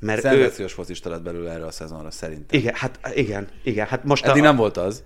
[0.00, 2.60] mert ő, Szenzációs focista lett belőle erre a szezonra, szerintem.
[2.60, 5.02] igen, hát igen, igen, hát most Eddig a, nem volt az.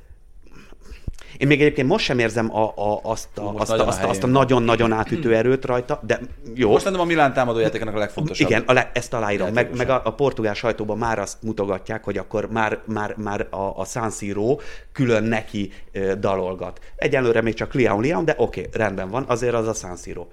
[1.37, 4.23] Én még egyébként most sem érzem a, a, azt, a, azt, a, azt, a, azt
[4.23, 6.21] a nagyon-nagyon átütő erőt rajta, de
[6.55, 6.71] jó.
[6.71, 8.51] Most nem a Milán támadójátékának a legfontosabb.
[8.51, 9.53] Igen, a le, ezt aláírom.
[9.53, 13.81] Meg, meg a, a portugál sajtóban már azt mutogatják, hogy akkor már, már, már a,
[13.81, 14.57] a San Siro
[14.93, 15.73] külön neki
[16.19, 16.81] dalolgat.
[16.97, 20.27] Egyelőre még csak Leon Leon, de oké, okay, rendben van, azért az a San Siro.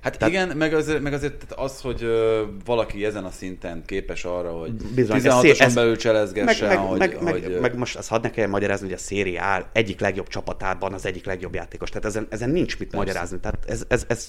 [0.00, 0.34] Hát Tehát...
[0.34, 4.50] igen, meg azért, meg azért tehát az, hogy ö, valaki ezen a szinten képes arra,
[4.50, 7.76] hogy Bizony, ez 16-oson szé- ez- belül Meg, cselezgessen, meg, hogy, meg, hogy meg, meg,
[7.76, 8.98] most azt hadd ne kelljen magyarázni, hogy
[9.38, 11.88] a A egyik legjobb csapatában az egyik legjobb játékos.
[11.88, 13.04] Tehát ezen, ezen nincs mit Persze.
[13.06, 13.40] magyarázni.
[13.40, 14.28] Tehát ez, ez, ez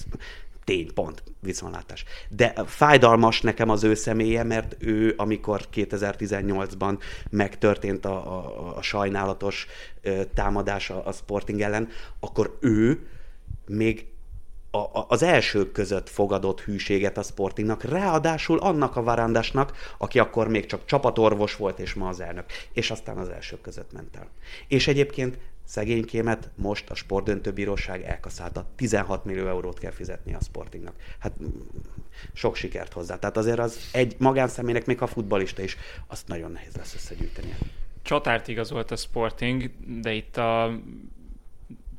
[0.64, 2.04] tény, pont, viszontlátás.
[2.28, 6.98] De fájdalmas nekem az ő személye, mert ő, amikor 2018-ban
[7.30, 9.66] megtörtént a, a, a sajnálatos
[10.34, 11.88] támadás a, a Sporting ellen,
[12.20, 13.06] akkor ő
[13.66, 14.06] még
[14.70, 20.48] a, a, az elsők között fogadott hűséget a Sportingnak, ráadásul annak a Varandásnak, aki akkor
[20.48, 22.44] még csak csapatorvos volt, és ma az elnök.
[22.72, 24.28] És aztán az elsők között ment el.
[24.68, 28.66] És egyébként szegénykémet most a sportdöntőbíróság elkaszálta.
[28.76, 30.94] 16 millió eurót kell fizetni a Sportingnak.
[31.18, 31.46] Hát mm,
[32.32, 33.18] sok sikert hozzá.
[33.18, 35.76] Tehát azért az egy magánszemélynek, még a futbalista is,
[36.06, 37.56] azt nagyon nehéz lesz összegyűjteni.
[38.02, 39.70] Csatárt igazolt a Sporting,
[40.00, 40.80] de itt a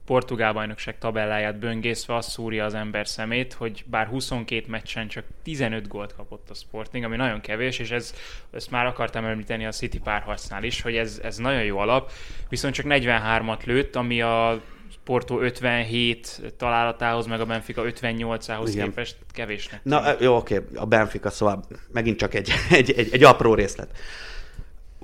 [0.05, 5.87] portugál bajnokság tabelláját böngészve azt szúrja az ember szemét, hogy bár 22 meccsen csak 15
[5.87, 8.13] gólt kapott a Sporting, ami nagyon kevés, és ez,
[8.51, 12.11] ezt már akartam említeni a City párharcnál is, hogy ez, ez nagyon jó alap,
[12.49, 14.61] viszont csak 43-at lőtt, ami a
[15.03, 18.85] Porto 57 találatához, meg a Benfica 58-ához Igen.
[18.85, 19.83] képest kevésnek.
[19.83, 23.97] Na, jó, oké, a Benfica, szóval megint csak egy, egy, egy, egy apró részlet.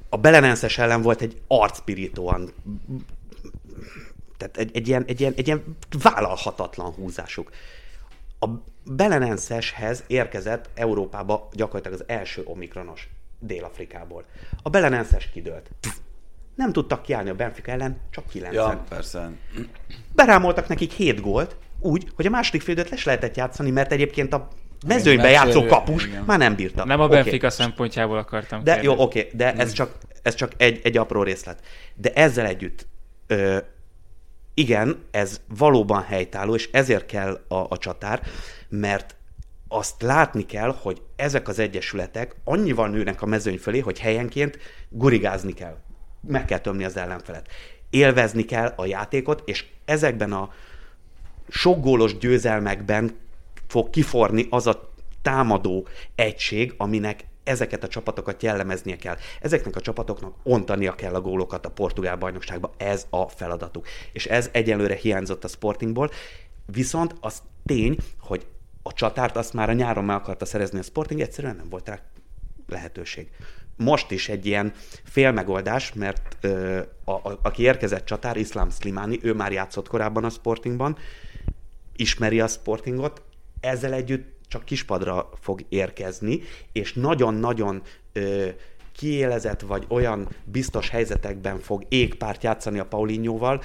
[0.10, 2.50] A Belenenses ellen volt egy arcpirítóan,
[4.38, 7.52] tehát egy, egy, ilyen, egy, ilyen, egy ilyen vállalhatatlan húzásuk.
[8.40, 8.48] A
[8.84, 13.10] Belenenseshez érkezett Európába gyakorlatilag az első omikronos
[13.40, 14.26] Dél-Afrikából.
[14.64, 15.70] A Belenenses kidőlt.
[16.56, 19.32] Nem tudtak kiállni a Benfica ellen, csak 9 Ja, persze.
[20.16, 24.34] berámoltak nekik 7 gólt, úgy, hogy a második félidőt le se lehetett játszani, mert egyébként
[24.34, 24.48] a
[24.88, 26.24] mezőnyben játszó kapus igen.
[26.24, 26.86] már nem bírta.
[26.86, 27.08] Nem a.
[27.08, 29.04] Benfica szempontjából akartam De jó, kérdezni.
[29.04, 31.62] oké, de ez csak, ez csak egy, egy apró részlet.
[31.96, 32.88] De ezzel együtt,
[33.28, 33.58] ö,
[34.58, 38.22] igen, ez valóban helytálló, és ezért kell a, a csatár,
[38.70, 39.16] mert
[39.68, 44.58] azt látni kell, hogy ezek az egyesületek annyival nőnek a mezőny fölé, hogy helyenként
[44.90, 45.78] gurigázni kell.
[46.28, 47.48] Meg kell tömni az ellenfelet.
[47.90, 50.54] Élvezni kell a játékot, és ezekben a
[51.50, 53.18] sok gólos győzelmekben
[53.68, 59.16] fog kiforni az a támadó egység, aminek ezeket a csapatokat jellemeznie kell.
[59.42, 62.74] Ezeknek a csapatoknak ontania kell a gólokat a portugál bajnokságba.
[62.78, 63.88] Ez a feladatuk.
[64.14, 66.10] És ez egyelőre hiányzott a Sportingból.
[66.66, 68.46] Viszont az tény, hogy
[68.84, 72.00] a csatárt azt már a nyáron meg akarta szerezni a Sporting, egyszerűen nem volt rá
[72.68, 73.30] lehetőség.
[73.78, 79.34] Most is egy ilyen félmegoldás, mert ö, a, a, aki érkezett csatár, Iszlám Slimani, ő
[79.34, 80.98] már játszott korábban a Sportingban,
[81.96, 83.22] ismeri a Sportingot,
[83.60, 86.42] ezzel együtt csak kispadra fog érkezni,
[86.72, 87.82] és nagyon-nagyon
[88.14, 88.48] ö,
[88.98, 93.62] kiélezett, vagy olyan biztos helyzetekben fog égpárt játszani a Paulinhoval,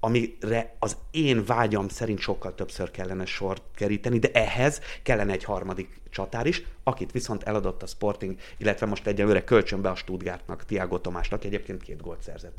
[0.00, 6.00] amire az én vágyam szerint sokkal többször kellene sort keríteni, de ehhez kellene egy harmadik
[6.10, 11.44] csatár is, akit viszont eladott a Sporting, illetve most egyelőre kölcsönbe a Stuttgartnak, Tiago Tomásnak,
[11.44, 12.58] egyébként két gólt szerzett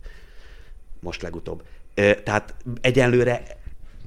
[0.99, 1.63] most legutóbb.
[2.23, 3.43] Tehát egyelőre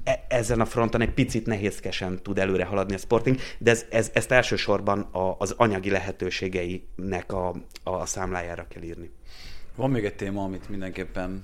[0.05, 4.09] e, ezen a fronton egy picit nehézkesen tud előre haladni a Sporting, de ez, ez,
[4.13, 9.11] ezt elsősorban a, az anyagi lehetőségeinek a, a számlájára kell írni.
[9.75, 11.43] Van még egy téma, amit mindenképpen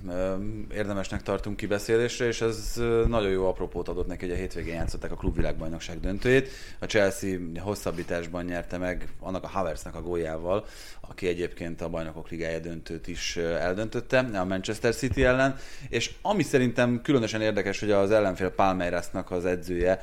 [0.74, 2.72] érdemesnek tartunk kibeszélésre, és ez
[3.06, 6.48] nagyon jó apropót adott neki, hogy a hétvégén játszották a klubvilágbajnokság döntőjét.
[6.78, 10.64] A Chelsea hosszabbításban nyerte meg annak a Havertznek a góljával,
[11.00, 15.56] aki egyébként a bajnokok ligája döntőt is eldöntötte a Manchester City ellen,
[15.88, 20.02] és ami szerintem különösen érdekes, hogy az ellenfél Palmeirasnak az edzője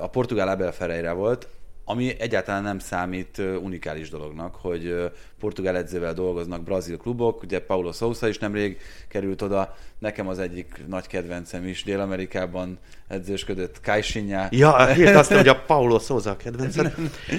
[0.00, 1.48] a portugál Abel Ferreira volt,
[1.90, 5.10] ami egyáltalán nem számít unikális dolognak, hogy
[5.40, 8.78] portugál edzővel dolgoznak brazil klubok, ugye Paulo Sousa is nemrég
[9.08, 14.46] került oda, nekem az egyik nagy kedvencem is Dél-Amerikában edzősködött Kajsinya.
[14.50, 16.92] Ja, hírt azt, hogy a Paulo Sousa a kedvencem.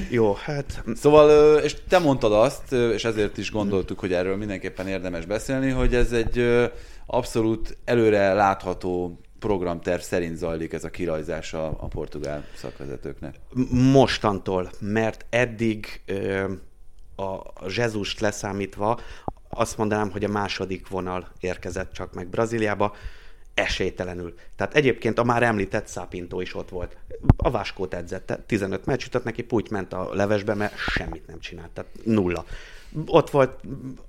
[0.10, 0.84] Jó, hát...
[0.96, 5.96] Szóval, és te mondtad azt, és ezért is gondoltuk, hogy erről mindenképpen érdemes beszélni, hogy
[5.96, 6.68] ez egy
[7.06, 13.36] abszolút előre látható programterv szerint zajlik ez a kirajzása a portugál szakvezetőknek?
[13.72, 16.02] Mostantól, mert eddig
[17.16, 19.00] a Zsezust leszámítva
[19.50, 22.96] azt mondanám, hogy a második vonal érkezett csak meg Brazíliába,
[23.54, 24.34] esélytelenül.
[24.56, 26.98] Tehát egyébként a már említett Szápintó is ott volt.
[27.38, 31.70] A Váskót edzette, 15 meccs jutott neki, Puty ment a levesbe, mert semmit nem csinált,
[31.70, 32.46] tehát nulla.
[33.06, 33.62] Ott volt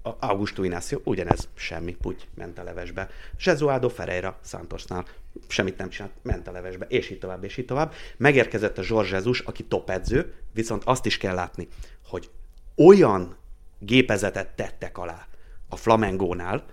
[0.02, 3.08] Augusto Inácio, ugyanez semmi, Puty ment a levesbe.
[3.44, 5.04] Jesualdo Ferreira Santosnál
[5.48, 7.92] semmit nem csinált, ment a levesbe, és így tovább, és így tovább.
[8.16, 11.68] Megérkezett a George Jesus, aki top edző, viszont azt is kell látni,
[12.08, 12.30] hogy
[12.76, 13.36] olyan
[13.78, 15.26] gépezetet tettek alá
[15.68, 16.64] a Flamengónál,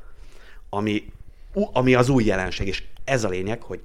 [0.70, 1.12] ami,
[1.54, 3.82] ami az új jelenség, és ez a lényeg, hogy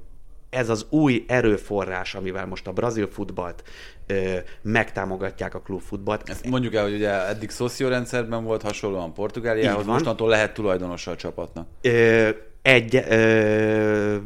[0.53, 3.63] ez az új erőforrás, amivel most a brazil futballt
[4.07, 6.29] ö, megtámogatják a klubfutballt.
[6.29, 11.69] Ezt mondjuk el, hogy ugye eddig szociórendszerben volt hasonlóan Portugáliához, mostantól lehet tulajdonosa a csapatnak.
[11.81, 12.29] Ö,
[12.63, 12.95] egy...
[12.95, 14.17] Ö,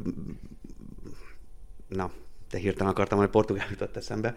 [1.88, 2.10] na,
[2.50, 4.34] de hirtelen akartam, hogy portugál jutott eszembe.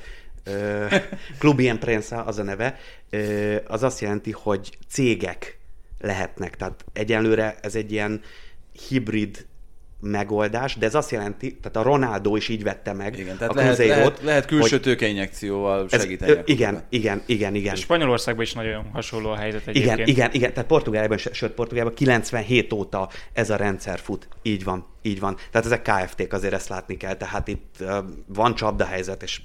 [1.39, 2.77] Club Prensa az a neve.
[3.09, 5.59] Ö, az azt jelenti, hogy cégek
[5.99, 6.55] lehetnek.
[6.55, 8.21] Tehát egyenlőre ez egy ilyen
[8.87, 9.47] hibrid
[9.99, 13.55] megoldás, de ez azt jelenti, tehát a Ronaldo is így vette meg igen, tehát a
[13.55, 16.31] lehet, lehet, lehet külső tőkeinjekcióval segíteni.
[16.31, 17.73] Ez, igen, igen, igen, igen.
[17.73, 19.97] És Spanyolországban is nagyon hasonló a helyzet egyébként.
[19.97, 24.27] Igen, igen, igen, tehát Portugáliában, sőt Portugáliában 97 óta ez a rendszer fut.
[24.41, 25.35] Így van, így van.
[25.51, 27.97] Tehát ezek KFT-k, azért ezt látni kell, tehát itt uh,
[28.27, 29.41] van csapdahelyzet, és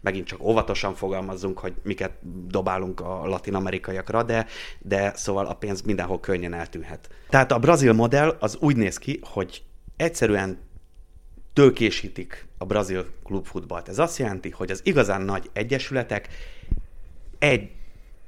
[0.00, 2.12] megint csak óvatosan fogalmazzunk, hogy miket
[2.46, 4.46] dobálunk a latin-amerikaiakra, de,
[4.78, 7.08] de szóval a pénz mindenhol könnyen eltűnhet.
[7.28, 9.62] Tehát a brazil modell az úgy néz ki, hogy
[9.96, 10.58] egyszerűen
[11.52, 13.88] tőkésítik a brazil klubfutballt.
[13.88, 16.28] Ez azt jelenti, hogy az igazán nagy egyesületek
[17.38, 17.70] egy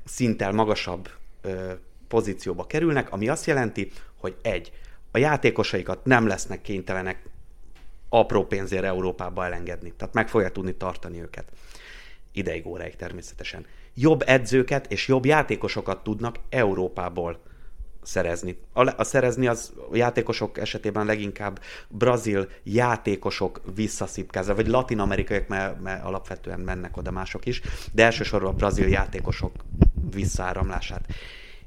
[0.05, 1.11] szinttel magasabb
[1.41, 1.73] ö,
[2.09, 4.73] pozícióba kerülnek, ami azt jelenti, hogy egy,
[5.11, 7.29] a játékosaikat nem lesznek kénytelenek
[8.09, 9.93] apró pénzért Európába elengedni.
[9.97, 11.53] Tehát meg fogja tudni tartani őket.
[12.33, 13.67] Ideig, óráig természetesen.
[13.95, 17.41] Jobb edzőket és jobb játékosokat tudnak Európából
[18.07, 18.59] szerezni.
[18.73, 26.05] A, a szerezni az a játékosok esetében leginkább brazil játékosok visszaszipkázza, vagy latin-amerikaiak, mert, mert
[26.05, 27.61] alapvetően mennek oda mások is,
[27.93, 29.53] de elsősorban a brazil játékosok
[30.11, 31.07] visszáramlását.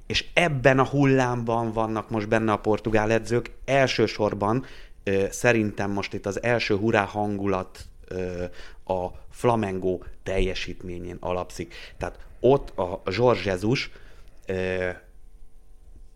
[0.07, 4.65] És ebben a hullámban vannak most benne a portugál edzők, elsősorban
[5.29, 7.79] szerintem most itt az első hurrá hangulat
[8.85, 11.73] a Flamengo teljesítményén alapszik.
[11.97, 13.91] Tehát ott a George Jesus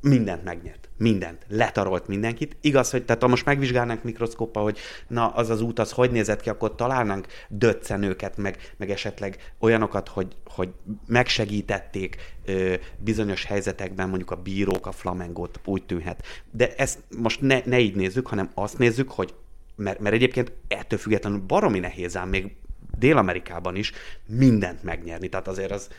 [0.03, 0.89] mindent megnyert.
[0.97, 1.45] Mindent.
[1.47, 2.55] Letarolt mindenkit.
[2.61, 4.77] Igaz, hogy tehát ha most megvizsgálnánk mikroszkópa, hogy
[5.07, 10.07] na az az út az hogy nézett ki, akkor találnánk döccenőket, meg, meg esetleg olyanokat,
[10.07, 10.69] hogy, hogy
[11.07, 16.23] megsegítették ö, bizonyos helyzetekben mondjuk a bírók a flamengot, úgy tűnhet.
[16.51, 19.34] De ezt most ne, ne így nézzük, hanem azt nézzük, hogy
[19.75, 22.55] mert, mert egyébként ettől függetlenül baromi nehéz ám még
[22.97, 23.91] Dél-Amerikában is
[24.25, 25.30] mindent megnyerni.
[25.30, 25.89] Tehát azért az,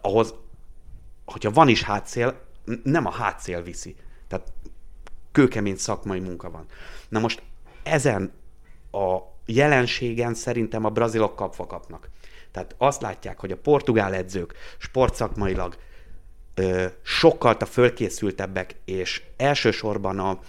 [0.00, 0.34] ahhoz,
[1.24, 2.45] hogyha van is hátszél,
[2.82, 3.94] nem a hátszél viszi.
[4.28, 4.52] Tehát
[5.32, 6.66] kőkemény szakmai munka van.
[7.08, 7.42] Na most
[7.82, 8.32] ezen
[8.90, 12.08] a jelenségen szerintem a brazilok kapva kapnak.
[12.50, 15.76] Tehát azt látják, hogy a portugál edzők sportszakmailag
[16.54, 20.40] ö, sokkal a fölkészültebbek, és elsősorban a,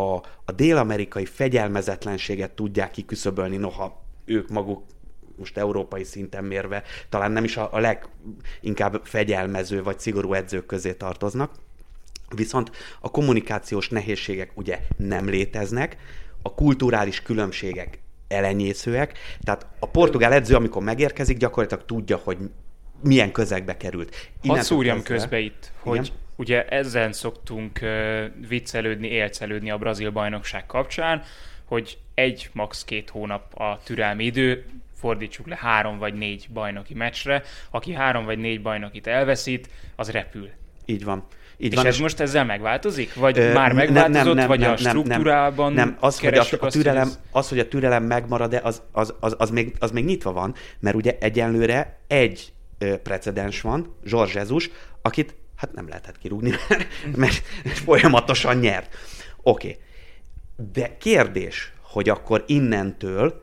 [0.00, 4.82] a, a dél-amerikai fegyelmezetlenséget tudják kiküszöbölni, noha ők maguk
[5.40, 10.92] most európai szinten mérve talán nem is a, a leginkább fegyelmező vagy szigorú edzők közé
[10.92, 11.50] tartoznak.
[12.34, 15.96] Viszont a kommunikációs nehézségek ugye nem léteznek,
[16.42, 17.98] a kulturális különbségek
[18.28, 22.38] elenyészőek, tehát a portugál edző, amikor megérkezik, gyakorlatilag tudja, hogy
[23.02, 24.30] milyen közegbe került.
[24.46, 26.18] Hadd szúrjam kezdve, közbe itt, hogy igen?
[26.36, 27.80] ugye ezen szoktunk
[28.48, 31.22] viccelődni, élcelődni a brazil bajnokság kapcsán,
[31.64, 32.84] hogy egy, max.
[32.84, 34.64] két hónap a türelmi idő,
[35.00, 37.42] fordítsuk le három vagy négy bajnoki meccsre.
[37.70, 40.48] Aki három vagy négy bajnokit elveszít, az repül.
[40.84, 41.26] Így van.
[41.56, 43.14] Így és van, ez és most ezzel megváltozik?
[43.14, 45.96] Vagy ö, már megváltozott, nem, nem, nem, vagy nem, a struktúrában Nem, nem.
[46.00, 49.74] Az, hogy a, a türelem, az, hogy a türelem megmarad, az, az, az, az, még,
[49.78, 54.70] az még nyitva van, mert ugye egyenlőre egy ö, precedens van, George Jesus,
[55.02, 56.50] akit hát nem lehetett kirúgni,
[57.16, 58.94] mert, mert folyamatosan nyert.
[59.42, 59.68] Oké.
[59.68, 59.78] Okay.
[60.72, 63.42] De kérdés, hogy akkor innentől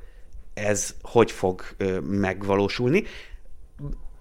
[0.58, 1.62] ez hogy fog
[2.04, 3.04] megvalósulni.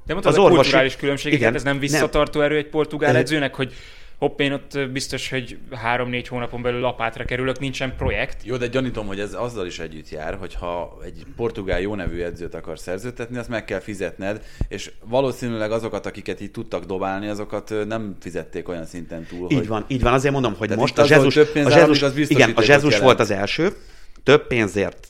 [0.07, 0.61] De mondtad, az a orvosi...
[0.61, 2.49] kulturális különbségeket, igen, ez nem visszatartó nem.
[2.49, 3.73] erő egy portugál edzőnek, hogy
[4.19, 8.45] hopp, én ott biztos, hogy három-négy hónapon belül lapátra kerülök, nincsen projekt.
[8.45, 12.21] Jó, de gyanítom, hogy ez azzal is együtt jár, hogy ha egy portugál jó nevű
[12.21, 17.75] edzőt akar szerződtetni, azt meg kell fizetned, és valószínűleg azokat, akiket így tudtak dobálni, azokat
[17.87, 19.51] nem fizették olyan szinten túl.
[19.51, 19.69] Így hogy...
[19.69, 22.63] van, így van, azért mondom, hogy Tehát most a Jezus, a Jezus, az igen, a
[22.67, 23.73] Jezus volt az első,
[24.23, 25.09] több pénzért,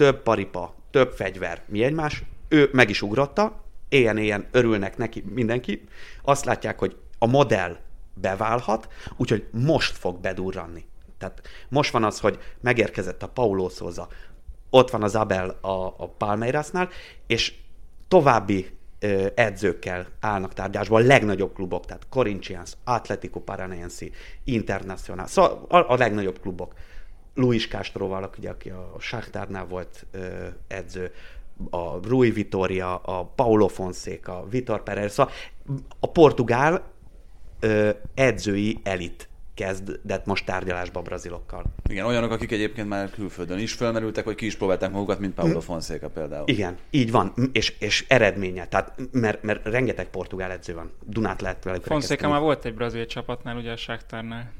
[0.00, 5.84] több paripa, több fegyver, mi egymás, ő meg is ugrotta, éjjen-éjjen örülnek neki mindenki,
[6.22, 7.76] azt látják, hogy a modell
[8.14, 10.84] beválhat, úgyhogy most fog bedurranni.
[11.18, 14.08] Tehát most van az, hogy megérkezett a Paulo Souza,
[14.70, 16.88] ott van az Abel a, a Palmeirasnál,
[17.26, 17.54] és
[18.08, 18.66] további
[18.98, 24.06] ö, edzőkkel állnak tárgyásba a legnagyobb klubok, tehát Corinthians, Atletico Paranaense,
[24.44, 26.74] Internacional, szóval a, a legnagyobb klubok.
[27.34, 31.12] Luis Castroval, ugye, aki a Sáktárnál volt ö, edző,
[31.70, 35.32] a Rui Vitoria, a Paulo Fonseca, Vitor Perez, szóval
[36.00, 36.82] a portugál
[37.60, 39.29] ö, edzői elit
[39.60, 41.64] kezdett most tárgyalásba a brazilokkal.
[41.88, 45.58] Igen, olyanok, akik egyébként már külföldön is felmerültek, vagy ki is próbálták magukat, mint Paulo
[45.58, 45.58] hm.
[45.58, 46.48] Fonseca például.
[46.48, 50.92] Igen, így van, és, és eredménye, tehát, mert, mert rengeteg portugál edző van.
[51.06, 54.52] Dunát lehet velük Fonseca már volt egy brazil csapatnál, ugye a Sáktárnál.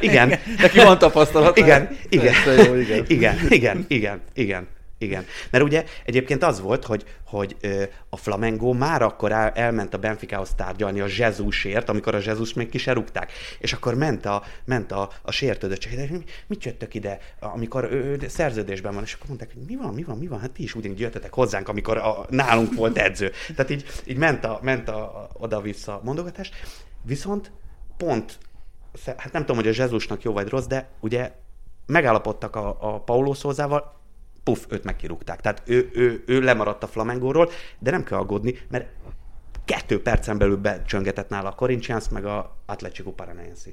[0.00, 0.28] igen.
[0.62, 1.56] Neki van tapasztalat.
[1.56, 2.34] Igen, igen.
[2.66, 2.74] Jó,
[3.08, 3.36] igen.
[3.48, 4.66] igen, igen, igen,
[5.00, 5.24] igen.
[5.50, 9.98] Mert ugye egyébként az volt, hogy, hogy ö, a Flamengo már akkor el, elment a
[9.98, 13.32] Benficához tárgyalni a Jezusért, amikor a Jezus még ki se rúgták.
[13.58, 18.94] És akkor ment a, ment a, a sértődöttség, mi, mit jöttök ide, amikor ő, szerződésben
[18.94, 21.00] van, és akkor mondták, hogy mi van, mi van, mi van, hát ti is ugyanígy
[21.00, 23.32] jöttetek hozzánk, amikor a, nálunk volt edző.
[23.54, 26.50] Tehát így, így ment, a, ment a, oda-vissza mondogatás.
[27.02, 27.52] Viszont
[27.96, 28.38] pont,
[29.16, 31.32] hát nem tudom, hogy a Jezusnak jó vagy rossz, de ugye
[31.86, 33.99] megállapodtak a, a Paulo Szózával,
[34.42, 35.40] puff, őt megkirúgták.
[35.40, 38.88] Tehát ő, ő, ő lemaradt a Flamengóról, de nem kell aggódni, mert
[39.64, 43.70] kettő percen belül becsöngetett nála a Corinthians, meg a Atletico Paranaense.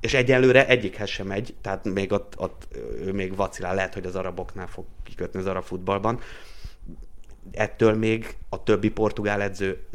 [0.00, 2.68] És egyelőre egyikhez sem megy, tehát még ott, ott
[3.04, 6.20] ő még vacilál, lehet, hogy az araboknál fog kikötni az arab futballban.
[7.52, 9.86] Ettől még a többi portugál edző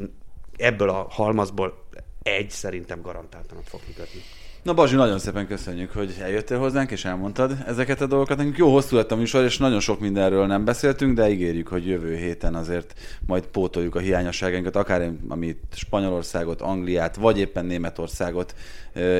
[0.57, 1.85] ebből a halmazból
[2.22, 4.22] egy szerintem garantáltan fog kikötni.
[4.64, 8.38] Na Bazsi, nagyon szépen köszönjük, hogy eljöttél hozzánk, és elmondtad ezeket a dolgokat.
[8.38, 11.88] Nekünk jó hosszú lett a műsor, és nagyon sok mindenről nem beszéltünk, de ígérjük, hogy
[11.88, 12.94] jövő héten azért
[13.26, 18.56] majd pótoljuk a hiányosságainkat, akár amit Spanyolországot, Angliát, vagy éppen Németországot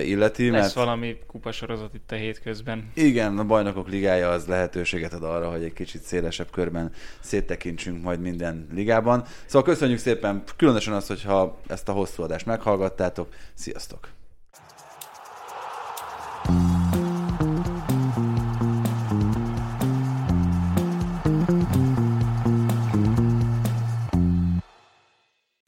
[0.04, 0.50] illeti.
[0.50, 0.74] Lesz mert...
[0.74, 2.92] valami kupasorozat itt a hétközben.
[2.94, 8.20] Igen, a bajnokok ligája az lehetőséget ad arra, hogy egy kicsit szélesebb körben széttekintsünk majd
[8.20, 9.24] minden ligában.
[9.46, 13.28] Szóval köszönjük szépen, különösen azt, hogyha ezt a hosszú adást meghallgattátok.
[13.54, 14.20] Sziasztok!